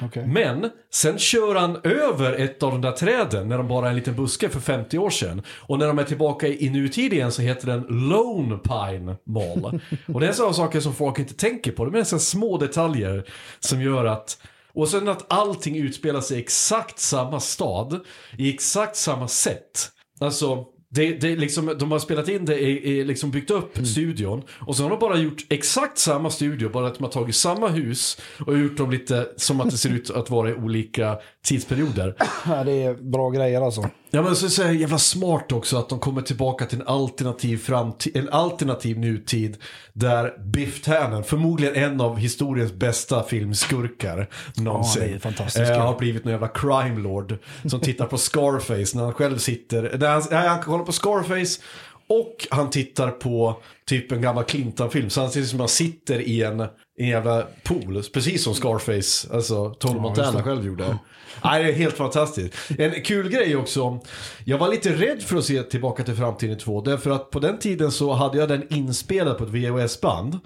Okej. 0.00 0.26
Men 0.26 0.70
sen 0.90 1.18
kör 1.18 1.54
han 1.54 1.80
över 1.84 2.32
ett 2.32 2.62
av 2.62 2.70
de 2.70 2.80
där 2.80 2.92
träden 2.92 3.48
när 3.48 3.58
de 3.58 3.68
bara 3.68 3.86
är 3.86 3.90
en 3.90 3.96
liten 3.96 4.16
buske 4.16 4.48
för 4.48 4.60
50 4.60 4.98
år 4.98 5.10
sedan. 5.10 5.42
Och 5.48 5.78
när 5.78 5.86
de 5.86 5.98
är 5.98 6.04
tillbaka 6.04 6.48
i 6.48 6.70
nutid 6.70 7.12
igen 7.12 7.32
så 7.32 7.42
heter 7.42 7.66
den 7.66 7.86
Lone 8.08 8.58
Pine 8.58 9.16
Mall. 9.24 9.80
och 10.14 10.20
det 10.20 10.28
är 10.28 10.32
sådana 10.32 10.54
saker 10.54 10.80
som 10.80 10.94
folk 10.94 11.18
inte 11.18 11.34
tänker 11.34 11.72
på. 11.72 11.84
Det 11.84 11.98
är 12.00 12.04
så 12.04 12.18
små 12.18 12.58
detaljer 12.58 13.24
som 13.60 13.82
gör 13.82 14.04
att 14.04 14.38
och 14.74 14.88
sen 14.88 15.08
att 15.08 15.32
allting 15.32 15.76
utspelar 15.76 16.20
sig 16.20 16.36
i 16.36 16.40
exakt 16.40 16.98
samma 16.98 17.40
stad, 17.40 18.00
i 18.38 18.54
exakt 18.54 18.96
samma 18.96 19.28
sätt. 19.28 19.90
Alltså, 20.20 20.66
det, 20.94 21.20
det 21.20 21.36
liksom, 21.36 21.74
de 21.78 21.92
har 21.92 21.98
spelat 21.98 22.28
in 22.28 22.44
det, 22.44 22.58
i, 22.58 22.90
i, 22.98 23.04
liksom 23.04 23.30
byggt 23.30 23.50
upp 23.50 23.76
Mm. 23.76 23.86
studion. 23.86 24.42
Och 24.60 24.76
så 24.76 24.82
har 24.82 24.90
de 24.90 24.98
bara 24.98 25.18
gjort 25.18 25.44
exakt 25.48 25.98
samma 25.98 26.30
studio, 26.30 26.68
bara 26.68 26.86
att 26.86 26.94
de 26.98 27.04
har 27.04 27.10
tagit 27.10 27.34
samma 27.36 27.68
hus 27.68 28.20
och 28.46 28.58
gjort 28.58 28.76
dem 28.76 28.90
lite 28.90 29.28
som 29.36 29.60
att 29.60 29.70
det 29.70 29.76
ser 29.78 29.90
ut 29.94 30.10
att 30.10 30.30
vara 30.30 30.50
i 30.50 30.54
olika 30.54 31.18
tidsperioder. 31.44 32.14
Ja, 32.46 32.64
det 32.64 32.82
är 32.82 32.94
bra 32.94 33.30
grejer 33.30 33.60
alltså. 33.60 33.88
Ja 34.10 34.22
men 34.22 34.36
så 34.36 34.62
är 34.62 34.66
det 34.66 34.74
jävla 34.74 34.98
smart 34.98 35.52
också 35.52 35.76
att 35.76 35.88
de 35.88 35.98
kommer 35.98 36.22
tillbaka 36.22 36.66
till 36.66 36.80
en 36.80 36.86
alternativ 36.86 37.56
framtid, 37.58 38.16
en 38.16 38.28
alternativ 38.28 38.98
nutid 38.98 39.56
där 39.92 40.38
Biff 40.52 40.82
Tannen, 40.82 41.24
förmodligen 41.24 41.74
en 41.74 42.00
av 42.00 42.16
historiens 42.18 42.72
bästa 42.72 43.22
filmskurkar 43.22 44.28
någonsin, 44.56 45.20
Ja, 45.24 45.30
kul. 45.48 45.66
har 45.76 45.98
blivit 45.98 46.24
en 46.24 46.30
jävla 46.30 46.48
crime 46.48 47.00
lord 47.00 47.36
som 47.64 47.80
tittar 47.80 48.06
på 48.06 48.18
Scarface 48.18 48.96
när 48.96 49.04
han 49.04 49.12
själv 49.12 49.38
sitter, 49.38 49.96
när 49.98 50.08
han, 50.08 50.22
nej, 50.30 50.48
han 50.48 50.62
kollar 50.62 50.84
på 50.84 50.92
Scarface 50.92 51.60
och 52.06 52.46
han 52.50 52.70
tittar 52.70 53.10
på 53.10 53.56
typ 53.86 54.12
en 54.12 54.22
gammal 54.22 54.44
Clinton-film. 54.44 55.10
Så 55.10 55.20
han 55.20 55.30
ser 55.30 55.40
ut 55.40 55.48
som 55.48 55.56
att 55.56 55.62
han 55.62 55.68
sitter 55.68 56.20
i 56.20 56.42
en, 56.42 56.66
en 56.96 57.08
jävla 57.08 57.46
pool. 57.62 58.02
Precis 58.12 58.44
som 58.44 58.54
Scarface, 58.54 59.34
alltså 59.34 59.70
Tony 59.70 60.00
Montana 60.00 60.42
själv 60.42 60.66
gjorde. 60.66 60.84
Nej, 61.44 61.64
det 61.64 61.70
är 61.70 61.74
helt 61.74 61.96
fantastiskt. 61.96 62.54
En 62.78 63.02
kul 63.02 63.28
grej 63.28 63.56
också. 63.56 64.00
Jag 64.44 64.58
var 64.58 64.68
lite 64.68 64.92
rädd 64.92 65.22
för 65.22 65.36
att 65.36 65.44
se 65.44 65.62
Tillbaka 65.62 66.04
till 66.04 66.14
framtiden 66.14 66.58
2. 66.58 66.80
Därför 66.80 67.10
att 67.10 67.30
på 67.30 67.40
den 67.40 67.58
tiden 67.58 67.92
så 67.92 68.12
hade 68.12 68.38
jag 68.38 68.48
den 68.48 68.74
inspelad 68.74 69.38
på 69.38 69.44
ett 69.44 69.50
VHS-band. 69.50 70.38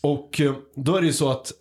Och 0.00 0.40
eh, 0.40 0.54
då 0.76 0.96
är 0.96 1.00
det 1.00 1.06
ju 1.06 1.12
så 1.12 1.30
att 1.30 1.52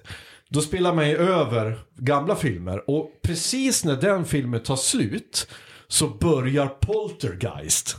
då 0.49 0.62
spelar 0.62 0.93
man 0.93 1.10
ju 1.10 1.18
över 1.18 1.80
gamla 1.95 2.36
filmer 2.36 2.89
och 2.89 3.12
precis 3.22 3.86
när 3.86 3.95
den 3.95 4.26
filmen 4.26 4.64
tar 4.64 4.76
slut 4.76 5.47
så 5.95 6.07
börjar 6.07 6.67
Poltergeist. 6.67 7.95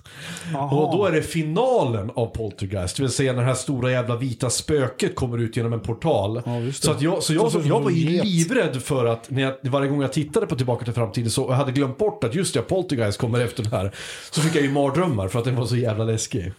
Och 0.70 0.96
då 0.96 1.06
är 1.06 1.12
det 1.12 1.22
finalen 1.22 2.10
av 2.14 2.26
Poltergeist, 2.26 2.96
det 2.96 3.02
vill 3.02 3.12
säga 3.12 3.32
när 3.32 3.40
det 3.40 3.46
här 3.46 3.54
stora 3.54 3.90
jävla 3.90 4.16
vita 4.16 4.50
spöket 4.50 5.14
kommer 5.14 5.38
ut 5.38 5.56
genom 5.56 5.72
en 5.72 5.80
portal. 5.80 6.42
Ja, 6.46 6.72
så 6.72 6.90
att 6.90 7.02
jag, 7.02 7.22
så 7.22 7.34
jag, 7.34 7.52
Så- 7.52 7.62
så- 7.62 7.68
jag 7.68 7.80
var 7.80 7.90
ju 7.90 8.22
livrädd 8.22 8.82
för 8.82 9.06
att 9.06 9.30
när 9.30 9.42
jag, 9.42 9.54
varje 9.70 9.88
gång 9.88 10.02
jag 10.02 10.12
tittade 10.12 10.46
på 10.46 10.56
Tillbaka 10.56 10.84
till 10.84 10.94
framtiden 10.94 11.30
så 11.30 11.42
jag 11.48 11.54
hade 11.56 11.72
glömt 11.72 11.98
bort 11.98 12.24
att 12.24 12.34
just 12.34 12.54
det, 12.54 12.62
Poltergeist 12.62 13.18
kommer 13.18 13.40
efter 13.40 13.62
den 13.62 13.72
här. 13.72 13.94
Så 14.30 14.40
fick 14.40 14.54
jag 14.54 14.62
ju 14.62 14.70
mardrömmar 14.72 15.28
för 15.28 15.38
att 15.38 15.44
den 15.44 15.56
var 15.56 15.66
så 15.66 15.76
jävla 15.76 16.04
läskig. 16.04 16.52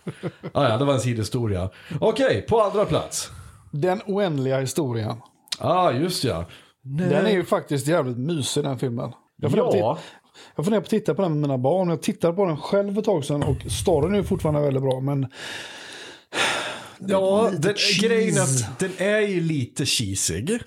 ah, 0.54 0.70
ja, 0.70 0.78
det 0.78 0.86
var 0.86 0.94
en 0.94 1.00
sidohistoria. 1.00 1.70
Okej, 2.00 2.46
på 2.50 2.62
andra 2.62 2.86
plats. 2.86 3.30
Den 3.72 4.02
oändliga 4.06 4.60
historien. 4.60 5.16
Ja, 5.60 5.70
ah, 5.70 5.92
just 5.92 6.24
ja. 6.24 6.46
Den 6.82 7.26
är 7.26 7.32
ju 7.32 7.46
faktiskt 7.46 7.88
jävligt 7.88 8.18
mysig 8.18 8.64
den 8.64 8.80
filmen. 8.80 9.12
Jag 9.42 9.52
Ja. 9.74 9.98
Jag 10.56 10.66
funderar 10.66 10.82
på 10.82 10.86
att 10.86 10.90
titta 10.90 11.14
på 11.14 11.22
den 11.22 11.32
med 11.32 11.42
mina 11.42 11.58
barn. 11.58 11.90
Jag 11.90 12.02
tittade 12.02 12.34
på 12.34 12.46
den 12.46 12.58
själv 12.58 12.94
för 12.94 13.00
ett 13.00 13.06
tag 13.06 13.26
sedan 13.26 13.44
och 13.44 13.72
storyn 13.72 14.16
är 14.16 14.24
fortfarande 14.24 14.62
väldigt 14.62 14.84
bra. 14.84 15.00
Men 15.00 15.28
Ja, 17.00 17.52
den, 17.60 17.76
grejen 18.02 18.42
att 18.42 18.80
den 18.80 18.92
är 18.98 19.20
ju 19.20 19.42
lite 19.42 19.86
cheesig. 19.86 20.52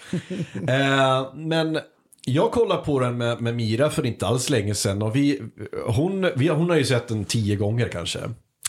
eh, 0.68 1.34
men 1.34 1.78
jag 2.24 2.50
kollade 2.52 2.84
på 2.84 3.00
den 3.00 3.18
med, 3.18 3.40
med 3.40 3.54
Mira 3.54 3.90
för 3.90 4.06
inte 4.06 4.26
alls 4.26 4.50
länge 4.50 4.74
sedan 4.74 5.02
och 5.02 5.16
vi, 5.16 5.42
hon, 5.86 6.30
vi, 6.36 6.48
hon 6.48 6.70
har 6.70 6.76
ju 6.76 6.84
sett 6.84 7.08
den 7.08 7.24
tio 7.24 7.56
gånger 7.56 7.88
kanske. 7.88 8.18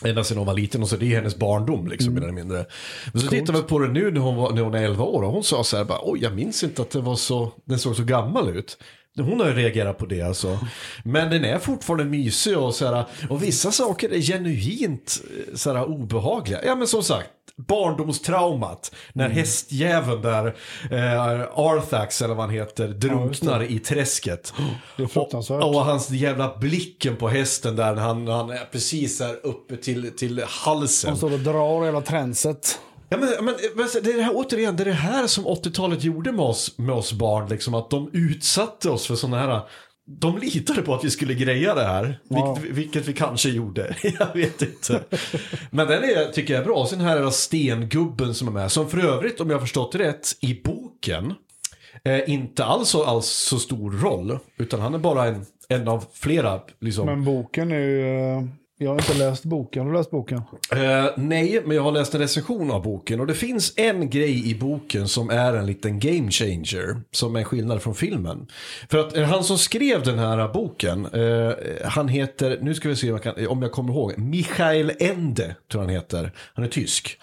Ända 0.04 0.24
sedan 0.24 0.38
hon 0.38 0.46
var 0.46 0.54
liten 0.54 0.82
och 0.82 0.88
så 0.88 0.96
det 0.96 1.12
är 1.12 1.16
hennes 1.16 1.36
barndom 1.36 1.86
liksom 1.86 2.14
mer 2.14 2.22
eller 2.22 2.32
mindre. 2.32 2.66
Men 3.12 3.22
så 3.22 3.28
tittade 3.28 3.58
vi 3.58 3.64
på 3.64 3.78
den 3.78 3.92
nu 3.92 4.10
när 4.10 4.20
hon, 4.20 4.36
var, 4.36 4.52
när 4.52 4.62
hon 4.62 4.74
är 4.74 4.84
11 4.84 5.04
år 5.04 5.22
och 5.22 5.32
hon 5.32 5.44
sa 5.44 5.64
så 5.64 5.76
här 5.76 5.84
bara 5.84 5.98
oj 6.02 6.18
jag 6.22 6.34
minns 6.34 6.64
inte 6.64 6.82
att 6.82 6.90
det 6.90 7.00
var 7.00 7.16
så, 7.16 7.52
den 7.64 7.78
såg 7.78 7.96
så 7.96 8.04
gammal 8.04 8.56
ut. 8.56 8.78
Hon 9.18 9.40
har 9.40 9.46
ju 9.48 9.54
reagerat 9.54 9.98
på 9.98 10.06
det 10.06 10.22
alltså. 10.22 10.58
Men 11.04 11.30
den 11.30 11.44
är 11.44 11.58
fortfarande 11.58 12.04
mysig 12.04 12.58
och 12.58 12.74
så 12.74 12.86
här, 12.86 13.04
och 13.30 13.42
vissa 13.42 13.72
saker 13.72 14.12
är 14.12 14.20
genuint 14.20 15.22
eh, 15.48 15.54
så 15.54 15.72
här, 15.72 15.84
obehagliga. 15.84 16.64
Ja 16.64 16.74
men 16.74 16.86
som 16.86 17.02
sagt, 17.02 17.28
barndomstraumat. 17.96 18.94
När 19.12 19.24
Mm. 19.24 19.36
hästjäveln 19.36 20.22
där, 20.22 20.46
eh, 20.90 21.42
Arthax 21.54 22.22
eller 22.22 22.34
vad 22.34 22.46
han 22.46 22.54
heter, 22.54 22.88
drunknar 22.88 23.62
i 23.62 23.78
träsket. 23.78 24.52
Det 24.96 25.02
är 25.02 25.06
fruktansvärt. 25.06 25.62
Och, 25.64 25.74
och 25.74 25.84
hans 25.84 26.10
jävla 26.10 26.58
blicken 26.58 27.16
på 27.16 27.28
hästen 27.28 27.76
där 27.76 27.94
när 27.94 28.02
han, 28.02 28.28
han 28.28 28.50
är 28.50 28.68
precis 28.72 29.20
här 29.20 29.46
uppe 29.46 29.76
till, 29.76 30.16
till 30.16 30.42
halsen. 30.46 31.10
De 31.10 31.16
står 31.16 31.32
och 31.32 31.38
drar 31.38 31.84
hela 31.84 32.00
tränset. 32.00 32.78
Ja, 33.12 33.18
men, 33.18 33.54
men, 33.74 33.88
det 34.02 34.10
är 34.10 34.16
det 34.16 34.22
här, 34.22 34.32
återigen, 34.34 34.76
det 34.76 34.82
är 34.82 34.84
det 34.84 34.92
här 34.92 35.26
som 35.26 35.46
80-talet 35.46 36.04
gjorde 36.04 36.32
med 36.32 36.44
oss, 36.44 36.78
med 36.78 36.94
oss 36.94 37.12
barn. 37.12 37.48
Liksom, 37.48 37.74
att 37.74 37.90
de 37.90 38.10
utsatte 38.12 38.90
oss 38.90 39.06
för 39.06 39.14
sådana 39.14 39.38
här... 39.38 39.60
De 40.20 40.38
litade 40.38 40.82
på 40.82 40.94
att 40.94 41.04
vi 41.04 41.10
skulle 41.10 41.34
greja 41.34 41.74
det 41.74 41.84
här. 41.84 42.20
Ja. 42.28 42.54
Vilket, 42.54 42.76
vilket 42.76 43.08
vi 43.08 43.12
kanske 43.12 43.48
gjorde. 43.48 43.96
jag 44.18 44.34
vet 44.34 44.62
inte. 44.62 45.02
Men 45.70 45.86
den 45.86 46.04
är, 46.04 46.32
tycker 46.32 46.54
jag 46.54 46.60
är 46.60 46.64
bra. 46.64 46.86
Sen 46.86 47.00
här 47.00 47.16
är 47.16 47.24
det 47.24 47.30
stengubben 47.30 48.34
som 48.34 48.48
är 48.48 48.52
med. 48.52 48.72
Som 48.72 48.90
för 48.90 48.98
övrigt, 48.98 49.40
om 49.40 49.50
jag 49.50 49.56
har 49.56 49.60
förstått 49.60 49.94
rätt, 49.94 50.36
i 50.40 50.62
boken. 50.64 51.34
Eh, 52.04 52.30
inte 52.30 52.64
alls 52.64 52.88
så, 52.88 53.04
alls 53.04 53.26
så 53.26 53.58
stor 53.58 53.90
roll. 53.90 54.38
Utan 54.58 54.80
han 54.80 54.94
är 54.94 54.98
bara 54.98 55.26
en, 55.26 55.46
en 55.68 55.88
av 55.88 56.04
flera. 56.12 56.60
Liksom. 56.80 57.06
Men 57.06 57.24
boken 57.24 57.72
är 57.72 57.78
ju... 57.78 58.48
Jag 58.82 58.90
har 58.90 58.98
inte 58.98 59.14
läst 59.14 59.44
boken. 59.44 59.82
Har 59.82 59.92
du 59.92 59.98
läst 59.98 60.10
boken? 60.10 60.42
Eh, 60.72 61.06
nej, 61.16 61.62
men 61.64 61.76
jag 61.76 61.82
har 61.82 61.92
läst 61.92 62.14
en 62.14 62.20
recension 62.20 62.70
av 62.70 62.82
boken 62.82 63.20
och 63.20 63.26
det 63.26 63.34
finns 63.34 63.72
en 63.76 64.10
grej 64.10 64.50
i 64.50 64.54
boken 64.54 65.08
som 65.08 65.30
är 65.30 65.52
en 65.52 65.66
liten 65.66 65.98
game 65.98 66.30
changer. 66.30 67.02
Som 67.10 67.36
är 67.36 67.44
skillnad 67.44 67.82
från 67.82 67.94
filmen. 67.94 68.46
För 68.90 68.98
att 68.98 69.16
eh, 69.16 69.24
han 69.24 69.44
som 69.44 69.58
skrev 69.58 70.02
den 70.02 70.18
här 70.18 70.48
boken, 70.48 71.06
eh, 71.06 71.52
han 71.88 72.08
heter, 72.08 72.58
nu 72.62 72.74
ska 72.74 72.88
vi 72.88 72.96
se 72.96 73.12
om 73.12 73.20
jag, 73.22 73.36
kan, 73.36 73.46
om 73.46 73.62
jag 73.62 73.72
kommer 73.72 73.92
ihåg, 73.92 74.18
Michael 74.18 74.92
Ende 74.98 75.56
tror 75.72 75.80
han 75.80 75.90
heter. 75.90 76.32
Han 76.54 76.64
är 76.64 76.68
tysk. 76.68 77.18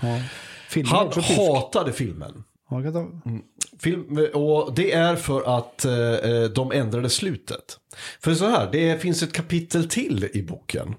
Filmen 0.70 0.96
är 0.96 0.98
Han 0.98 1.24
hatade 1.38 1.92
filmen. 1.92 2.44
Ta- 2.92 3.40
Film, 3.80 4.18
och 4.34 4.74
det 4.76 4.92
är 4.92 5.16
för 5.16 5.58
att 5.58 5.86
eh, 5.86 6.44
de 6.56 6.72
ändrade 6.72 7.10
slutet. 7.10 7.78
För 8.24 8.34
så 8.34 8.46
här, 8.50 8.70
det 8.72 9.02
finns 9.02 9.24
ett 9.24 9.34
kapitel 9.34 9.90
till 9.90 10.30
i 10.34 10.44
boken. 10.44 10.96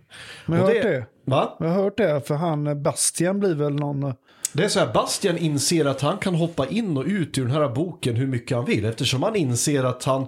Men 0.47 0.59
jag 0.59 0.67
har 0.67 0.75
hört 0.75 0.83
det. 0.83 1.07
Va? 1.25 1.57
Jag 1.61 1.69
har 1.69 1.83
hört 1.83 1.97
det, 1.97 2.27
för 2.27 2.35
han 2.35 2.67
eh, 2.67 2.75
Bastian 2.75 3.41
blir 3.41 3.55
väl 3.55 3.75
någon... 3.75 4.03
eh, 4.03 4.13
Det 4.53 4.65
är 4.65 4.69
så 4.69 4.81
här, 4.81 4.93
Bastian 4.93 5.39
inser 5.39 5.85
att 5.85 6.01
han 6.01 6.19
kan 6.19 6.35
hoppa 6.35 6.67
in 6.67 6.97
och 6.97 7.05
ut 7.07 7.39
ur 7.39 7.43
den 7.43 7.51
här 7.55 7.69
boken 7.69 8.17
hur 8.17 8.27
mycket 8.27 8.57
han 8.57 8.67
vill. 8.67 8.85
Eftersom 8.85 9.23
han 9.23 9.37
inser 9.37 9.85
att 9.85 10.05
han, 10.05 10.27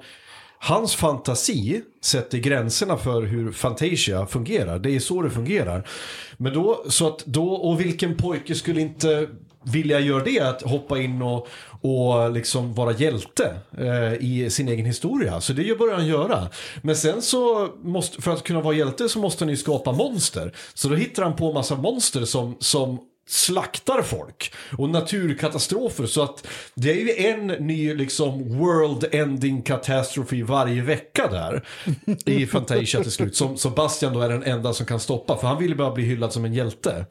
hans 0.58 0.94
fantasi 0.94 1.82
sätter 2.02 2.38
gränserna 2.38 2.96
för 2.96 3.22
hur 3.22 3.52
Fantasia 3.52 4.26
fungerar. 4.26 4.78
Det 4.78 4.90
är 4.96 5.00
så 5.00 5.22
det 5.22 5.30
fungerar. 5.30 5.88
Men 6.36 6.52
då, 6.54 6.84
så 6.88 7.06
att 7.08 7.24
då, 7.26 7.48
och 7.52 7.80
vilken 7.80 8.16
pojke 8.16 8.54
skulle 8.54 8.80
inte 8.80 9.28
vilja 9.64 10.00
göra 10.00 10.24
det? 10.24 10.40
Att 10.40 10.62
hoppa 10.62 10.98
in 10.98 11.22
och, 11.22 11.48
och 11.80 12.32
liksom 12.32 12.74
vara 12.74 12.92
hjälte 12.92 13.54
eh, 13.78 14.14
i 14.14 14.50
sin 14.50 14.68
egen 14.68 14.86
historia. 14.86 15.40
Så 15.40 15.52
det 15.52 15.78
börjar 15.78 15.94
han 15.94 16.06
göra. 16.06 16.48
Men 16.82 16.96
sen 16.96 17.22
så, 17.22 17.68
måste, 17.82 18.22
för 18.22 18.30
att 18.30 18.42
kunna 18.42 18.60
vara 18.60 18.74
hjälte 18.74 19.08
så 19.08 19.18
måste 19.18 19.44
han 19.44 19.50
ju 19.50 19.56
skapa 19.56 19.92
monster. 19.92 20.52
Så 20.74 20.88
då 20.88 20.94
hittar 20.94 21.22
han 21.22 21.36
på 21.36 21.46
en 21.48 21.54
massa 21.54 21.76
monster 21.76 22.24
som, 22.24 22.56
som 22.60 22.98
slaktar 23.26 24.02
folk 24.02 24.52
och 24.78 24.88
naturkatastrofer. 24.88 26.06
Så 26.06 26.22
att 26.22 26.46
det 26.74 26.90
är 26.90 26.94
ju 26.94 27.26
en 27.26 27.46
ny 27.46 27.94
liksom 27.94 28.58
world 28.58 29.04
ending 29.12 29.62
catastrophe 29.62 30.42
varje 30.42 30.82
vecka 30.82 31.28
där 31.30 31.64
i 32.24 32.46
Fantasia 32.52 33.02
till 33.02 33.12
slut 33.12 33.36
som, 33.36 33.56
som 33.56 33.74
Bastian 33.74 34.12
då 34.12 34.20
är 34.20 34.28
den 34.28 34.42
enda 34.42 34.72
som 34.72 34.86
kan 34.86 35.00
stoppa 35.00 35.36
för 35.36 35.48
han 35.48 35.58
vill 35.58 35.68
ju 35.70 35.76
bara 35.76 35.94
bli 35.94 36.04
hyllad 36.04 36.32
som 36.32 36.44
en 36.44 36.54
hjälte. 36.54 37.06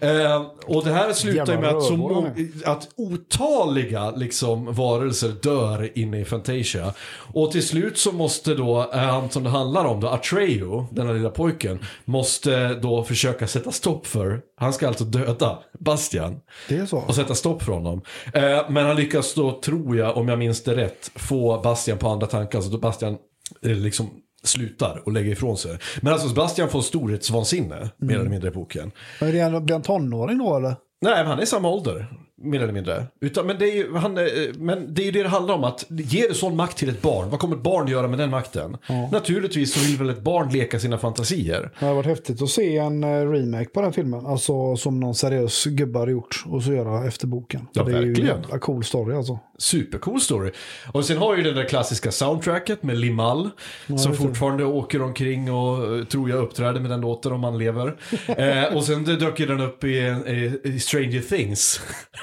Eh, 0.00 0.46
och 0.66 0.84
det 0.84 0.92
här 0.92 1.12
slutar 1.12 1.52
ju 1.52 1.60
med 1.60 1.70
att, 1.70 1.82
så 1.82 2.30
att 2.64 2.88
otaliga 2.96 4.10
liksom 4.10 4.74
varelser 4.74 5.28
dör 5.42 5.98
inne 5.98 6.20
i 6.20 6.24
Fantasia. 6.24 6.94
Och 7.34 7.52
till 7.52 7.66
slut 7.66 7.98
så 7.98 8.12
måste 8.12 8.54
då 8.54 8.90
eh, 8.92 8.98
han 8.98 9.30
som 9.30 9.44
det 9.44 9.50
handlar 9.50 9.84
om 9.84 10.00
då, 10.00 10.08
Atreyu, 10.08 10.84
den 10.90 11.06
här 11.06 11.14
lilla 11.14 11.30
pojken, 11.30 11.78
måste 12.04 12.74
då 12.74 13.04
försöka 13.04 13.46
sätta 13.46 13.72
stopp 13.72 14.06
för, 14.06 14.40
han 14.62 14.72
ska 14.72 14.88
alltså 14.88 15.04
döda 15.04 15.58
Bastian 15.78 16.40
Det 16.68 16.76
är 16.76 16.86
så. 16.86 16.98
och 16.98 17.14
sätta 17.14 17.34
stopp 17.34 17.62
för 17.62 17.72
honom. 17.72 18.02
Eh, 18.34 18.70
men 18.70 18.86
han 18.86 18.96
lyckas 18.96 19.34
då, 19.34 19.60
tror 19.60 19.96
jag, 19.96 20.16
om 20.16 20.28
jag 20.28 20.38
minns 20.38 20.62
det 20.64 20.76
rätt, 20.76 21.10
få 21.14 21.60
Bastian 21.60 21.98
på 21.98 22.08
andra 22.08 22.26
tankar. 22.26 22.60
Så 22.60 22.70
då 22.70 22.78
Bastian 22.78 23.16
eh, 23.64 23.70
liksom 23.70 24.10
slutar 24.44 25.02
och 25.04 25.12
lägger 25.12 25.32
ifrån 25.32 25.56
sig. 25.56 25.78
Men 26.00 26.12
alltså 26.12 26.28
Bastian 26.34 26.68
får 26.68 26.80
storhetsvansinne, 26.80 27.90
mer 27.96 28.18
eller 28.18 28.30
mindre 28.30 28.48
i 28.48 28.52
boken. 28.52 28.90
Men 29.20 29.28
är 29.28 29.32
det 29.32 29.40
en- 29.40 29.64
Blir 29.64 29.74
han 29.74 29.82
tonåring 29.82 30.38
då 30.38 30.56
eller? 30.56 30.74
Nej, 31.02 31.16
men 31.16 31.26
han 31.26 31.38
är 31.40 31.44
samma 31.44 31.68
ålder. 31.68 32.06
Mer 32.42 32.62
eller 32.62 32.72
mindre. 32.72 33.06
Utan, 33.20 33.46
men, 33.46 33.58
det 33.58 33.70
är 33.70 33.74
ju, 33.76 33.96
han, 33.96 34.18
eh, 34.18 34.24
men 34.54 34.94
det 34.94 35.02
är 35.02 35.06
ju 35.06 35.10
det 35.10 35.22
det 35.22 35.28
handlar 35.28 35.54
om. 35.54 35.64
att 35.64 35.86
Ger 35.88 36.28
du 36.28 36.34
sån 36.34 36.56
makt 36.56 36.76
till 36.78 36.88
ett 36.88 37.02
barn, 37.02 37.30
vad 37.30 37.40
kommer 37.40 37.56
ett 37.56 37.62
barn 37.62 37.88
göra 37.88 38.08
med 38.08 38.18
den 38.18 38.30
makten? 38.30 38.76
Naturligtvis 39.12 39.74
så 39.74 39.80
vill 39.80 39.98
väl 39.98 40.10
ett 40.10 40.22
barn 40.22 40.52
leka 40.52 40.78
sina 40.78 40.98
fantasier. 40.98 41.70
Det 41.78 41.84
hade 41.84 41.96
varit 41.96 42.06
häftigt 42.06 42.42
att 42.42 42.48
se 42.50 42.78
en 42.78 43.04
eh, 43.04 43.30
remake 43.30 43.68
på 43.68 43.80
den 43.80 43.92
filmen. 43.92 44.26
Alltså 44.26 44.76
som 44.76 45.00
någon 45.00 45.14
seriös 45.14 45.64
gubbe 45.64 45.98
hade 45.98 46.12
gjort. 46.12 46.44
Och 46.46 46.62
så 46.62 46.72
göra 46.72 47.06
efter 47.06 47.26
boken. 47.26 47.66
Ja, 47.72 47.82
det 47.84 47.92
är 47.92 48.02
ju 48.02 48.02
en 48.02 48.08
verkligen. 48.08 48.60
cool 48.60 48.84
story 48.84 49.16
alltså. 49.16 49.38
Supercool 49.58 50.20
story. 50.20 50.50
Och 50.92 51.04
sen 51.04 51.18
har 51.18 51.36
ju 51.36 51.42
det 51.42 51.52
där 51.52 51.68
klassiska 51.68 52.12
soundtracket 52.12 52.82
med 52.82 52.98
Limal. 52.98 53.50
som 53.98 54.14
fortfarande 54.14 54.64
åker 54.64 55.02
omkring 55.02 55.52
och 55.52 55.96
eh, 55.98 56.04
tror 56.04 56.30
jag 56.30 56.38
uppträder 56.38 56.80
med 56.80 56.90
den 56.90 57.00
låten 57.00 57.32
om 57.32 57.44
han 57.44 57.58
lever. 57.58 57.96
eh, 58.26 58.76
och 58.76 58.84
sen 58.84 59.04
dök 59.04 59.40
ju 59.40 59.46
den 59.46 59.60
upp 59.60 59.84
i, 59.84 59.88
i, 59.88 60.60
i 60.64 60.80
Stranger 60.80 61.20
Things. 61.20 61.80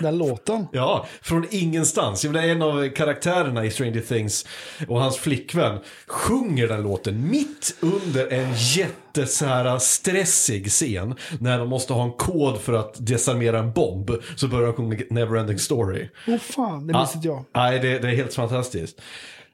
Den 0.10 0.18
låten. 0.18 0.68
Ja, 0.72 1.06
från 1.22 1.46
ingenstans. 1.50 2.24
Jag 2.24 2.34
menar, 2.34 2.48
en 2.48 2.62
av 2.62 2.90
karaktärerna 2.90 3.66
i 3.66 3.72
Stranger 3.72 4.02
Things 4.02 4.46
och 4.88 5.02
hans 5.02 5.18
flickvän 5.18 5.80
sjunger 6.08 6.68
den 6.68 6.84
låten 6.84 7.30
mitt 7.30 7.76
under 7.80 8.34
en 8.34 8.54
jätte 8.54 9.26
så 9.26 9.46
här 9.46 9.80
stressig 9.80 10.70
scen. 10.70 11.16
När 11.40 11.60
de 11.60 11.70
måste 11.70 11.94
ha 11.94 12.04
en 12.04 12.12
kod 12.12 12.62
för 12.62 12.74
att 12.74 12.96
desarmera 13.06 13.60
en 13.60 13.74
bomb. 13.74 14.12
Så 14.36 14.48
börjar 14.48 14.66
de 14.66 14.74
sjunga 14.76 14.98
Neverending 15.10 15.60
Story. 15.60 16.10
Åh 16.28 16.38
fan, 16.38 16.88
det 16.88 17.08
inte 17.16 17.28
jag. 17.28 17.46
Nej, 17.56 17.80
det, 17.80 18.00
det 18.00 18.08
är 18.08 18.16
helt 18.16 18.34
fantastiskt. 18.34 19.02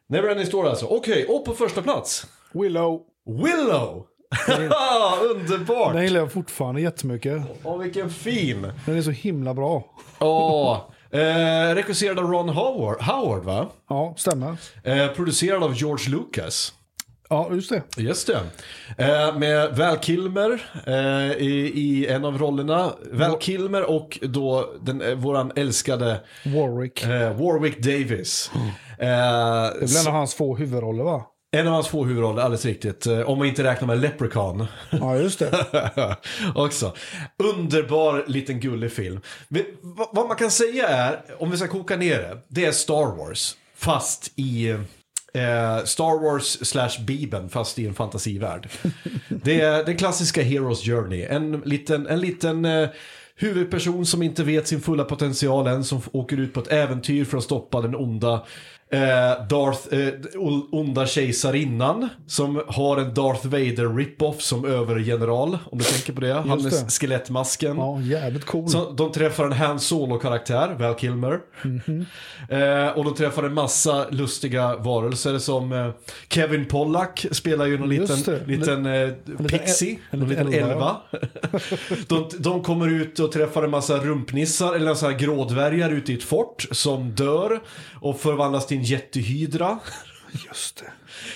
Neverending 0.08 0.46
Story 0.46 0.70
alltså. 0.70 0.86
Okej, 0.86 1.26
och 1.26 1.46
på 1.46 1.54
första 1.54 1.82
plats. 1.82 2.28
Willow. 2.54 3.02
Willow! 3.26 4.06
Underbart! 5.32 5.94
Den 5.94 6.04
gillar 6.04 6.20
jag 6.20 6.32
fortfarande 6.32 6.82
jättemycket. 6.82 7.42
Åh, 7.64 7.78
vilken 7.78 8.10
fin! 8.10 8.72
Den 8.86 8.98
är 8.98 9.02
så 9.02 9.12
himla 9.12 9.54
bra. 9.54 9.84
Åh, 10.20 10.78
eh, 11.12 11.76
regisserad 11.76 12.20
av 12.20 12.26
Ron 12.32 12.50
Howard, 12.50 13.02
Howard 13.02 13.44
va? 13.44 13.68
Ja, 13.90 14.14
stämmer. 14.18 14.58
Eh, 14.84 15.08
producerad 15.08 15.64
av 15.64 15.74
George 15.76 16.10
Lucas. 16.12 16.74
Ja, 17.30 17.50
just 17.52 17.70
det. 17.70 17.84
Just 17.98 18.28
det. 18.28 18.40
Eh, 19.06 19.38
med 19.38 19.78
Val 19.78 19.98
Kilmer 20.00 20.64
eh, 20.88 21.32
i, 21.38 21.72
i 21.76 22.08
en 22.08 22.26
av 22.26 22.38
rollerna. 22.38 22.92
Val 23.12 23.38
Kilmer 23.40 23.90
och 23.90 24.20
då 24.22 24.70
den, 24.82 25.02
eh, 25.02 25.16
våran 25.16 25.52
älskade 25.56 26.20
Warwick. 26.46 27.04
eh, 27.04 27.10
Warwick 27.38 27.78
Davis. 27.84 28.52
Eh, 28.56 28.64
Det 29.00 29.86
blir 29.86 30.02
en 30.02 30.08
av 30.08 30.14
hans 30.14 30.34
få 30.36 30.56
huvudroller 30.56 31.04
va? 31.04 31.24
En 31.56 31.68
av 31.68 31.74
hans 31.74 31.88
två 31.88 32.06
huvudroller, 32.06 32.42
alldeles 32.42 32.66
riktigt. 32.66 33.06
Eh, 33.06 33.20
om 33.20 33.38
man 33.38 33.48
inte 33.48 33.64
räknar 33.64 33.88
med 33.88 34.00
Leprechaun. 34.02 34.68
Ja, 34.90 35.18
just 35.18 35.40
det. 35.40 36.18
Också. 36.56 36.96
Underbar 37.38 38.26
liten 38.28 38.60
gullig 38.60 38.92
film. 38.92 39.20
Men, 39.48 39.64
vad, 39.82 40.08
vad 40.12 40.28
man 40.28 40.38
kan 40.38 40.52
säga 40.52 40.88
är, 40.88 41.22
om 41.40 41.52
vi 41.52 41.58
ska 41.58 41.68
koka 41.68 41.96
ner 41.98 42.18
det, 42.18 42.38
det 42.48 42.66
är 42.66 42.72
Star 42.72 43.18
Wars. 43.18 43.56
Fast 43.76 44.32
i 44.36 44.70
eh, 45.34 45.84
Star 45.84 46.24
Wars 46.24 46.68
slash 46.68 47.04
Bibeln, 47.06 47.50
fast 47.50 47.80
i 47.80 47.88
en 47.88 47.94
fantasivärld. 47.94 48.70
det 49.30 49.62
är 49.62 49.84
den 49.84 49.98
klassiska 49.98 50.42
Heroes 50.42 50.82
Journey. 50.82 51.24
En 51.24 51.62
liten, 51.66 52.08
en 52.08 52.20
liten 52.20 52.66
eh, 52.66 52.90
huvudperson 53.36 54.06
som 54.06 54.24
inte 54.24 54.44
vet 54.44 54.68
sin 54.68 54.82
fulla 54.82 55.04
potential 55.04 55.68
än, 55.68 55.84
som 55.84 56.02
åker 56.12 56.38
ut 56.38 56.54
på 56.54 56.60
ett 56.60 56.72
äventyr 56.72 57.26
för 57.26 57.38
att 57.38 57.44
stoppa 57.44 57.82
den 57.82 57.96
onda 57.96 58.46
Eh, 58.96 59.48
Darth, 59.50 59.94
eh, 59.94 60.14
onda 60.72 61.06
kejsarinnan 61.06 62.10
som 62.28 62.62
har 62.68 62.98
en 62.98 63.14
Darth 63.14 63.48
Vader 63.48 63.98
rip-off 63.98 64.42
som 64.42 64.66
övergeneral, 64.66 65.58
om 65.72 65.78
du 65.78 65.84
tänker 65.84 66.14
på 66.14 66.22
det. 66.22 66.34
Han 66.34 66.48
med 66.64 66.72
det. 66.72 66.92
skelettmasken. 66.92 67.78
Ja, 67.78 68.02
jävligt 68.02 68.46
cool. 68.46 68.70
Så 68.70 68.92
de 68.92 69.12
träffar 69.12 69.46
en 69.46 69.52
Han 69.52 69.80
Solo-karaktär, 69.80 70.76
Val 70.80 70.96
Kilmer. 70.96 71.40
eh, 72.50 72.98
och 72.98 73.04
de 73.04 73.16
träffar 73.16 73.44
en 73.44 73.54
massa 73.54 74.06
lustiga 74.10 74.76
varelser 74.76 75.38
som 75.40 75.72
eh, 75.74 75.90
Kevin 76.30 76.66
Pollack 76.66 77.26
spelar 77.32 77.66
ju 77.66 77.78
någon 77.78 77.92
Just 77.92 78.18
liten, 78.18 78.46
det. 78.48 78.58
liten 78.58 78.86
eh, 78.86 79.10
liten 79.26 79.48
pixie, 79.48 79.98
en 80.12 80.20
någon 80.20 80.30
liten 80.30 80.54
elva, 80.54 80.98
de, 82.08 82.30
de 82.40 82.64
kommer 82.64 82.88
ut 82.88 83.20
och 83.20 83.32
träffar 83.32 83.64
en 83.64 83.70
massa 83.72 83.98
rumpnissar, 83.98 84.74
eller 84.76 84.94
så 84.94 85.06
här 85.10 85.18
grådvärgar 85.18 85.90
ute 85.92 86.12
i 86.12 86.16
ett 86.16 86.24
fort 86.24 86.68
som 86.72 87.12
dör 87.12 87.60
och 87.94 88.20
förvandlas 88.20 88.68
till 88.68 88.78
en 88.78 88.84
jättehydra. 88.86 89.80
Just 90.48 90.78
det. 90.78 90.92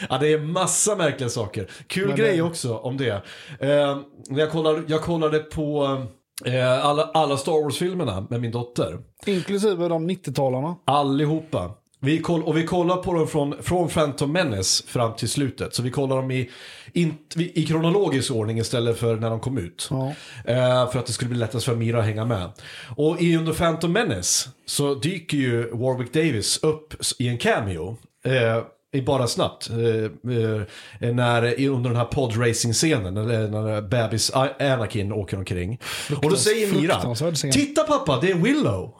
Ja, 0.10 0.18
det 0.18 0.34
är 0.34 0.40
massa 0.40 0.96
märkliga 0.96 1.30
saker. 1.30 1.68
Kul 1.88 2.08
Men 2.08 2.16
grej 2.18 2.36
det- 2.36 2.42
också 2.42 2.78
om 2.78 2.98
det. 2.98 3.24
Eh, 3.60 3.98
jag, 4.30 4.52
kollade, 4.52 4.84
jag 4.88 5.02
kollade 5.02 5.40
på 5.40 5.98
eh, 6.46 6.86
alla, 6.86 7.04
alla 7.04 7.38
Star 7.38 7.64
Wars-filmerna 7.64 8.28
med 8.30 8.42
min 8.42 8.52
dotter. 8.52 8.98
Inklusive 9.26 9.88
de 9.88 10.10
90-talarna. 10.10 10.76
Allihopa. 10.86 11.72
Vi 12.02 12.20
koll, 12.20 12.44
och 12.44 12.58
vi 12.58 12.66
kollar 12.66 12.98
på 12.98 13.14
dem 13.14 13.28
från, 13.28 13.64
från 13.64 13.90
Phantom 13.90 14.32
Menace 14.32 14.84
fram 14.88 15.16
till 15.16 15.30
slutet. 15.30 15.76
Så 15.76 15.82
vi 15.82 15.92
kollar 15.92 16.16
dem 16.16 16.32
i, 16.32 16.50
in, 16.94 17.18
i 17.36 17.66
kronologisk 17.66 18.32
ordning 18.32 18.60
istället 18.60 19.00
för 19.00 19.16
när 19.16 19.30
de 19.30 19.40
kom 19.40 19.58
ut. 19.58 19.88
Ja. 19.92 20.14
Eh, 20.46 20.92
för 20.92 21.00
att 21.00 21.06
det 21.06 21.14
skulle 21.14 21.30
bli 21.30 21.40
lättast 21.40 21.66
för 21.66 21.76
Mira 21.76 22.00
att 22.00 22.06
hänga 22.06 22.26
med. 22.26 22.52
Och 22.96 23.22
i 23.22 23.38
under 23.38 23.54
Phantom 23.54 23.92
Menace 23.92 24.50
så 24.66 24.96
dyker 24.96 25.38
ju 25.38 25.70
Warwick 25.72 26.14
Davis 26.14 26.60
upp 26.64 26.94
i 27.20 27.28
en 27.28 27.38
cameo. 27.38 27.98
Eh, 28.26 28.64
i 28.92 29.02
bara 29.02 29.28
snabbt. 29.28 29.70
Eh, 29.70 29.78
eh, 29.78 31.14
när, 31.14 31.68
under 31.68 31.90
den 31.90 32.00
här 32.00 32.06
podracing-scenen. 32.06 33.14
När, 33.14 33.48
när 33.48 33.82
bebis 33.82 34.32
Anakin 34.60 35.12
åker 35.12 35.38
omkring. 35.38 35.80
Och 36.24 36.30
då 36.30 36.36
säger 36.36 36.74
Mira. 36.74 37.16
Titta 37.52 37.84
pappa, 37.84 38.20
det 38.22 38.32
är 38.32 38.36
Willow. 38.36 38.99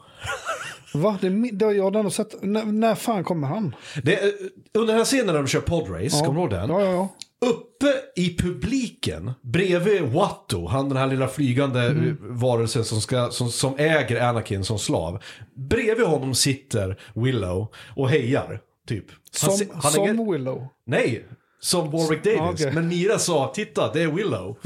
Va? 0.94 1.18
Det, 1.20 1.28
det 1.52 1.64
har 1.64 1.72
jag 1.72 1.96
ändå 1.96 2.10
sett. 2.10 2.42
När, 2.42 2.64
när 2.64 2.94
fan 2.94 3.24
kommer 3.24 3.46
han? 3.48 3.74
Det, 4.02 4.14
är- 4.22 4.32
under 4.74 4.86
den 4.92 4.96
här 4.98 5.04
scenen 5.04 5.26
när 5.26 5.34
de 5.34 5.46
kör 5.46 5.60
podrace, 5.60 6.24
kommer 6.24 6.34
du 6.34 6.40
ihåg 6.40 6.50
den? 6.50 6.70
Ja, 6.70 6.80
ja, 6.82 6.90
ja. 6.92 7.08
Uppe 7.48 7.86
i 8.16 8.36
publiken, 8.38 9.32
bredvid 9.42 10.02
Watto, 10.02 10.66
han 10.66 10.88
den 10.88 10.98
här 10.98 11.06
lilla 11.06 11.28
flygande 11.28 11.80
Mm. 11.86 12.08
eh, 12.08 12.14
varelsen 12.20 12.84
som, 12.84 13.00
ska, 13.00 13.30
som, 13.30 13.50
som 13.50 13.74
äger 13.78 14.20
Anakin 14.22 14.64
som 14.64 14.78
slav. 14.78 15.22
Bredvid 15.54 16.06
honom 16.06 16.34
sitter 16.34 16.98
Willow 17.14 17.66
och 17.96 18.08
hejar, 18.10 18.60
typ. 18.88 19.04
Han 19.42 19.50
Som, 19.56 19.66
han 19.82 19.92
som 19.92 20.04
är- 20.04 20.32
Willow. 20.32 20.66
Nej, 20.86 21.24
som 21.62 21.90
Warwick 21.90 22.24
Davis. 22.24 22.40
Ah, 22.40 22.50
okej. 22.50 22.72
Men 22.72 22.88
Mira 22.88 23.18
sa, 23.18 23.52
titta, 23.54 23.92
det 23.92 24.02
är 24.02 24.06
Willow. 24.08 24.56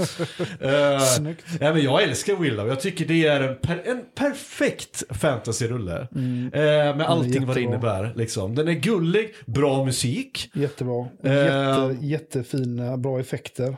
uh, 0.63 0.99
Snyggt. 1.17 1.45
ja, 1.61 1.73
men 1.73 1.83
jag 1.83 2.03
älskar 2.03 2.37
Willow. 2.37 2.69
Jag 2.69 2.81
tycker 2.81 3.05
det 3.07 3.27
är 3.27 3.41
en, 3.41 3.57
per, 3.63 3.83
en 3.91 4.03
perfekt 4.15 5.03
fantasyrulle. 5.11 6.01
Eh, 6.01 6.97
med 6.97 7.01
allting 7.03 7.47
vad 7.47 7.57
det 7.57 7.61
Mm. 7.61 7.73
innebär. 7.73 8.13
Liksom. 8.17 8.55
Den 8.55 8.69
är 8.69 8.73
gullig, 8.73 9.35
bra 9.47 9.85
musik. 9.85 10.51
Jättebra. 10.55 11.07
Eh. 11.25 11.33
Jätte, 11.33 11.97
jättefina, 12.01 12.97
bra 12.97 13.21
effekter. 13.21 13.77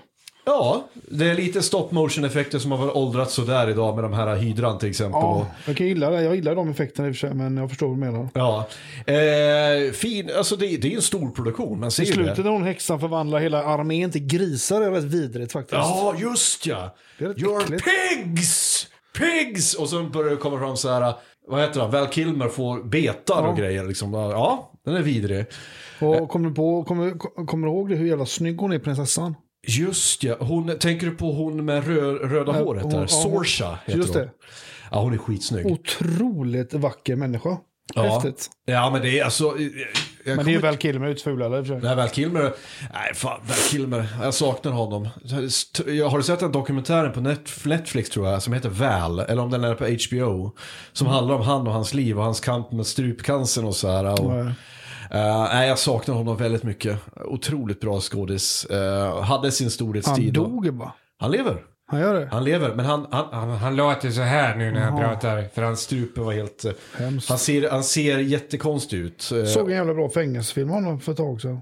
Ja, 0.49 0.89
det 1.11 1.25
är 1.31 1.35
lite 1.35 1.63
stop 1.63 1.89
motion 1.91 2.25
effekter 2.25 2.59
som 2.59 2.73
har 2.73 2.97
åldrats 2.97 3.35
sådär 3.35 3.71
idag 3.71 3.95
med 3.95 4.05
de 4.05 4.13
här 4.13 4.37
hydran 4.37 4.79
till 4.79 4.89
exempel. 4.91 5.21
Ja, 5.21 5.47
jag 5.67 5.77
kan 5.77 5.87
gilla 5.87 6.11
det. 6.11 6.23
Jag 6.23 6.35
gillar 6.37 6.55
de 6.55 6.71
effekterna 6.71 7.09
i 7.09 7.11
och 7.11 7.15
för 7.17 7.21
sig, 7.29 7.35
men 7.35 7.57
jag 7.57 7.69
förstår 7.69 7.87
vad 7.89 7.97
du 7.97 8.01
menar. 8.01 8.29
Ja, 8.35 8.67
eh, 9.13 9.93
fin, 9.93 10.31
alltså 10.37 10.57
det, 10.57 10.67
det 10.77 10.93
är 10.93 10.97
en 10.97 11.03
stor 11.03 11.31
produktion, 11.31 11.81
man 11.81 11.91
ser 11.91 12.03
I 12.03 12.07
slutet 12.07 12.37
det. 12.37 12.43
när 12.43 12.51
hon 12.51 12.65
häxan 12.65 13.01
förvandlar 13.01 13.39
hela 13.39 13.65
armén 13.65 14.11
till 14.11 14.27
grisar 14.27 14.81
är 14.83 14.91
rätt 14.91 15.05
vidrigt 15.05 15.53
faktiskt. 15.53 15.73
Ja, 15.79 16.15
just 16.19 16.67
ja. 16.67 16.95
Det 17.19 17.25
är 17.25 17.29
rätt 17.29 17.37
You're 17.37 17.63
äckligt. 17.63 17.85
pigs! 17.85 18.87
Pigs! 19.19 19.75
Och 19.75 19.89
så 19.89 20.03
börjar 20.03 20.31
det 20.31 20.37
komma 20.37 20.59
fram 20.59 20.77
så 20.77 20.89
här, 20.89 21.15
vad 21.49 21.61
heter 21.61 21.81
han, 21.81 21.91
Val 21.91 22.07
Kilmer 22.07 22.49
får 22.49 22.83
betar 22.83 23.43
och 23.43 23.49
Ja. 23.49 23.55
grejer 23.55 23.85
liksom. 23.85 24.15
Ja, 24.15 24.73
den 24.85 24.97
är 24.97 25.03
vidrig. 25.03 25.47
Och 26.01 26.29
kommer 26.29 26.49
du 26.49 26.55
på, 26.55 26.85
kommer, 26.85 27.11
kommer 27.47 27.67
du 27.67 27.73
ihåg 27.73 27.89
det, 27.89 27.95
hur 27.97 28.07
jävla 28.09 28.27
snygg 28.27 28.61
hon 28.61 28.73
är, 28.73 28.79
prinsessan? 28.79 29.35
Just 29.67 30.23
ja, 30.23 30.37
hon, 30.41 30.79
tänker 30.79 31.07
du 31.07 31.13
på 31.13 31.33
hon 31.33 31.65
med 31.65 31.87
rö, 31.87 32.13
röda 32.13 32.53
Ja, 32.59 32.65
håret 32.65 32.83
hon- 32.83 32.93
där? 32.93 33.07
Sorsha 33.07 33.79
heter 33.85 33.99
Just 33.99 34.15
hon. 34.15 34.23
det. 34.23 34.31
Ja, 34.91 35.01
hon 35.01 35.13
är 35.15 35.19
skitsnygg. 35.19 35.67
Otroligt 35.67 36.75
vacker 36.75 37.17
människa. 37.17 37.57
Ja. 37.95 38.03
Häftigt. 38.03 38.51
Ja, 38.67 38.91
men 38.91 39.03
det 39.03 39.19
är 39.21 39.25
alltså... 39.25 39.45
Jag, 39.45 39.71
jag 40.25 40.37
Men 40.37 40.47
det 40.47 40.55
är 40.55 40.59
väl 40.59 40.77
Kilmer 40.77 41.15
för 41.15 41.65
sig. 41.65 41.81
Nej, 41.83 41.97
Val 41.97 42.09
Kilmer, 42.09 42.43
nej 42.95 43.15
fan, 43.15 43.41
Val 43.47 43.57
Kilmer, 43.57 44.07
jag 44.23 44.35
saknar 44.35 44.73
honom. 44.73 45.09
Jag 45.87 46.09
har 46.09 46.19
du 46.19 46.25
sett 46.25 46.41
den 46.41 46.53
dokumentären 46.53 47.13
på 47.13 47.21
Net- 47.21 47.67
Netflix 47.67 48.11
tror 48.11 48.29
jag, 48.29 48.43
som 48.43 48.53
heter 48.53 48.69
Val, 48.69 49.19
eller 49.21 49.43
om 49.43 49.51
den 49.51 49.65
är 49.65 49.75
på 49.75 49.85
HBO. 49.85 50.53
Som 50.93 51.07
handlar 51.07 51.35
om 51.35 51.43
han 51.43 51.67
och 51.67 51.73
hans 51.73 51.95
liv 51.95 52.19
och 52.19 52.25
hans 52.25 52.41
kamp 52.41 52.73
med 52.73 52.87
strupcancern 52.87 53.65
och 53.65 53.77
så 53.77 53.89
här. 53.91 54.21
Och, 54.25 54.45
Nej. 54.45 54.53
Eh, 55.11 55.49
nej, 55.55 55.69
jag 55.69 55.79
saknar 55.79 56.15
honom 56.15 56.37
väldigt 56.37 56.63
mycket. 56.63 56.99
Otroligt 57.25 57.81
bra 57.81 58.01
skådis. 58.01 58.65
Eh, 58.65 59.23
hade 59.23 59.53
sin 59.53 59.65
Han 59.65 59.71
storhetstid. 59.71 60.33
dog 60.35 60.75
bara. 60.75 60.93
Han 61.19 61.31
lever. 61.31 61.63
Han 61.89 62.01
gör 62.01 62.15
det. 62.21 62.29
Han 62.33 62.45
lever, 62.45 62.75
men 62.75 62.87
han, 62.87 63.07
han, 63.11 63.27
han, 63.33 63.51
han 63.51 63.77
låter 63.77 64.11
så 64.11 64.21
här 64.21 64.57
nu 64.57 64.71
när 64.73 64.81
han 64.81 64.99
pratar. 65.01 65.45
För 65.55 65.63
hans 65.63 65.81
strupe 65.81 66.21
var 66.21 66.33
helt... 66.33 66.65
eh, 66.65 66.73
Hemskt. 66.99 67.29
Han 67.29 67.39
ser, 67.39 67.71
han 67.71 67.85
ser 67.85 68.19
jättekonstig 68.19 68.97
ut. 68.99 69.33
Eh, 69.35 69.45
Såg 69.45 69.71
en 69.71 69.77
jävla 69.77 69.95
bra 69.95 70.09
fängelsefilm 70.11 70.69
honom 70.69 71.01
för 71.01 71.13
ett 71.13 71.19
tag 71.19 71.41
sedan. 71.41 71.61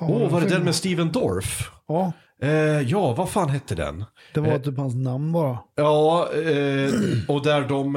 Åh, 0.00 0.20
vad 0.20 0.30
var 0.30 0.40
det 0.40 0.48
den 0.48 0.64
med 0.64 0.74
Steven 0.74 1.12
Dorff? 1.12 1.70
Ja, 1.88 2.12
Eh, 2.42 2.50
ja, 2.80 3.12
vad 3.14 3.28
fan 3.30 3.48
hette 3.48 3.74
den? 3.74 4.04
det 4.34 4.40
var 4.40 4.58
typ 4.58 4.78
hans 4.78 4.94
namn 4.94 5.32
bara. 5.32 5.58
Ja, 5.76 6.28
eh, 6.34 6.90
och 7.28 7.42
där 7.42 7.68
de... 7.68 7.96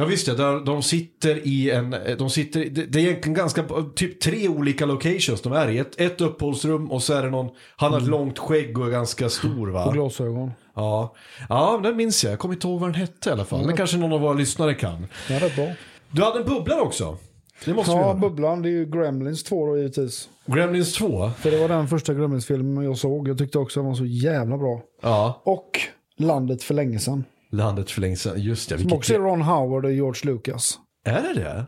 Eh, 0.00 0.04
ja 0.04 0.08
visst 0.10 0.26
ja, 0.28 0.34
där 0.34 0.64
de 0.64 0.82
sitter 0.82 1.46
i 1.46 1.70
en... 1.70 1.96
De 2.18 2.30
sitter, 2.30 2.64
det, 2.64 2.98
är 2.98 3.02
egentligen 3.02 3.34
ganska... 3.34 3.64
Typ 3.94 4.20
tre 4.20 4.48
olika 4.48 4.86
locations 4.86 5.40
de 5.42 5.52
är 5.52 5.68
i. 5.70 5.78
Ett, 5.78 6.00
ett 6.00 6.20
uppehållsrum 6.20 6.90
och 6.90 7.02
så 7.02 7.12
är 7.14 7.22
det 7.22 7.30
någon... 7.30 7.48
Han 7.76 7.92
har 7.92 8.00
ett 8.00 8.06
långt 8.06 8.38
skägg 8.38 8.78
och 8.78 8.86
är 8.86 8.90
ganska 8.90 9.28
stor 9.28 9.68
Och 9.68 9.74
va? 9.74 9.90
glasögon. 9.92 10.52
Ja, 10.74 11.14
ja 11.48 11.80
den 11.82 11.96
minns 11.96 12.24
jag. 12.24 12.32
Jag 12.32 12.38
kommer 12.38 12.54
inte 12.54 12.66
ihåg 12.66 12.80
vad 12.80 12.88
den 12.88 13.00
hette 13.00 13.28
i 13.28 13.32
alla 13.32 13.44
fall. 13.44 13.66
Det 13.66 13.72
kanske 13.72 13.96
någon 13.96 14.12
av 14.12 14.20
våra 14.20 14.32
lyssnare 14.32 14.74
kan. 14.74 15.06
Det 15.28 15.34
är 15.34 15.56
bra. 15.56 15.74
Du 16.10 16.22
hade 16.22 16.38
en 16.38 16.46
bubblare 16.46 16.80
också. 16.80 17.16
Det 17.64 17.74
måste 17.74 17.92
Ja. 17.92 18.14
Bubblan, 18.14 18.62
det 18.62 18.68
är 18.68 18.70
ju 18.70 18.86
Gremlins 18.86 19.44
2 19.44 19.66
då 19.66 19.76
givetvis. 19.76 20.28
Gremlins 20.46 20.92
2. 20.94 21.30
För 21.38 21.50
det 21.50 21.58
var 21.58 21.68
den 21.68 21.88
första 21.88 22.14
Gremlins-filmen 22.14 22.84
jag 22.84 22.98
såg. 22.98 23.28
Jag 23.28 23.38
tyckte 23.38 23.58
också 23.58 23.80
den 23.80 23.86
var 23.88 23.94
så 23.94 24.04
jävla 24.04 24.58
bra. 24.58 24.80
Ja, 25.02 25.42
Och 25.44 25.80
Landet 26.16 26.62
för 26.62 26.74
länge 26.74 26.98
sedan. 26.98 27.24
Landet 27.50 27.90
för 27.90 28.00
länge 28.00 28.16
sedan. 28.16 28.40
Just 28.42 28.68
det. 28.68 28.78
Som 28.78 28.92
också 28.92 29.14
är 29.14 29.18
Ron 29.18 29.42
Howard 29.42 29.84
och 29.84 29.92
George 29.92 30.32
Lucas. 30.32 30.78
Är 31.04 31.22
det 31.22 31.34
det? 31.34 31.66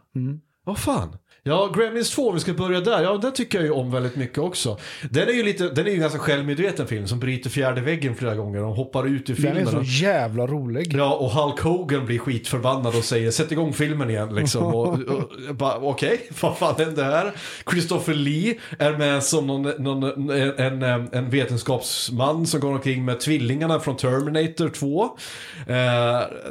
Vad 0.65 0.79
fan? 0.79 1.17
Ja, 1.45 1.73
Gremlins 1.77 2.11
2, 2.11 2.29
om 2.29 2.35
vi 2.35 2.41
ska 2.41 2.53
börja 2.53 2.81
där. 2.81 3.03
Ja, 3.03 3.19
den 3.23 3.33
tycker 3.33 3.59
jag 3.59 3.65
ju 3.65 3.71
om 3.73 3.91
väldigt 3.91 4.17
mycket 4.17 4.39
också. 4.39 4.79
Den 5.11 5.29
är 5.29 5.33
ju 5.33 5.43
lite, 5.43 5.69
den 5.69 5.87
är 5.87 5.91
ju 5.91 5.95
en 5.95 6.01
ganska 6.01 6.19
självmedveten 6.19 6.87
film 6.87 7.07
som 7.07 7.21
bryter 7.21 7.51
fjärde 7.51 7.81
väggen 7.81 8.15
flera 8.15 8.35
gånger 8.35 8.65
och 8.65 8.75
hoppar 8.75 9.07
ut 9.07 9.31
ur 9.31 9.35
Den 9.35 9.47
är 9.47 9.65
filmen. 9.65 9.85
så 9.87 10.05
jävla 10.05 10.47
rolig. 10.47 10.95
Ja, 10.97 11.15
och 11.15 11.31
Hulk 11.31 11.61
Hogan 11.61 12.07
blir 12.07 12.19
skitförbannad 12.19 12.97
och 12.97 13.05
säger 13.05 13.31
sätt 13.31 13.53
igång 13.53 13.73
filmen 13.73 14.11
igen 14.11 14.35
liksom. 14.35 14.75
Och, 14.75 14.89
och, 14.89 15.55
bara, 15.55 15.77
Okej, 15.77 16.21
vad 16.41 16.59
fan 16.59 16.75
hände 16.79 17.05
här? 17.05 17.33
Christopher 17.71 18.15
Lee 18.15 18.55
är 18.79 18.93
med 18.93 19.23
som 19.23 19.47
någon, 19.47 19.63
någon, 19.79 20.31
en, 20.31 20.83
en, 20.83 21.09
en 21.13 21.31
vetenskapsman 21.31 22.47
som 22.47 22.61
går 22.61 22.73
omkring 22.73 23.05
med 23.05 23.21
tvillingarna 23.21 23.81
från 23.81 23.97
Terminator 23.97 24.69
2. 24.69 25.05
Eh, 25.05 25.09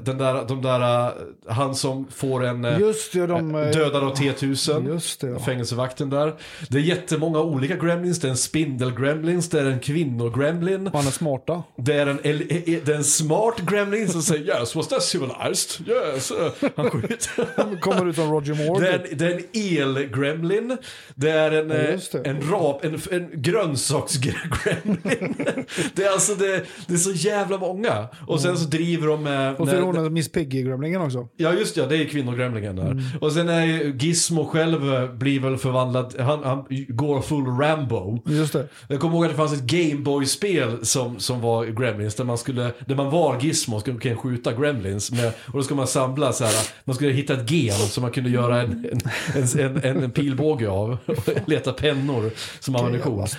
den 0.01 0.17
där, 0.17 0.47
de 0.47 0.61
där, 0.61 1.05
eh, 1.05 1.11
han 1.47 1.75
som 1.75 2.07
får 2.15 2.45
en 2.45 2.65
eh, 2.65 2.79
Just 2.79 3.13
det, 3.13 3.27
de... 3.27 3.55
eh, 3.55 3.67
dödad 3.67 4.03
av 4.03 4.15
T-1000. 4.15 4.80
Just 4.87 5.21
det, 5.21 5.27
ja. 5.27 5.39
Fängelsevakten 5.39 6.09
där. 6.09 6.33
Det 6.69 6.77
är 6.77 6.81
jättemånga 6.81 7.39
olika 7.39 7.75
gremlins. 7.75 8.19
Det 8.19 8.27
är 8.27 8.29
en 8.29 8.37
spindel-gremlins, 8.37 9.49
det 9.49 9.59
är 9.59 9.65
en 9.65 9.79
kvinnor-gremlin. 9.79 10.89
Han 10.93 11.07
är 11.07 11.11
smarta. 11.11 11.63
Det 11.77 11.93
är 11.93 12.07
en, 12.07 12.19
el- 12.23 12.41
e- 12.49 12.79
det 12.85 12.91
är 12.91 12.95
en 12.97 13.03
smart 13.03 13.59
gremlin 13.59 14.09
som 14.09 14.21
säger 14.21 14.59
yes, 14.59 14.75
was 14.75 14.87
that 14.87 15.03
civilized? 15.03 15.87
Yes. 15.87 16.31
Han 16.75 16.89
skjuter. 16.91 17.79
Kommer 17.79 18.09
ut 18.09 18.15
som 18.15 18.31
Roger 18.31 18.53
Moore. 18.67 18.85
Det 18.85 18.91
är, 18.91 18.99
en, 19.11 19.17
det 19.17 19.25
är 19.25 19.31
en 19.31 19.97
el-gremlin. 19.97 20.77
Det 21.15 21.29
är 21.29 21.51
en, 21.51 21.69
Ja, 21.69 21.75
eh, 21.75 21.99
det. 22.11 22.29
en 22.29 22.41
rap, 22.51 22.85
en, 22.85 22.99
en 23.11 23.41
grönsaksgremlin. 23.41 25.01
det 25.93 26.03
är 26.03 26.11
alltså 26.11 26.35
det, 26.35 26.65
det 26.87 26.93
är 26.93 26.97
så 26.97 27.11
jävla 27.11 27.57
många. 27.57 28.07
Och 28.27 28.41
sen 28.41 28.57
så 28.57 28.65
driver 28.65 29.07
de 29.07 29.23
med... 29.23 29.55
Och 29.55 29.67
så 29.67 29.75
är 29.75 29.81
hon 29.81 29.95
en 29.97 30.13
Miss 30.13 30.31
Piggy-gremlingen 30.31 31.01
också. 31.01 31.27
Ja 31.37 31.53
just 31.53 31.77
ja, 31.77 31.85
det 31.85 31.97
är 31.97 32.05
kvinnogremlingen 32.05 32.75
där. 32.75 32.91
Mm. 32.91 33.03
Och 33.21 33.31
sen 33.31 33.49
är 33.49 33.65
ju 33.65 33.95
Gizmo 33.99 34.45
själv 34.45 34.70
eh, 34.73 35.11
blir 35.11 35.39
väl 35.39 35.57
förvandlad, 35.57 36.15
han, 36.19 36.43
han 36.43 36.65
går 36.87 37.21
full 37.21 37.45
Rambo. 37.45 38.19
Just 38.25 38.53
det. 38.53 38.67
Jag 38.87 38.99
kommer 38.99 39.15
ihåg 39.15 39.25
att 39.25 39.31
det 39.31 39.37
fanns 39.37 39.53
ett 39.53 39.63
Gameboy-spel 39.63 40.85
som, 40.85 41.19
som 41.19 41.41
var 41.41 41.65
Gremlins 41.65 42.15
där 42.15 42.23
man 42.23 42.37
skulle, 42.37 42.71
där 42.85 42.95
man 42.95 43.09
var 43.09 43.37
Gizmo 43.41 43.75
och 43.75 43.81
skulle 43.81 43.99
kunna 43.99 44.15
skjuta 44.15 44.53
Gremlins 44.53 45.11
med, 45.11 45.33
och 45.45 45.53
då 45.53 45.63
ska 45.63 45.75
man 45.75 45.87
samla 45.87 46.33
så 46.33 46.43
här, 46.43 46.53
man 46.83 46.95
skulle 46.95 47.11
hitta 47.11 47.33
ett 47.33 47.51
gen 47.51 47.73
som 47.73 48.01
man 48.01 48.11
kunde 48.11 48.29
göra 48.29 48.61
en, 48.61 48.89
en, 49.35 49.59
en, 49.59 49.83
en, 49.83 50.03
en 50.03 50.11
pilbåge 50.11 50.69
av 50.69 50.97
och 51.05 51.29
leta 51.45 51.73
pennor 51.73 52.31
som 52.59 52.75
ammunition. 52.75 53.21
Alltså. 53.21 53.37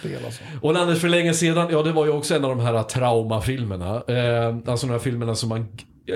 Och 0.60 0.72
Landet 0.72 0.98
för 0.98 1.08
länge 1.08 1.34
sedan, 1.34 1.68
ja 1.70 1.82
det 1.82 1.92
var 1.92 2.06
ju 2.06 2.12
också 2.12 2.34
en 2.34 2.44
av 2.44 2.56
de 2.56 2.60
här 2.60 2.82
traumafilmerna. 2.82 4.02
Eh, 4.08 4.56
alltså 4.66 4.86
de 4.86 4.92
här 4.92 4.98
filmerna 4.98 5.34
som 5.34 5.48
man, 5.48 5.68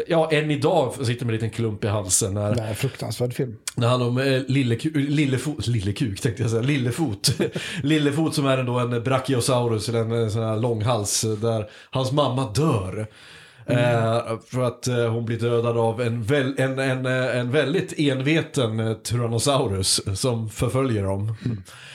ja 0.07 0.31
än 0.33 0.51
idag 0.51 1.07
sitter 1.07 1.27
med 1.27 1.33
en 1.33 1.35
liten 1.35 1.51
klump 1.51 1.85
i 1.85 1.89
halsen 1.89 2.35
när, 2.35 2.69
en 2.69 2.75
fruktansvärd 2.75 3.35
film. 3.35 3.57
när 3.75 3.89
han 3.89 4.03
om 4.03 4.19
eh, 4.19 4.43
lilleku, 4.49 4.91
lillefot, 4.95 5.67
lillekuk 5.67 6.21
tänkte 6.21 6.43
jag 6.43 6.51
säga, 6.51 6.63
lillefot. 6.63 7.41
lillefot 7.83 8.35
som 8.35 8.47
är 8.47 8.59
ändå 8.59 8.79
en 8.79 9.03
brachiosaurus, 9.03 9.89
eller 9.89 10.01
en, 10.01 10.13
en 10.13 10.31
sån 10.31 10.43
här 10.43 10.57
långhals, 10.57 11.25
eh, 11.25 11.31
där 11.31 11.71
hans 11.91 12.13
mamma 12.13 12.53
dör. 12.53 13.07
Eh, 13.69 14.39
för 14.47 14.63
att 14.63 14.87
eh, 14.87 15.09
hon 15.09 15.25
blir 15.25 15.39
dödad 15.39 15.79
av 15.79 16.01
en, 16.01 16.23
väl, 16.23 16.55
en, 16.59 16.79
en, 16.79 17.07
eh, 17.07 17.39
en 17.39 17.51
väldigt 17.51 17.99
enveten 17.99 18.81
eh, 18.81 18.95
Tyrannosaurus 18.95 20.19
som 20.21 20.51
förföljer 20.51 21.03
dem. 21.03 21.35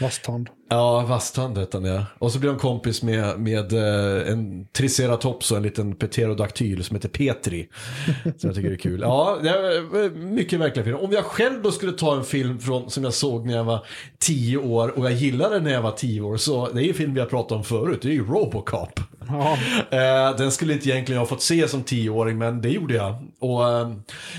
Vasthand. 0.01 0.49
Ja, 0.73 1.05
vasstand 1.05 1.57
heter 1.57 1.79
han 1.79 1.87
ja. 1.87 2.05
Och 2.19 2.31
så 2.31 2.39
blir 2.39 2.49
han 2.49 2.59
kompis 2.59 3.03
med, 3.03 3.39
med 3.39 3.73
eh, 3.73 4.31
en 4.31 4.65
triceratops 4.65 5.51
och 5.51 5.57
en 5.57 5.63
liten 5.63 5.95
pterodaktyl 5.95 6.83
som 6.83 6.95
heter 6.95 7.09
Petri. 7.09 7.69
Som 8.23 8.49
jag 8.49 8.55
tycker 8.55 8.71
är 8.71 8.77
kul. 8.77 9.01
Ja, 9.01 9.37
det 9.43 9.49
är 9.49 10.03
eh, 10.03 10.11
mycket 10.11 10.59
verkliga 10.59 10.83
filmer. 10.83 11.03
Om 11.03 11.11
jag 11.11 11.25
själv 11.25 11.61
då 11.61 11.71
skulle 11.71 11.91
ta 11.91 12.15
en 12.15 12.23
film 12.23 12.59
från, 12.59 12.89
som 12.89 13.03
jag 13.03 13.13
såg 13.13 13.45
när 13.45 13.55
jag 13.55 13.63
var 13.63 13.85
tio 14.19 14.57
år 14.57 14.99
och 14.99 15.05
jag 15.05 15.13
gillade 15.13 15.59
när 15.59 15.71
jag 15.71 15.81
var 15.81 15.91
tio 15.91 16.21
år 16.21 16.37
så 16.37 16.69
det 16.69 16.81
är 16.81 16.83
ju 16.83 16.89
en 16.89 16.95
film 16.95 17.13
vi 17.13 17.19
har 17.19 17.27
pratat 17.27 17.51
om 17.51 17.63
förut. 17.63 17.99
Det 18.01 18.07
är 18.07 18.13
ju 18.13 18.25
Robocop. 18.25 18.99
Ja. 19.27 19.57
Eh, 19.91 20.37
den 20.37 20.51
skulle 20.51 20.73
inte 20.73 20.89
egentligen 20.89 21.15
jag 21.15 21.21
ha 21.21 21.29
fått 21.29 21.41
se 21.41 21.67
som 21.67 21.83
tioåring 21.83 22.37
men 22.37 22.61
det 22.61 22.69
gjorde 22.69 22.93
jag. 22.93 23.15
Och 23.39 23.61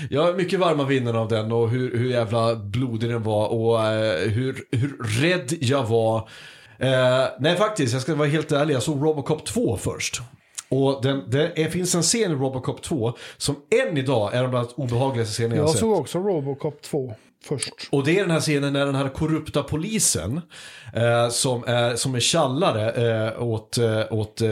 jag 0.09 0.23
har 0.23 0.33
mycket 0.33 0.59
varma 0.59 0.85
minnen 0.85 1.15
av 1.15 1.27
den 1.27 1.51
och 1.51 1.69
hur, 1.69 1.97
hur 1.97 2.09
jävla 2.09 2.55
blodig 2.55 3.09
den 3.09 3.23
var 3.23 3.47
och 3.47 3.79
hur, 4.29 4.63
hur 4.71 5.21
rädd 5.21 5.53
jag 5.61 5.83
var. 5.83 6.22
Eh, 6.79 7.25
nej 7.39 7.55
faktiskt, 7.57 7.93
jag 7.93 8.01
ska 8.01 8.15
vara 8.15 8.27
helt 8.27 8.51
ärlig, 8.51 8.75
jag 8.75 8.83
såg 8.83 9.03
Robocop 9.03 9.45
2 9.45 9.77
först. 9.77 10.21
Och 10.69 10.99
den, 11.03 11.29
det 11.29 11.71
finns 11.71 11.95
en 11.95 12.01
scen 12.01 12.31
i 12.31 12.35
Robocop 12.35 12.81
2 12.81 13.13
som 13.37 13.55
än 13.89 13.97
idag 13.97 14.33
är 14.33 14.41
de 14.43 14.51
där 14.51 14.65
obehagligaste 14.75 15.33
scenerna 15.33 15.55
jag, 15.55 15.63
Jag 15.63 15.69
sett. 15.69 15.79
såg 15.79 15.97
också 15.99 16.19
Robocop 16.19 16.81
2 16.81 17.13
först. 17.43 17.73
Och 17.89 18.03
det 18.03 18.17
är 18.19 18.21
den 18.21 18.31
här 18.31 18.39
scenen 18.39 18.73
när 18.73 18.85
den 18.85 18.95
här 18.95 19.09
korrupta 19.09 19.63
polisen 19.63 20.41
eh, 20.93 21.29
som, 21.29 21.63
är, 21.67 21.95
som 21.95 22.15
är 22.15 22.19
tjallare 22.19 22.91
eh, 22.91 23.43
åt, 23.43 23.77
eh, 23.77 24.01
åt 24.13 24.41
eh, 24.41 24.49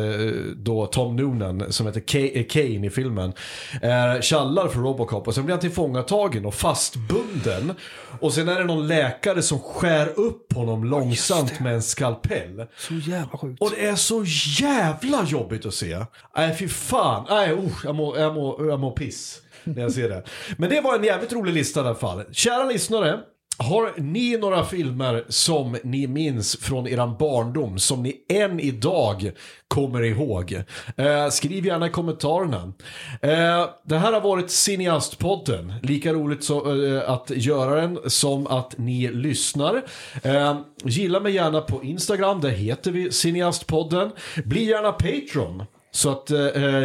då 0.56 0.86
Tom 0.86 1.16
Noonan 1.16 1.72
som 1.74 1.86
heter 1.86 2.02
Ka- 2.02 2.32
eh, 2.38 2.44
Kane 2.44 2.88
i 2.88 2.89
filmen. 2.89 3.34
Eh, 3.82 4.22
tjallar 4.22 4.68
för 4.68 4.80
Robocop 4.80 5.28
och 5.28 5.36
sen 5.36 5.46
blir 5.46 5.54
han 5.54 5.62
tillfångatagen 5.62 6.46
och 6.46 6.54
fastbunden. 6.54 7.74
Och 8.20 8.34
sen 8.34 8.50
är 8.50 8.60
det 8.60 8.66
någon 8.66 8.88
läkare 8.88 9.42
som 9.42 9.60
skär 9.60 10.20
upp 10.20 10.54
honom 10.54 10.84
långsamt 10.84 11.60
med 11.60 11.74
en 11.74 11.82
skalpell. 11.82 12.66
Så 12.78 12.94
jävla 12.94 13.38
sjukt. 13.38 13.62
Och 13.62 13.72
det 13.72 13.88
är 13.88 13.96
så 13.96 14.24
jävla 14.62 15.24
jobbigt 15.26 15.66
att 15.66 15.74
se. 15.74 16.06
Nej 16.38 16.56
fy 16.56 16.68
fan. 16.68 17.26
Nej, 17.30 17.54
oh, 17.54 17.72
jag 17.84 17.96
mår 17.96 18.18
jag 18.18 18.34
må, 18.36 18.66
jag 18.70 18.80
må 18.80 18.92
piss 18.92 19.42
när 19.74 19.82
jag 19.82 19.91
ser 19.91 20.09
det. 20.09 20.24
Men 20.57 20.70
det 20.70 20.82
var 20.82 20.95
en 20.95 21.03
jävligt 21.03 21.34
rolig 21.34 21.53
lista 21.53 21.80
i 21.80 21.84
alla 21.84 21.95
fall. 21.95 22.24
Kära 22.32 22.64
lyssnare. 22.64 23.20
Har 23.57 23.93
ni 23.97 24.38
några 24.38 24.66
filmer 24.66 25.26
som 25.30 25.78
ni 25.84 26.07
minns 26.07 26.57
från 26.57 26.88
eran 26.88 27.16
barndom 27.20 27.80
som 27.80 28.03
ni 28.03 28.16
än 28.30 28.59
idag 28.59 29.32
kommer 29.68 30.01
ihåg? 30.01 30.64
Eh, 30.97 31.30
skriv 31.30 31.66
gärna 31.66 31.88
i 31.88 31.89
kommentarerna. 31.89 32.74
Eh, 33.22 33.70
det 33.86 33.97
här 33.97 34.14
har 34.14 34.22
varit 34.22 34.51
Cineastpodden. 34.51 35.74
Lika 35.84 36.14
roligt 36.14 36.43
så, 36.43 36.86
eh, 36.86 37.09
att 37.09 37.30
göra 37.30 37.82
den 37.82 37.99
som 38.05 38.47
att 38.47 38.78
ni 38.78 39.07
lyssnar. 39.07 39.82
Eh, 40.24 40.59
gilla 40.84 41.20
mig 41.20 41.34
gärna 41.34 41.62
på 41.62 41.84
Instagram, 41.84 42.41
där 42.41 42.49
heter 42.49 42.91
vi 42.91 43.12
Cineastpodden. 43.12 44.12
Bli 44.45 44.64
gärna 44.64 44.91
Patreon. 44.91 45.64
Så 45.92 46.12
att 46.12 46.32
eh, 46.32 46.39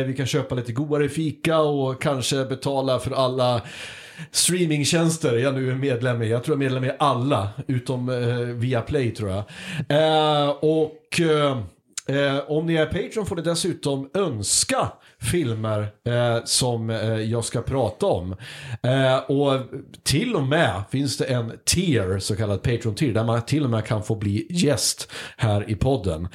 vi 0.07 0.15
kan 0.17 0.27
köpa 0.27 0.55
lite 0.55 0.73
godare 0.73 1.09
fika 1.09 1.59
och 1.59 2.03
kanske 2.03 2.45
betala 2.45 2.99
för 2.99 3.11
alla 3.11 3.63
streamingtjänster 4.31 5.37
jag 5.37 5.55
nu 5.55 5.71
är 5.71 5.75
medlem 5.75 6.23
i. 6.23 6.29
Jag 6.29 6.45
tror 6.45 6.57
jag 6.57 6.65
är 6.65 6.71
medlem 6.71 6.85
i 6.85 6.97
alla, 6.99 7.49
utom 7.67 8.09
eh, 8.09 8.39
Viaplay 8.39 9.11
tror 9.11 9.31
jag. 9.31 9.45
Eh, 9.89 10.49
och 10.51 11.21
eh, 11.21 11.59
eh 12.17 12.39
om 12.49 12.67
ni 12.67 12.75
är 12.75 12.87
Patreon 12.87 13.27
får 13.27 13.37
ni 13.37 13.43
dessutom 13.43 14.11
önska 14.15 14.93
filmer 15.23 15.89
eh, 16.05 16.45
som 16.45 16.91
eh, 16.91 17.21
jag 17.21 17.45
ska 17.45 17.63
prata 17.63 18.07
om. 18.07 18.37
Eh, 18.83 19.17
och 19.17 19.61
till 20.03 20.37
och 20.37 20.43
med 20.43 20.83
finns 20.91 21.17
det 21.17 21.25
en 21.25 21.53
tier, 21.65 22.19
så 22.19 22.37
kallad 22.37 22.63
Patreon-tier, 22.63 23.15
där 23.15 23.25
man 23.25 23.43
till 23.43 23.65
och 23.65 23.71
med 23.71 23.85
kan 23.85 24.03
få 24.03 24.15
bli 24.15 24.47
gäst 24.51 25.13
här 25.37 25.71
i 25.71 25.75
podden. 25.75 26.29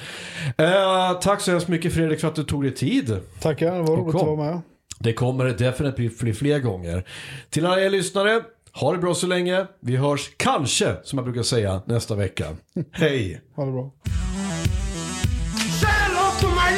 Eh, 0.58 1.12
tack 1.20 1.40
så 1.40 1.50
hemskt 1.50 1.68
mycket 1.68 1.94
Fredrik 1.94 2.20
för 2.20 2.28
att 2.28 2.34
du 2.34 2.44
tog 2.44 2.62
dig 2.62 2.74
tid. 2.74 3.20
Tackar, 3.40 3.74
det 3.74 3.82
var 3.82 3.96
roligt 3.96 4.14
att 4.14 4.22
vara 4.22 4.36
med. 4.36 4.60
Det 4.98 5.12
kommer 5.12 5.44
definitivt 5.44 6.20
bli 6.20 6.32
fler 6.32 6.58
gånger. 6.58 7.04
Till 7.50 7.66
alla 7.66 7.80
er 7.80 7.90
lyssnare, 7.90 8.42
ha 8.72 8.92
det 8.92 8.98
bra 8.98 9.14
så 9.14 9.26
länge. 9.26 9.66
Vi 9.80 9.96
hörs 9.96 10.30
kanske, 10.36 10.96
som 11.04 11.18
jag 11.18 11.24
brukar 11.24 11.42
säga, 11.42 11.82
nästa 11.84 12.14
vecka. 12.14 12.46
Hej! 12.92 13.40
Ha 13.56 13.64
det 13.64 13.72
bra. 13.72 13.90